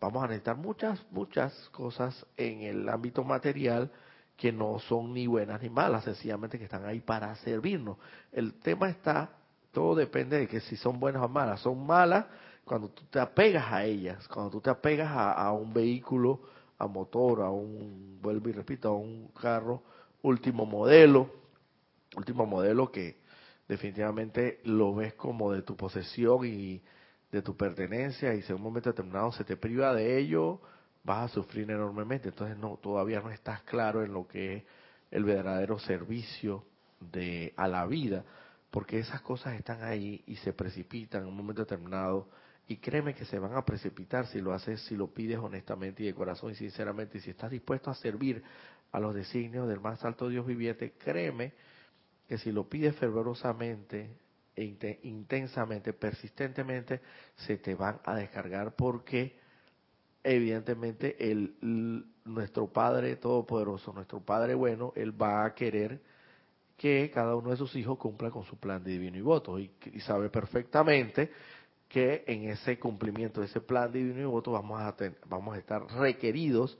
vamos 0.00 0.22
a 0.22 0.28
necesitar 0.28 0.56
muchas, 0.56 1.04
muchas 1.10 1.52
cosas 1.70 2.26
en 2.36 2.62
el 2.62 2.88
ámbito 2.88 3.24
material 3.24 3.90
que 4.36 4.52
no 4.52 4.78
son 4.78 5.12
ni 5.12 5.26
buenas 5.26 5.60
ni 5.60 5.68
malas, 5.68 6.04
sencillamente 6.04 6.58
que 6.58 6.64
están 6.64 6.84
ahí 6.84 7.00
para 7.00 7.34
servirnos. 7.36 7.98
El 8.32 8.54
tema 8.54 8.88
está, 8.88 9.30
todo 9.72 9.96
depende 9.96 10.38
de 10.38 10.48
que 10.48 10.60
si 10.60 10.76
son 10.76 11.00
buenas 11.00 11.22
o 11.22 11.28
malas. 11.28 11.60
Son 11.60 11.84
malas 11.84 12.26
cuando 12.64 12.88
tú 12.88 13.02
te 13.10 13.18
apegas 13.18 13.72
a 13.72 13.84
ellas, 13.84 14.28
cuando 14.28 14.50
tú 14.50 14.60
te 14.60 14.70
apegas 14.70 15.10
a 15.10 15.50
un 15.52 15.72
vehículo, 15.72 16.40
a 16.78 16.86
motor, 16.86 17.42
a 17.42 17.50
un, 17.50 18.18
vuelvo 18.22 18.48
y 18.48 18.52
repito, 18.52 18.88
a 18.88 18.96
un 18.96 19.28
carro 19.40 19.82
último 20.22 20.64
modelo, 20.64 21.30
último 22.16 22.46
modelo 22.46 22.90
que 22.90 23.16
definitivamente 23.66 24.60
lo 24.64 24.94
ves 24.94 25.14
como 25.14 25.52
de 25.52 25.62
tu 25.62 25.76
posesión 25.76 26.46
y 26.46 26.80
de 27.30 27.42
tu 27.42 27.56
pertenencia 27.56 28.34
y 28.34 28.42
si 28.42 28.52
en 28.52 28.56
un 28.56 28.62
momento 28.62 28.90
determinado 28.90 29.32
se 29.32 29.44
te 29.44 29.56
priva 29.56 29.94
de 29.94 30.18
ello, 30.18 30.60
vas 31.04 31.30
a 31.30 31.34
sufrir 31.34 31.70
enormemente. 31.70 32.28
Entonces 32.28 32.56
no, 32.56 32.78
todavía 32.78 33.20
no 33.20 33.30
estás 33.30 33.62
claro 33.62 34.02
en 34.02 34.12
lo 34.12 34.26
que 34.26 34.56
es 34.56 34.64
el 35.10 35.24
verdadero 35.24 35.78
servicio 35.78 36.64
de 37.00 37.54
a 37.56 37.68
la 37.68 37.86
vida, 37.86 38.24
porque 38.70 38.98
esas 38.98 39.20
cosas 39.20 39.54
están 39.54 39.82
ahí 39.82 40.22
y 40.26 40.36
se 40.36 40.52
precipitan 40.52 41.22
en 41.22 41.28
un 41.28 41.36
momento 41.36 41.62
determinado 41.62 42.28
y 42.66 42.76
créeme 42.76 43.14
que 43.14 43.24
se 43.24 43.38
van 43.38 43.54
a 43.54 43.64
precipitar 43.64 44.26
si 44.26 44.40
lo 44.40 44.52
haces, 44.52 44.82
si 44.82 44.94
lo 44.94 45.06
pides 45.08 45.38
honestamente 45.38 46.02
y 46.02 46.06
de 46.06 46.14
corazón 46.14 46.50
y 46.50 46.54
sinceramente, 46.54 47.18
y 47.18 47.20
si 47.22 47.30
estás 47.30 47.50
dispuesto 47.50 47.90
a 47.90 47.94
servir 47.94 48.42
a 48.92 49.00
los 49.00 49.14
designios 49.14 49.68
del 49.68 49.80
más 49.80 50.04
alto 50.04 50.28
Dios 50.28 50.46
viviente, 50.46 50.92
créeme 50.98 51.54
que 52.28 52.36
si 52.36 52.52
lo 52.52 52.68
pides 52.68 52.94
fervorosamente, 52.96 54.10
intensamente, 54.62 55.92
persistentemente, 55.92 57.00
se 57.36 57.58
te 57.58 57.74
van 57.74 58.00
a 58.04 58.14
descargar 58.14 58.74
porque 58.74 59.36
evidentemente 60.22 61.16
el, 61.30 61.54
nuestro 62.24 62.66
Padre 62.68 63.16
Todopoderoso, 63.16 63.92
nuestro 63.92 64.20
Padre 64.20 64.54
bueno, 64.54 64.92
Él 64.96 65.20
va 65.20 65.44
a 65.44 65.54
querer 65.54 66.00
que 66.76 67.10
cada 67.12 67.34
uno 67.34 67.50
de 67.50 67.56
sus 67.56 67.74
hijos 67.74 67.98
cumpla 67.98 68.30
con 68.30 68.44
su 68.44 68.56
plan 68.56 68.82
divino 68.84 69.16
y 69.16 69.20
voto. 69.20 69.58
Y, 69.58 69.70
sabe 70.00 70.30
perfectamente 70.30 71.30
que 71.88 72.24
en 72.26 72.50
ese 72.50 72.78
cumplimiento 72.78 73.40
de 73.40 73.46
ese 73.46 73.60
plan 73.60 73.90
divino 73.90 74.20
y 74.20 74.24
voto 74.24 74.52
vamos 74.52 74.80
a, 74.80 74.94
vamos 75.26 75.56
a 75.56 75.58
estar 75.58 75.84
requeridos 75.98 76.78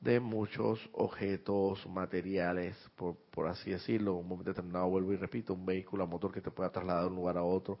de 0.00 0.18
muchos 0.18 0.80
objetos 0.92 1.86
materiales, 1.86 2.76
por, 2.96 3.16
por 3.30 3.48
así 3.48 3.70
decirlo, 3.70 4.14
un 4.14 4.28
momento 4.28 4.50
determinado, 4.50 4.88
vuelvo 4.88 5.12
y 5.12 5.16
repito, 5.16 5.54
un 5.54 5.66
vehículo 5.66 6.04
a 6.04 6.06
motor 6.06 6.32
que 6.32 6.40
te 6.40 6.50
pueda 6.50 6.70
trasladar 6.70 7.04
de 7.04 7.10
un 7.10 7.16
lugar 7.16 7.36
a 7.36 7.42
otro 7.42 7.78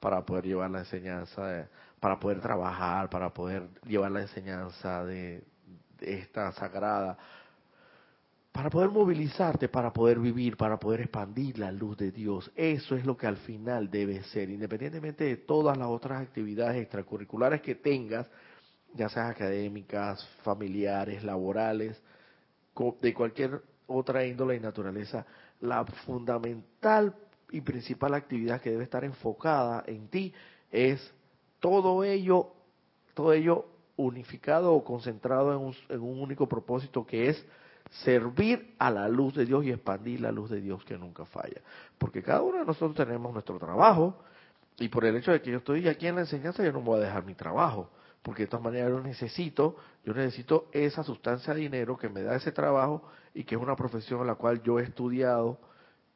para 0.00 0.24
poder 0.24 0.46
llevar 0.46 0.70
la 0.70 0.80
enseñanza, 0.80 1.68
para 2.00 2.18
poder 2.18 2.40
trabajar, 2.40 3.08
para 3.08 3.32
poder 3.32 3.68
llevar 3.86 4.10
la 4.10 4.22
enseñanza 4.22 5.04
de 5.04 5.44
esta 6.00 6.50
sagrada 6.52 7.18
para 8.52 8.68
poder 8.68 8.90
movilizarte, 8.90 9.68
para 9.68 9.92
poder 9.92 10.18
vivir, 10.18 10.56
para 10.56 10.78
poder 10.78 11.02
expandir 11.02 11.58
la 11.58 11.70
luz 11.70 11.96
de 11.96 12.10
Dios. 12.10 12.50
Eso 12.56 12.96
es 12.96 13.06
lo 13.06 13.16
que 13.16 13.26
al 13.26 13.36
final 13.36 13.90
debe 13.90 14.22
ser, 14.24 14.50
independientemente 14.50 15.24
de 15.24 15.36
todas 15.36 15.78
las 15.78 15.86
otras 15.86 16.20
actividades 16.20 16.82
extracurriculares 16.82 17.60
que 17.60 17.76
tengas, 17.76 18.28
ya 18.94 19.08
sean 19.08 19.30
académicas, 19.30 20.26
familiares, 20.42 21.22
laborales, 21.24 22.00
de 23.00 23.14
cualquier 23.14 23.62
otra 23.86 24.24
índole 24.24 24.56
y 24.56 24.60
naturaleza, 24.60 25.26
la 25.60 25.84
fundamental 25.84 27.14
y 27.50 27.60
principal 27.60 28.14
actividad 28.14 28.60
que 28.60 28.70
debe 28.70 28.84
estar 28.84 29.04
enfocada 29.04 29.82
en 29.86 30.08
ti 30.08 30.32
es 30.70 31.12
todo 31.58 32.04
ello, 32.04 32.52
todo 33.14 33.32
ello 33.32 33.66
unificado 33.96 34.72
o 34.72 34.84
concentrado 34.84 35.52
en 35.52 35.58
un, 35.58 35.74
en 35.88 36.00
un 36.00 36.20
único 36.20 36.48
propósito 36.48 37.06
que 37.06 37.28
es 37.28 37.46
servir 38.04 38.74
a 38.78 38.90
la 38.90 39.08
luz 39.08 39.34
de 39.34 39.44
Dios 39.44 39.64
y 39.64 39.70
expandir 39.70 40.20
la 40.20 40.30
luz 40.30 40.50
de 40.50 40.60
Dios 40.60 40.84
que 40.84 40.96
nunca 40.96 41.24
falla. 41.24 41.60
Porque 41.98 42.22
cada 42.22 42.42
uno 42.42 42.58
de 42.58 42.64
nosotros 42.64 42.94
tenemos 42.94 43.32
nuestro 43.32 43.58
trabajo 43.58 44.16
y 44.78 44.88
por 44.88 45.04
el 45.04 45.16
hecho 45.16 45.32
de 45.32 45.42
que 45.42 45.50
yo 45.50 45.58
estoy 45.58 45.86
aquí 45.88 46.06
en 46.06 46.14
la 46.14 46.22
enseñanza 46.22 46.64
yo 46.64 46.72
no 46.72 46.80
voy 46.80 47.00
a 47.00 47.04
dejar 47.04 47.24
mi 47.24 47.34
trabajo. 47.34 47.90
Porque 48.22 48.42
de 48.42 48.48
todas 48.48 48.64
maneras 48.64 48.90
yo 48.90 49.00
necesito, 49.00 49.76
yo 50.04 50.12
necesito 50.12 50.68
esa 50.72 51.02
sustancia 51.02 51.54
de 51.54 51.60
dinero 51.60 51.96
que 51.96 52.08
me 52.08 52.22
da 52.22 52.36
ese 52.36 52.52
trabajo 52.52 53.02
y 53.34 53.44
que 53.44 53.54
es 53.54 53.60
una 53.60 53.76
profesión 53.76 54.20
a 54.20 54.24
la 54.24 54.34
cual 54.34 54.62
yo 54.62 54.78
he 54.78 54.82
estudiado 54.82 55.58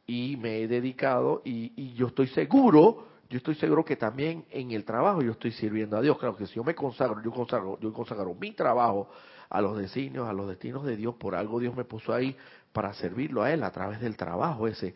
y 0.06 0.36
me 0.36 0.60
he 0.60 0.68
dedicado 0.68 1.40
y, 1.44 1.94
yo 1.94 2.08
estoy 2.08 2.26
seguro, 2.28 3.06
yo 3.30 3.38
estoy 3.38 3.54
seguro 3.54 3.84
que 3.84 3.96
también 3.96 4.44
en 4.50 4.72
el 4.72 4.84
trabajo 4.84 5.22
yo 5.22 5.32
estoy 5.32 5.52
sirviendo 5.52 5.96
a 5.96 6.02
Dios. 6.02 6.18
Claro 6.18 6.36
que 6.36 6.46
si 6.46 6.54
yo 6.54 6.64
me 6.64 6.74
consagro, 6.74 7.22
yo 7.22 7.30
consagro, 7.30 7.78
yo 7.80 7.92
consagro 7.92 8.34
mi 8.34 8.52
trabajo 8.52 9.08
a 9.48 9.60
los 9.62 9.78
designios, 9.78 10.28
a 10.28 10.32
los 10.32 10.48
destinos 10.48 10.84
de 10.84 10.96
Dios, 10.96 11.14
por 11.14 11.34
algo 11.34 11.58
Dios 11.58 11.74
me 11.74 11.84
puso 11.84 12.12
ahí 12.12 12.36
para 12.72 12.92
servirlo 12.92 13.42
a 13.42 13.52
Él 13.52 13.62
a 13.62 13.70
través 13.70 14.00
del 14.00 14.16
trabajo 14.16 14.66
ese, 14.66 14.94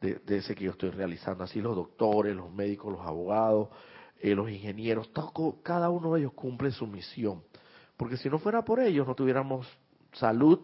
de, 0.00 0.20
ese 0.26 0.54
que 0.54 0.64
yo 0.64 0.72
estoy 0.72 0.90
realizando. 0.90 1.44
Así 1.44 1.60
los 1.60 1.76
doctores, 1.76 2.34
los 2.34 2.50
médicos, 2.52 2.92
los 2.92 3.06
abogados, 3.06 3.68
eh, 4.20 4.34
los 4.34 4.50
ingenieros, 4.50 5.10
cada 5.62 5.90
uno 5.90 6.14
de 6.14 6.20
ellos 6.20 6.32
cumple 6.32 6.70
su 6.70 6.86
misión. 6.86 7.42
Porque 7.96 8.16
si 8.16 8.28
no 8.28 8.38
fuera 8.38 8.64
por 8.64 8.80
ellos, 8.80 9.06
no 9.06 9.14
tuviéramos 9.14 9.66
salud, 10.12 10.60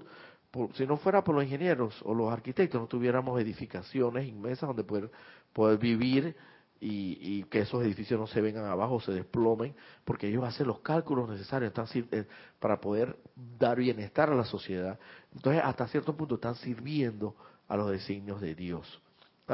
si 0.75 0.87
no 0.87 0.97
fuera 0.97 1.25
por 1.25 1.35
los 1.35 1.45
ingenieros 1.45 2.01
o 2.05 2.15
los 2.15 2.33
arquitectos, 2.33 2.81
no 2.81 2.87
tuviéramos 2.87 3.41
edificaciones 3.41 4.29
inmensas 4.29 4.69
donde 4.69 4.85
poder, 4.85 5.11
poder 5.53 5.79
vivir 5.79 6.37
y, 6.81 7.45
que 7.45 7.61
esos 7.61 7.83
edificios 7.83 8.21
no 8.21 8.27
se 8.27 8.41
vengan 8.41 8.67
abajo, 8.67 9.01
se 9.01 9.13
desplomen, 9.13 9.75
porque 10.05 10.29
ellos 10.29 10.45
hacen 10.45 10.67
los 10.67 10.81
cálculos 10.81 11.29
necesarios 11.29 11.71
están, 11.71 11.87
eh, 12.13 12.27
para 12.59 12.81
poder 12.81 13.17
dar 13.59 13.79
bienestar 13.79 14.31
a 14.31 14.35
la 14.35 14.45
sociedad. 14.45 14.99
Entonces, 15.35 15.63
hasta 15.65 15.89
cierto 15.89 16.15
punto 16.17 16.35
están 16.35 16.57
sirviendo 16.57 17.35
a 17.69 17.77
los 17.77 17.91
designios 17.91 18.41
de 18.41 18.55
Dios. 18.55 19.01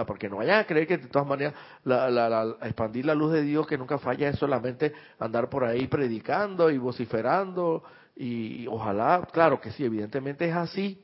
Porque 0.07 0.29
no 0.29 0.37
vayan 0.37 0.61
a 0.61 0.67
creer 0.67 0.87
que 0.87 0.99
de 0.99 1.09
todas 1.09 1.27
maneras 1.27 1.55
la, 1.85 2.57
expandir 2.63 3.07
la 3.07 3.15
luz 3.15 3.33
de 3.33 3.43
Dios 3.43 3.67
que 3.67 3.77
nunca 3.77 3.99
falla 3.99 4.29
es 4.29 4.39
solamente 4.39 4.93
andar 5.19 5.51
por 5.51 5.65
ahí 5.65 5.89
predicando 5.89 6.71
y 6.71 6.79
vociferando 6.79 7.83
y, 8.15 8.67
ojalá, 8.67 9.27
claro 9.33 9.61
que 9.61 9.71
sí, 9.73 9.85
evidentemente 9.85 10.47
es 10.47 10.55
así, 10.55 11.03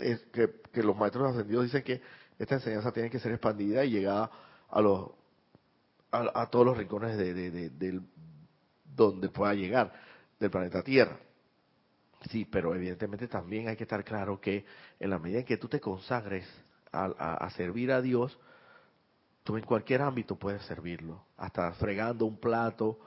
es 0.00 0.20
que, 0.32 0.62
que 0.72 0.82
los 0.82 0.96
maestros 0.96 1.30
ascendidos 1.30 1.64
dicen 1.64 1.82
que 1.82 2.00
esta 2.38 2.54
enseñanza 2.54 2.90
tiene 2.90 3.10
que 3.10 3.18
ser 3.18 3.32
expandida 3.32 3.84
y 3.84 3.90
llegada 3.90 4.30
a 4.70 4.80
los 4.80 5.10
a, 6.12 6.46
todos 6.50 6.66
los 6.66 6.76
rincones 6.76 7.16
de, 7.16 8.00
donde 8.84 9.28
pueda 9.30 9.54
llegar 9.54 9.92
del 10.38 10.50
planeta 10.50 10.82
Tierra. 10.82 11.18
Sí, 12.30 12.44
pero 12.44 12.74
evidentemente 12.74 13.26
también 13.26 13.68
hay 13.68 13.76
que 13.76 13.84
estar 13.84 14.04
claro 14.04 14.40
que 14.40 14.64
en 15.00 15.10
la 15.10 15.18
medida 15.18 15.40
en 15.40 15.44
que 15.44 15.56
tú 15.56 15.68
te 15.68 15.80
consagres 15.80 16.46
a, 16.92 17.50
servir 17.56 17.90
a 17.92 18.00
Dios, 18.02 18.38
tú 19.42 19.56
en 19.56 19.64
cualquier 19.64 20.02
ámbito 20.02 20.36
puedes 20.36 20.62
servirlo, 20.62 21.24
hasta 21.36 21.72
fregando 21.72 22.26
un 22.26 22.38
plato, 22.38 22.98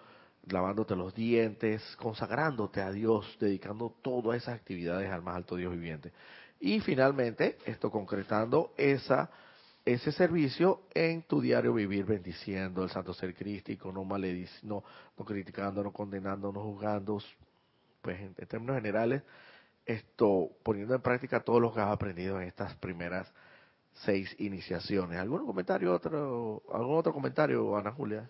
lavándote 0.47 0.95
los 0.95 1.13
dientes, 1.13 1.83
consagrándote 1.97 2.81
a 2.81 2.91
Dios, 2.91 3.37
dedicando 3.39 3.95
todas 4.01 4.41
esas 4.41 4.55
actividades 4.55 5.09
al 5.11 5.21
más 5.21 5.37
alto 5.37 5.55
Dios 5.55 5.73
viviente. 5.73 6.11
Y 6.59 6.79
finalmente, 6.79 7.57
esto 7.65 7.91
concretando 7.91 8.73
esa 8.77 9.29
ese 9.85 10.11
servicio 10.11 10.81
en 10.95 11.21
tu 11.21 11.39
diario 11.39 11.71
vivir 11.71 12.05
bendiciendo 12.05 12.83
el 12.83 12.89
santo 12.89 13.13
ser 13.13 13.35
crístico, 13.35 13.91
no 13.91 14.03
malediciendo, 14.03 14.83
no, 15.15 15.25
criticando, 15.25 15.83
no 15.83 15.93
condenando, 15.93 16.51
no 16.51 16.61
juzgando, 16.61 17.21
pues 18.01 18.19
en, 18.19 18.33
términos 18.33 18.77
generales, 18.77 19.21
esto 19.85 20.49
poniendo 20.63 20.95
en 20.95 21.01
práctica 21.01 21.41
todos 21.41 21.61
los 21.61 21.71
que 21.73 21.81
has 21.81 21.91
aprendido 21.91 22.41
en 22.41 22.47
estas 22.47 22.75
primeras 22.77 23.31
seis 23.95 24.35
iniciaciones. 24.39 25.17
¿Algún 25.19 25.45
comentario 25.45 25.93
otro, 25.93 26.61
algún 26.71 26.97
otro 26.97 27.13
comentario, 27.13 27.75
Ana 27.75 27.91
Julia? 27.91 28.29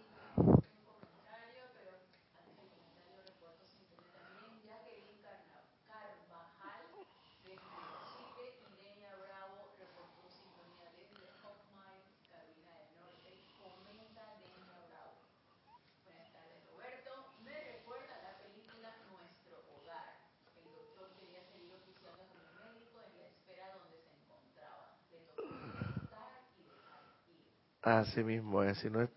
Así 27.86 28.24
mismo 28.24 28.64
es, 28.64 28.84
no 28.86 29.02
es... 29.02 29.10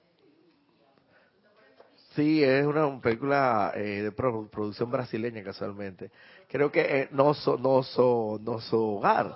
Sí, 2.15 2.45
es 2.45 2.67
una 2.67 3.01
película 3.01 3.73
eh, 3.75 4.03
de 4.03 4.13
producción 4.13 4.91
brasileña 4.91 5.43
casualmente. 5.43 6.11
Creo 6.49 6.71
que 6.71 6.81
eh, 6.81 7.09
no 7.13 7.33
so, 7.33 7.57
no 7.57 7.83
so, 7.83 8.39
no 8.43 8.61
so 8.61 8.97
hogar, 8.97 9.35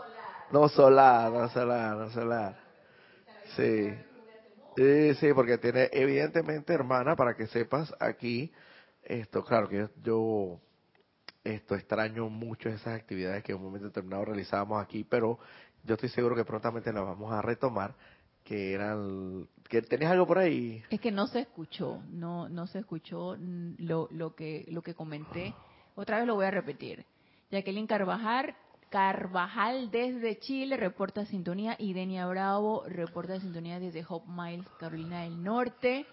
no 0.50 0.68
solar, 0.68 1.32
no 1.32 1.48
solar, 1.48 1.96
no 1.96 2.10
solar. 2.10 2.58
Sí. 3.56 3.94
Sí, 4.76 5.14
sí, 5.14 5.32
porque 5.32 5.56
tiene 5.56 5.88
evidentemente, 5.92 6.74
hermana, 6.74 7.16
para 7.16 7.34
que 7.34 7.46
sepas 7.46 7.94
aquí, 8.00 8.52
esto, 9.02 9.44
claro 9.44 9.68
que 9.68 9.88
yo 10.02 10.60
esto 11.42 11.74
extraño 11.74 12.28
mucho 12.28 12.68
esas 12.68 13.00
actividades 13.00 13.42
que 13.42 13.52
en 13.52 13.58
un 13.58 13.64
momento 13.64 13.86
determinado 13.86 14.26
realizábamos 14.26 14.82
aquí, 14.82 15.04
pero 15.04 15.38
yo 15.84 15.94
estoy 15.94 16.10
seguro 16.10 16.36
que 16.36 16.44
prontamente 16.44 16.92
las 16.92 17.04
vamos 17.04 17.32
a 17.32 17.40
retomar 17.40 17.94
que 18.44 18.72
eran 18.72 19.48
que 19.68 19.82
tenés 19.82 20.10
algo 20.10 20.26
por 20.26 20.38
ahí. 20.38 20.82
Es 20.90 21.00
que 21.00 21.10
no 21.10 21.26
se 21.26 21.40
escuchó 21.40 22.02
no 22.10 22.48
no 22.48 22.66
se 22.66 22.80
escuchó 22.80 23.36
lo, 23.78 24.08
lo 24.10 24.34
que 24.34 24.66
lo 24.68 24.82
que 24.82 24.94
comenté. 24.94 25.54
Otra 25.94 26.18
vez 26.18 26.26
lo 26.26 26.34
voy 26.34 26.46
a 26.46 26.50
repetir. 26.50 27.04
Jacqueline 27.50 27.86
Carvajal 27.86 28.54
Carvajal 28.92 29.90
desde 29.90 30.38
Chile 30.38 30.76
reporta 30.76 31.24
sintonía 31.24 31.76
y 31.78 31.94
Denia 31.94 32.26
Bravo 32.26 32.84
reporta 32.86 33.40
sintonía 33.40 33.80
desde 33.80 34.04
Hope 34.06 34.30
Miles 34.30 34.68
Carolina 34.78 35.22
del 35.22 35.42
Norte. 35.42 36.06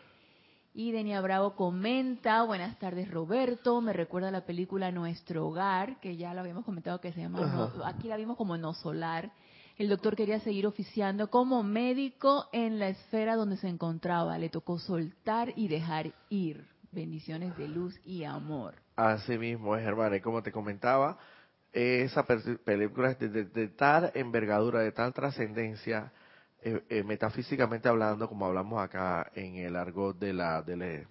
Y 0.74 0.94
Denia 0.94 1.20
Bravo 1.20 1.56
comenta, 1.56 2.44
buenas 2.44 2.80
tardes 2.80 3.12
Roberto, 3.12 3.82
me 3.82 3.92
recuerda 3.92 4.32
la 4.32 4.46
película 4.46 4.92
Nuestro 4.92 5.48
Hogar, 5.48 6.00
que 6.00 6.16
ya 6.16 6.34
lo 6.34 6.40
habíamos 6.40 6.64
comentado 6.64 7.02
que 7.02 7.12
se 7.12 7.20
llama, 7.20 7.74
aquí 7.84 8.08
la 8.08 8.16
vimos 8.16 8.38
como 8.38 8.56
No 8.56 8.74
Solar, 8.74 9.30
el 9.80 9.88
doctor 9.88 10.18
quería 10.18 10.42
seguir 10.42 10.68
oficiando 10.68 11.30
como 11.30 11.64
médico 11.64 12.50
en 12.52 12.80
la 12.80 12.90
esfera 12.90 13.38
donde 13.38 13.56
se 13.56 13.70
encontraba. 13.70 14.38
Le 14.38 14.50
tocó 14.50 14.78
soltar 14.78 15.54
y 15.56 15.70
dejar 15.70 16.12
ir. 16.30 16.68
Bendiciones 16.92 17.56
de 17.58 17.70
luz 17.70 17.98
y 18.04 18.26
amor. 18.26 18.76
Así 18.98 19.38
mismo 19.38 19.78
es, 19.78 19.88
hermana. 19.88 20.18
Y 20.18 20.22
como 20.22 20.44
te 20.44 20.52
comentaba, 20.52 21.18
esa 21.72 22.26
película 22.26 23.12
es 23.12 23.20
de, 23.20 23.68
tal 23.70 24.12
envergadura, 24.16 24.82
de 24.82 24.92
tal 24.92 25.14
trascendencia, 25.14 26.12
eh, 26.62 26.84
eh, 26.90 27.04
metafísicamente 27.04 27.88
hablando, 27.88 28.28
como 28.28 28.48
hablamos 28.48 28.84
acá 28.84 29.32
en 29.34 29.56
el 29.56 29.78
argot 29.78 30.20
de 30.20 30.34
la, 30.34 30.62
de 30.62 30.76
la, 30.76 31.08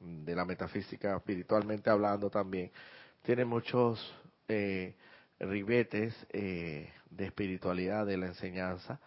de 0.00 0.34
la 0.34 0.44
metafísica, 0.44 1.16
espiritualmente 1.16 1.88
hablando 1.88 2.30
también, 2.30 2.72
tiene 3.22 3.44
muchos 3.44 4.12
eh, 4.48 4.96
ribetes 5.40 6.14
eh, 6.30 6.92
de 7.10 7.26
espiritualidad 7.26 8.06
de 8.06 8.16
la 8.16 8.26
enseñanza, 8.26 9.00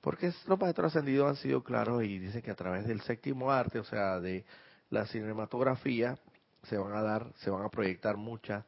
porque 0.00 0.32
los 0.46 0.58
maestros 0.58 0.94
ascendidos 0.94 1.28
han 1.28 1.36
sido 1.36 1.62
claros 1.62 2.02
y 2.04 2.18
dicen 2.18 2.42
que 2.42 2.50
a 2.50 2.56
través 2.56 2.86
del 2.86 3.00
séptimo 3.02 3.50
arte, 3.50 3.78
o 3.78 3.84
sea, 3.84 4.18
de 4.20 4.44
la 4.88 5.06
cinematografía, 5.06 6.18
se 6.64 6.76
van 6.76 6.94
a 6.94 7.02
dar, 7.02 7.32
se 7.36 7.50
van 7.50 7.64
a 7.64 7.70
proyectar 7.70 8.16
muchas, 8.16 8.64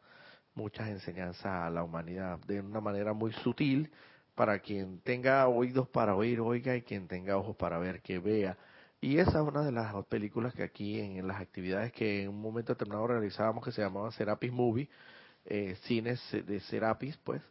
muchas 0.55 0.89
enseñanzas 0.89 1.47
a 1.47 1.71
la 1.71 1.83
humanidad 1.83 2.39
de 2.47 2.61
una 2.61 2.81
manera 2.81 3.13
muy 3.13 3.33
sutil 3.33 3.91
para 4.35 4.61
quien 4.61 5.01
tenga 5.01 5.47
oídos 5.49 5.89
para 5.89 6.15
oír, 6.15 6.41
oiga, 6.41 6.77
y 6.77 6.83
quien 6.83 7.07
tenga 7.07 7.37
ojos 7.37 7.57
para 7.57 7.79
ver, 7.79 8.01
que 8.03 8.19
vea. 8.19 8.57
Y 9.01 9.19
esa 9.19 9.43
es 9.43 9.49
una 9.49 9.63
de 9.63 9.73
las 9.73 9.93
películas 10.07 10.55
que 10.55 10.63
aquí 10.63 11.01
en, 11.01 11.27
las 11.27 11.41
actividades 11.41 11.93
que 11.93 12.23
en 12.23 12.31
un 12.31 12.41
momento 12.41 12.73
determinado 12.73 13.07
realizábamos 13.09 13.65
que 13.65 13.73
se 13.73 13.83
llamaban 13.83 14.13
Serapis 14.13 14.53
Movie, 14.53 14.89
eh, 15.45 15.77
cines 15.83 16.21
de 16.31 16.61
Serapis, 16.61 17.17
pues, 17.19 17.43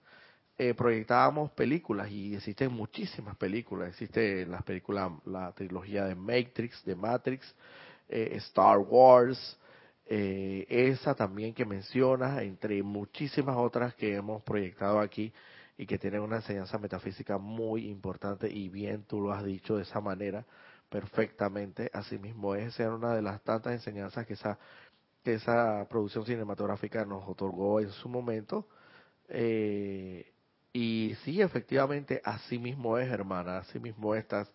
eh, 0.57 0.75
proyectábamos 0.75 1.49
películas 1.51 2.11
y 2.11 2.35
existen 2.35 2.71
muchísimas 2.71 3.35
películas. 3.35 3.89
Existe 3.89 4.45
las 4.45 4.61
películas, 4.63 5.11
la 5.25 5.51
trilogía 5.53 6.05
de 6.05 6.13
Matrix, 6.13 6.85
de 6.85 6.95
Matrix, 6.95 7.55
eh, 8.07 8.33
Star 8.35 8.77
Wars, 8.77 9.57
eh, 10.05 10.67
esa 10.69 11.15
también 11.15 11.53
que 11.53 11.65
mencionas, 11.65 12.41
entre 12.41 12.83
muchísimas 12.83 13.55
otras 13.57 13.95
que 13.95 14.13
hemos 14.13 14.43
proyectado 14.43 14.99
aquí 14.99 15.33
y 15.77 15.85
que 15.85 15.97
tienen 15.97 16.21
una 16.21 16.35
enseñanza 16.35 16.77
metafísica 16.77 17.37
muy 17.37 17.89
importante 17.89 18.47
y 18.47 18.69
bien 18.69 19.03
tú 19.07 19.21
lo 19.21 19.31
has 19.31 19.43
dicho 19.43 19.77
de 19.77 19.83
esa 19.83 20.01
manera 20.01 20.45
perfectamente. 20.89 21.89
Asimismo, 21.93 22.53
esa 22.53 22.83
era 22.83 22.93
una 22.93 23.15
de 23.15 23.21
las 23.21 23.41
tantas 23.41 23.73
enseñanzas 23.73 24.27
que 24.27 24.33
esa, 24.33 24.59
que 25.23 25.35
esa 25.35 25.85
producción 25.89 26.25
cinematográfica 26.25 27.05
nos 27.05 27.27
otorgó 27.27 27.79
en 27.79 27.91
su 27.91 28.09
momento. 28.09 28.67
Eh, 29.29 30.31
y 30.73 31.15
sí, 31.23 31.41
efectivamente, 31.41 32.21
así 32.23 32.57
mismo 32.57 32.97
es, 32.97 33.09
hermana, 33.11 33.59
así 33.59 33.79
mismo 33.79 34.15
estás, 34.15 34.51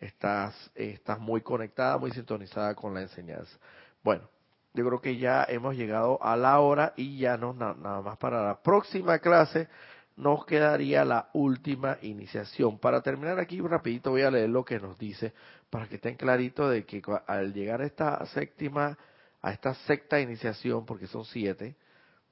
estás, 0.00 0.70
estás 0.74 1.18
muy 1.18 1.40
conectada, 1.42 1.98
muy 1.98 2.10
sintonizada 2.12 2.74
con 2.74 2.94
la 2.94 3.02
enseñanza. 3.02 3.58
Bueno, 4.02 4.28
yo 4.74 4.86
creo 4.86 5.00
que 5.00 5.16
ya 5.18 5.44
hemos 5.48 5.76
llegado 5.76 6.22
a 6.22 6.36
la 6.36 6.60
hora 6.60 6.94
y 6.96 7.18
ya 7.18 7.36
no 7.36 7.52
nada 7.52 8.00
más 8.00 8.16
para 8.18 8.42
la 8.44 8.62
próxima 8.62 9.18
clase 9.18 9.68
nos 10.16 10.44
quedaría 10.46 11.04
la 11.04 11.28
última 11.32 11.98
iniciación. 12.02 12.78
Para 12.78 13.02
terminar 13.02 13.38
aquí 13.38 13.60
rapidito 13.60 14.10
voy 14.10 14.22
a 14.22 14.30
leer 14.30 14.50
lo 14.50 14.64
que 14.64 14.80
nos 14.80 14.98
dice 14.98 15.32
para 15.70 15.86
que 15.86 15.96
estén 15.96 16.16
clarito 16.16 16.68
de 16.68 16.84
que 16.84 17.02
al 17.26 17.52
llegar 17.52 17.82
a 17.82 17.86
esta 17.86 18.24
séptima, 18.26 18.98
a 19.40 19.52
esta 19.52 19.74
sexta 19.74 20.20
iniciación, 20.20 20.84
porque 20.84 21.06
son 21.06 21.24
siete, 21.24 21.76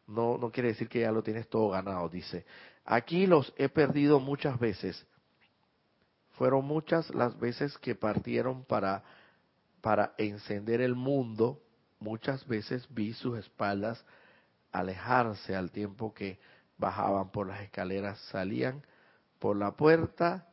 no, 0.07 0.39
no 0.39 0.51
quiere 0.51 0.71
decir 0.71 0.89
que 0.89 1.01
ya 1.01 1.13
lo 1.13 1.23
tienes 1.23 1.49
todo 1.49 1.71
ganado. 1.71 2.09
Dice, 2.09 2.45
aquí 2.85 3.27
los 3.27 3.53
he 3.57 3.69
perdido 3.69 4.21
muchas 4.21 4.59
veces. 4.59 5.07
Fueron 6.33 6.65
muchas 6.65 7.13
las 7.15 7.39
veces 7.39 7.77
que 7.79 7.95
partieron 7.95 8.65
para, 8.65 9.03
para 9.81 10.15
encender 10.19 10.81
el 10.81 10.95
mundo. 10.95 11.61
Muchas 11.99 12.47
veces 12.47 12.87
vi 12.91 13.15
sus 13.15 13.39
espaldas 13.39 14.05
alejarse 14.71 15.57
al 15.57 15.71
tiempo 15.71 16.13
que 16.13 16.39
bajaban 16.77 17.31
por 17.31 17.47
las 17.47 17.63
escaleras, 17.63 18.19
salían 18.31 18.83
por 19.39 19.57
la 19.57 19.73
puerta 19.73 20.47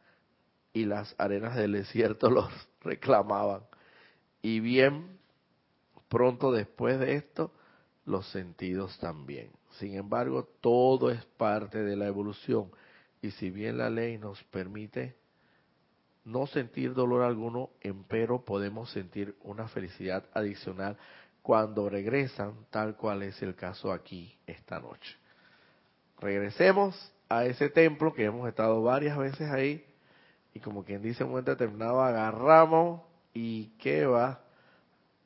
y 0.71 0.85
las 0.85 1.13
arenas 1.17 1.55
del 1.55 1.73
desierto 1.73 2.29
los 2.31 2.49
reclamaban. 2.81 3.63
Y 4.41 4.59
bien 4.59 5.19
pronto 6.13 6.51
después 6.51 6.99
de 6.99 7.15
esto, 7.15 7.51
los 8.05 8.29
sentidos 8.31 8.97
también. 8.99 9.49
Sin 9.79 9.95
embargo, 9.95 10.47
todo 10.61 11.09
es 11.09 11.25
parte 11.37 11.83
de 11.83 11.95
la 11.95 12.07
evolución. 12.07 12.69
Y 13.21 13.31
si 13.31 13.49
bien 13.49 13.77
la 13.77 13.89
ley 13.89 14.17
nos 14.17 14.41
permite 14.45 15.15
no 16.23 16.47
sentir 16.47 16.93
dolor 16.93 17.23
alguno, 17.23 17.71
empero 17.81 18.45
podemos 18.45 18.91
sentir 18.91 19.35
una 19.41 19.67
felicidad 19.67 20.25
adicional 20.33 20.97
cuando 21.41 21.89
regresan, 21.89 22.53
tal 22.69 22.95
cual 22.95 23.23
es 23.23 23.41
el 23.41 23.55
caso 23.55 23.91
aquí 23.91 24.37
esta 24.47 24.79
noche 24.79 25.17
regresemos 26.23 27.11
a 27.27 27.45
ese 27.45 27.69
templo 27.69 28.13
que 28.13 28.23
hemos 28.23 28.47
estado 28.47 28.81
varias 28.81 29.17
veces 29.17 29.51
ahí 29.51 29.85
y 30.53 30.59
como 30.59 30.83
quien 30.83 31.01
dice 31.01 31.23
un 31.23 31.31
momento 31.31 31.51
agarramos 31.51 33.01
y 33.33 33.67
qué 33.79 34.05
va, 34.05 34.41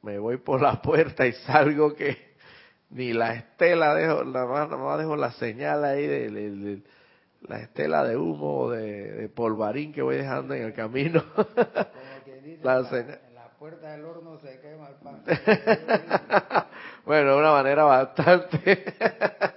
me 0.07 0.19
voy 0.19 0.37
por 0.37 0.61
la 0.61 0.81
puerta 0.81 1.27
y 1.27 1.33
salgo 1.33 1.93
que 1.93 2.35
ni 2.91 3.11
la 3.11 3.33
estela 3.33 3.93
dejo, 3.93 4.23
nada 4.23 4.77
más, 4.77 4.99
dejo 4.99 5.17
la 5.17 5.33
señal 5.33 5.83
ahí 5.83 6.07
de, 6.07 6.81
la 7.41 7.59
estela 7.59 8.05
de 8.05 8.15
humo, 8.15 8.71
de, 8.71 9.11
de, 9.11 9.27
polvarín 9.27 9.91
que 9.91 10.01
voy 10.01 10.15
dejando 10.15 10.53
en 10.53 10.63
el 10.63 10.73
camino. 10.73 11.25
Como 11.35 11.45
quien 12.23 12.41
dice, 12.41 12.59
la, 12.63 12.77
en 12.77 13.35
la 13.35 13.49
puerta 13.59 13.91
del 13.91 14.05
horno 14.05 14.39
se 14.39 14.61
quema 14.61 14.87
el 14.87 14.95
pan. 14.95 15.21
bueno, 17.05 17.33
de 17.33 17.39
una 17.39 17.51
manera 17.51 17.83
bastante 17.83 18.95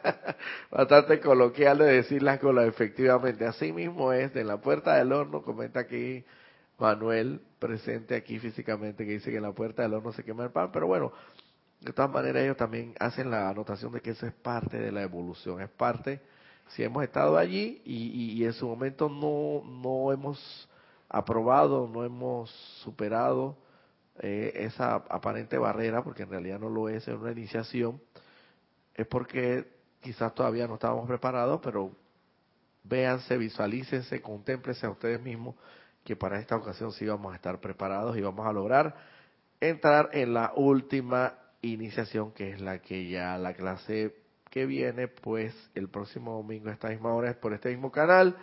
bastante 0.72 1.20
coloquial 1.20 1.78
de 1.78 1.92
decirlas 1.92 2.40
cosas 2.40 2.66
efectivamente. 2.66 3.46
Así 3.46 3.72
mismo 3.72 4.12
es, 4.12 4.34
de 4.34 4.42
la 4.42 4.56
puerta 4.56 4.96
del 4.96 5.12
horno, 5.12 5.42
comenta 5.42 5.78
aquí 5.78 6.24
Manuel, 6.80 7.40
presente 7.58 8.16
aquí 8.16 8.38
físicamente, 8.38 9.04
que 9.04 9.12
dice 9.12 9.30
que 9.30 9.36
en 9.36 9.42
la 9.42 9.52
puerta 9.52 9.82
del 9.82 9.94
horno 9.94 10.12
se 10.12 10.24
quema 10.24 10.44
el 10.44 10.50
pan, 10.50 10.70
pero 10.72 10.86
bueno, 10.86 11.12
de 11.80 11.92
todas 11.92 12.10
maneras 12.10 12.42
ellos 12.42 12.56
también 12.56 12.94
hacen 12.98 13.30
la 13.30 13.48
anotación 13.48 13.92
de 13.92 14.00
que 14.00 14.10
eso 14.10 14.26
es 14.26 14.32
parte 14.32 14.78
de 14.78 14.90
la 14.90 15.02
evolución, 15.02 15.60
es 15.60 15.68
parte, 15.68 16.20
si 16.68 16.82
hemos 16.82 17.02
estado 17.02 17.36
allí 17.36 17.82
y, 17.84 18.32
y 18.32 18.44
en 18.44 18.52
su 18.52 18.66
momento 18.66 19.08
no, 19.08 19.62
no 19.64 20.12
hemos 20.12 20.68
aprobado, 21.08 21.88
no 21.92 22.04
hemos 22.04 22.50
superado 22.82 23.56
eh, 24.20 24.52
esa 24.54 24.94
aparente 24.94 25.58
barrera, 25.58 26.02
porque 26.02 26.22
en 26.22 26.30
realidad 26.30 26.60
no 26.60 26.68
lo 26.68 26.88
es, 26.88 27.06
en 27.08 27.16
una 27.16 27.32
iniciación, 27.32 28.00
es 28.94 29.06
porque 29.06 29.66
quizás 30.00 30.34
todavía 30.34 30.66
no 30.66 30.74
estábamos 30.74 31.06
preparados, 31.06 31.60
pero 31.62 31.90
véanse, 32.84 33.36
visualícense, 33.36 34.20
contemplense 34.22 34.86
a 34.86 34.90
ustedes 34.90 35.20
mismos 35.20 35.56
que 36.04 36.16
para 36.16 36.38
esta 36.38 36.56
ocasión 36.56 36.92
sí 36.92 37.06
vamos 37.06 37.32
a 37.32 37.36
estar 37.36 37.60
preparados 37.60 38.16
y 38.16 38.20
vamos 38.20 38.46
a 38.46 38.52
lograr 38.52 38.94
entrar 39.60 40.10
en 40.12 40.34
la 40.34 40.52
última 40.56 41.34
iniciación, 41.62 42.32
que 42.32 42.50
es 42.50 42.60
la 42.60 42.80
que 42.80 43.08
ya 43.08 43.36
la 43.38 43.54
clase 43.54 44.14
que 44.50 44.66
viene, 44.66 45.08
pues 45.08 45.54
el 45.74 45.88
próximo 45.88 46.34
domingo 46.34 46.70
a 46.70 46.72
esta 46.72 46.88
misma 46.88 47.14
hora, 47.14 47.32
por 47.38 47.52
este 47.52 47.70
mismo 47.70 47.92
canal, 47.92 48.36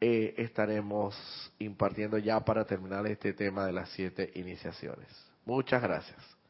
eh, 0.00 0.34
estaremos 0.38 1.14
impartiendo 1.58 2.18
ya 2.18 2.40
para 2.40 2.64
terminar 2.64 3.06
este 3.06 3.32
tema 3.34 3.64
de 3.66 3.72
las 3.72 3.88
siete 3.90 4.32
iniciaciones. 4.34 5.08
Muchas 5.44 5.80
gracias. 5.80 6.41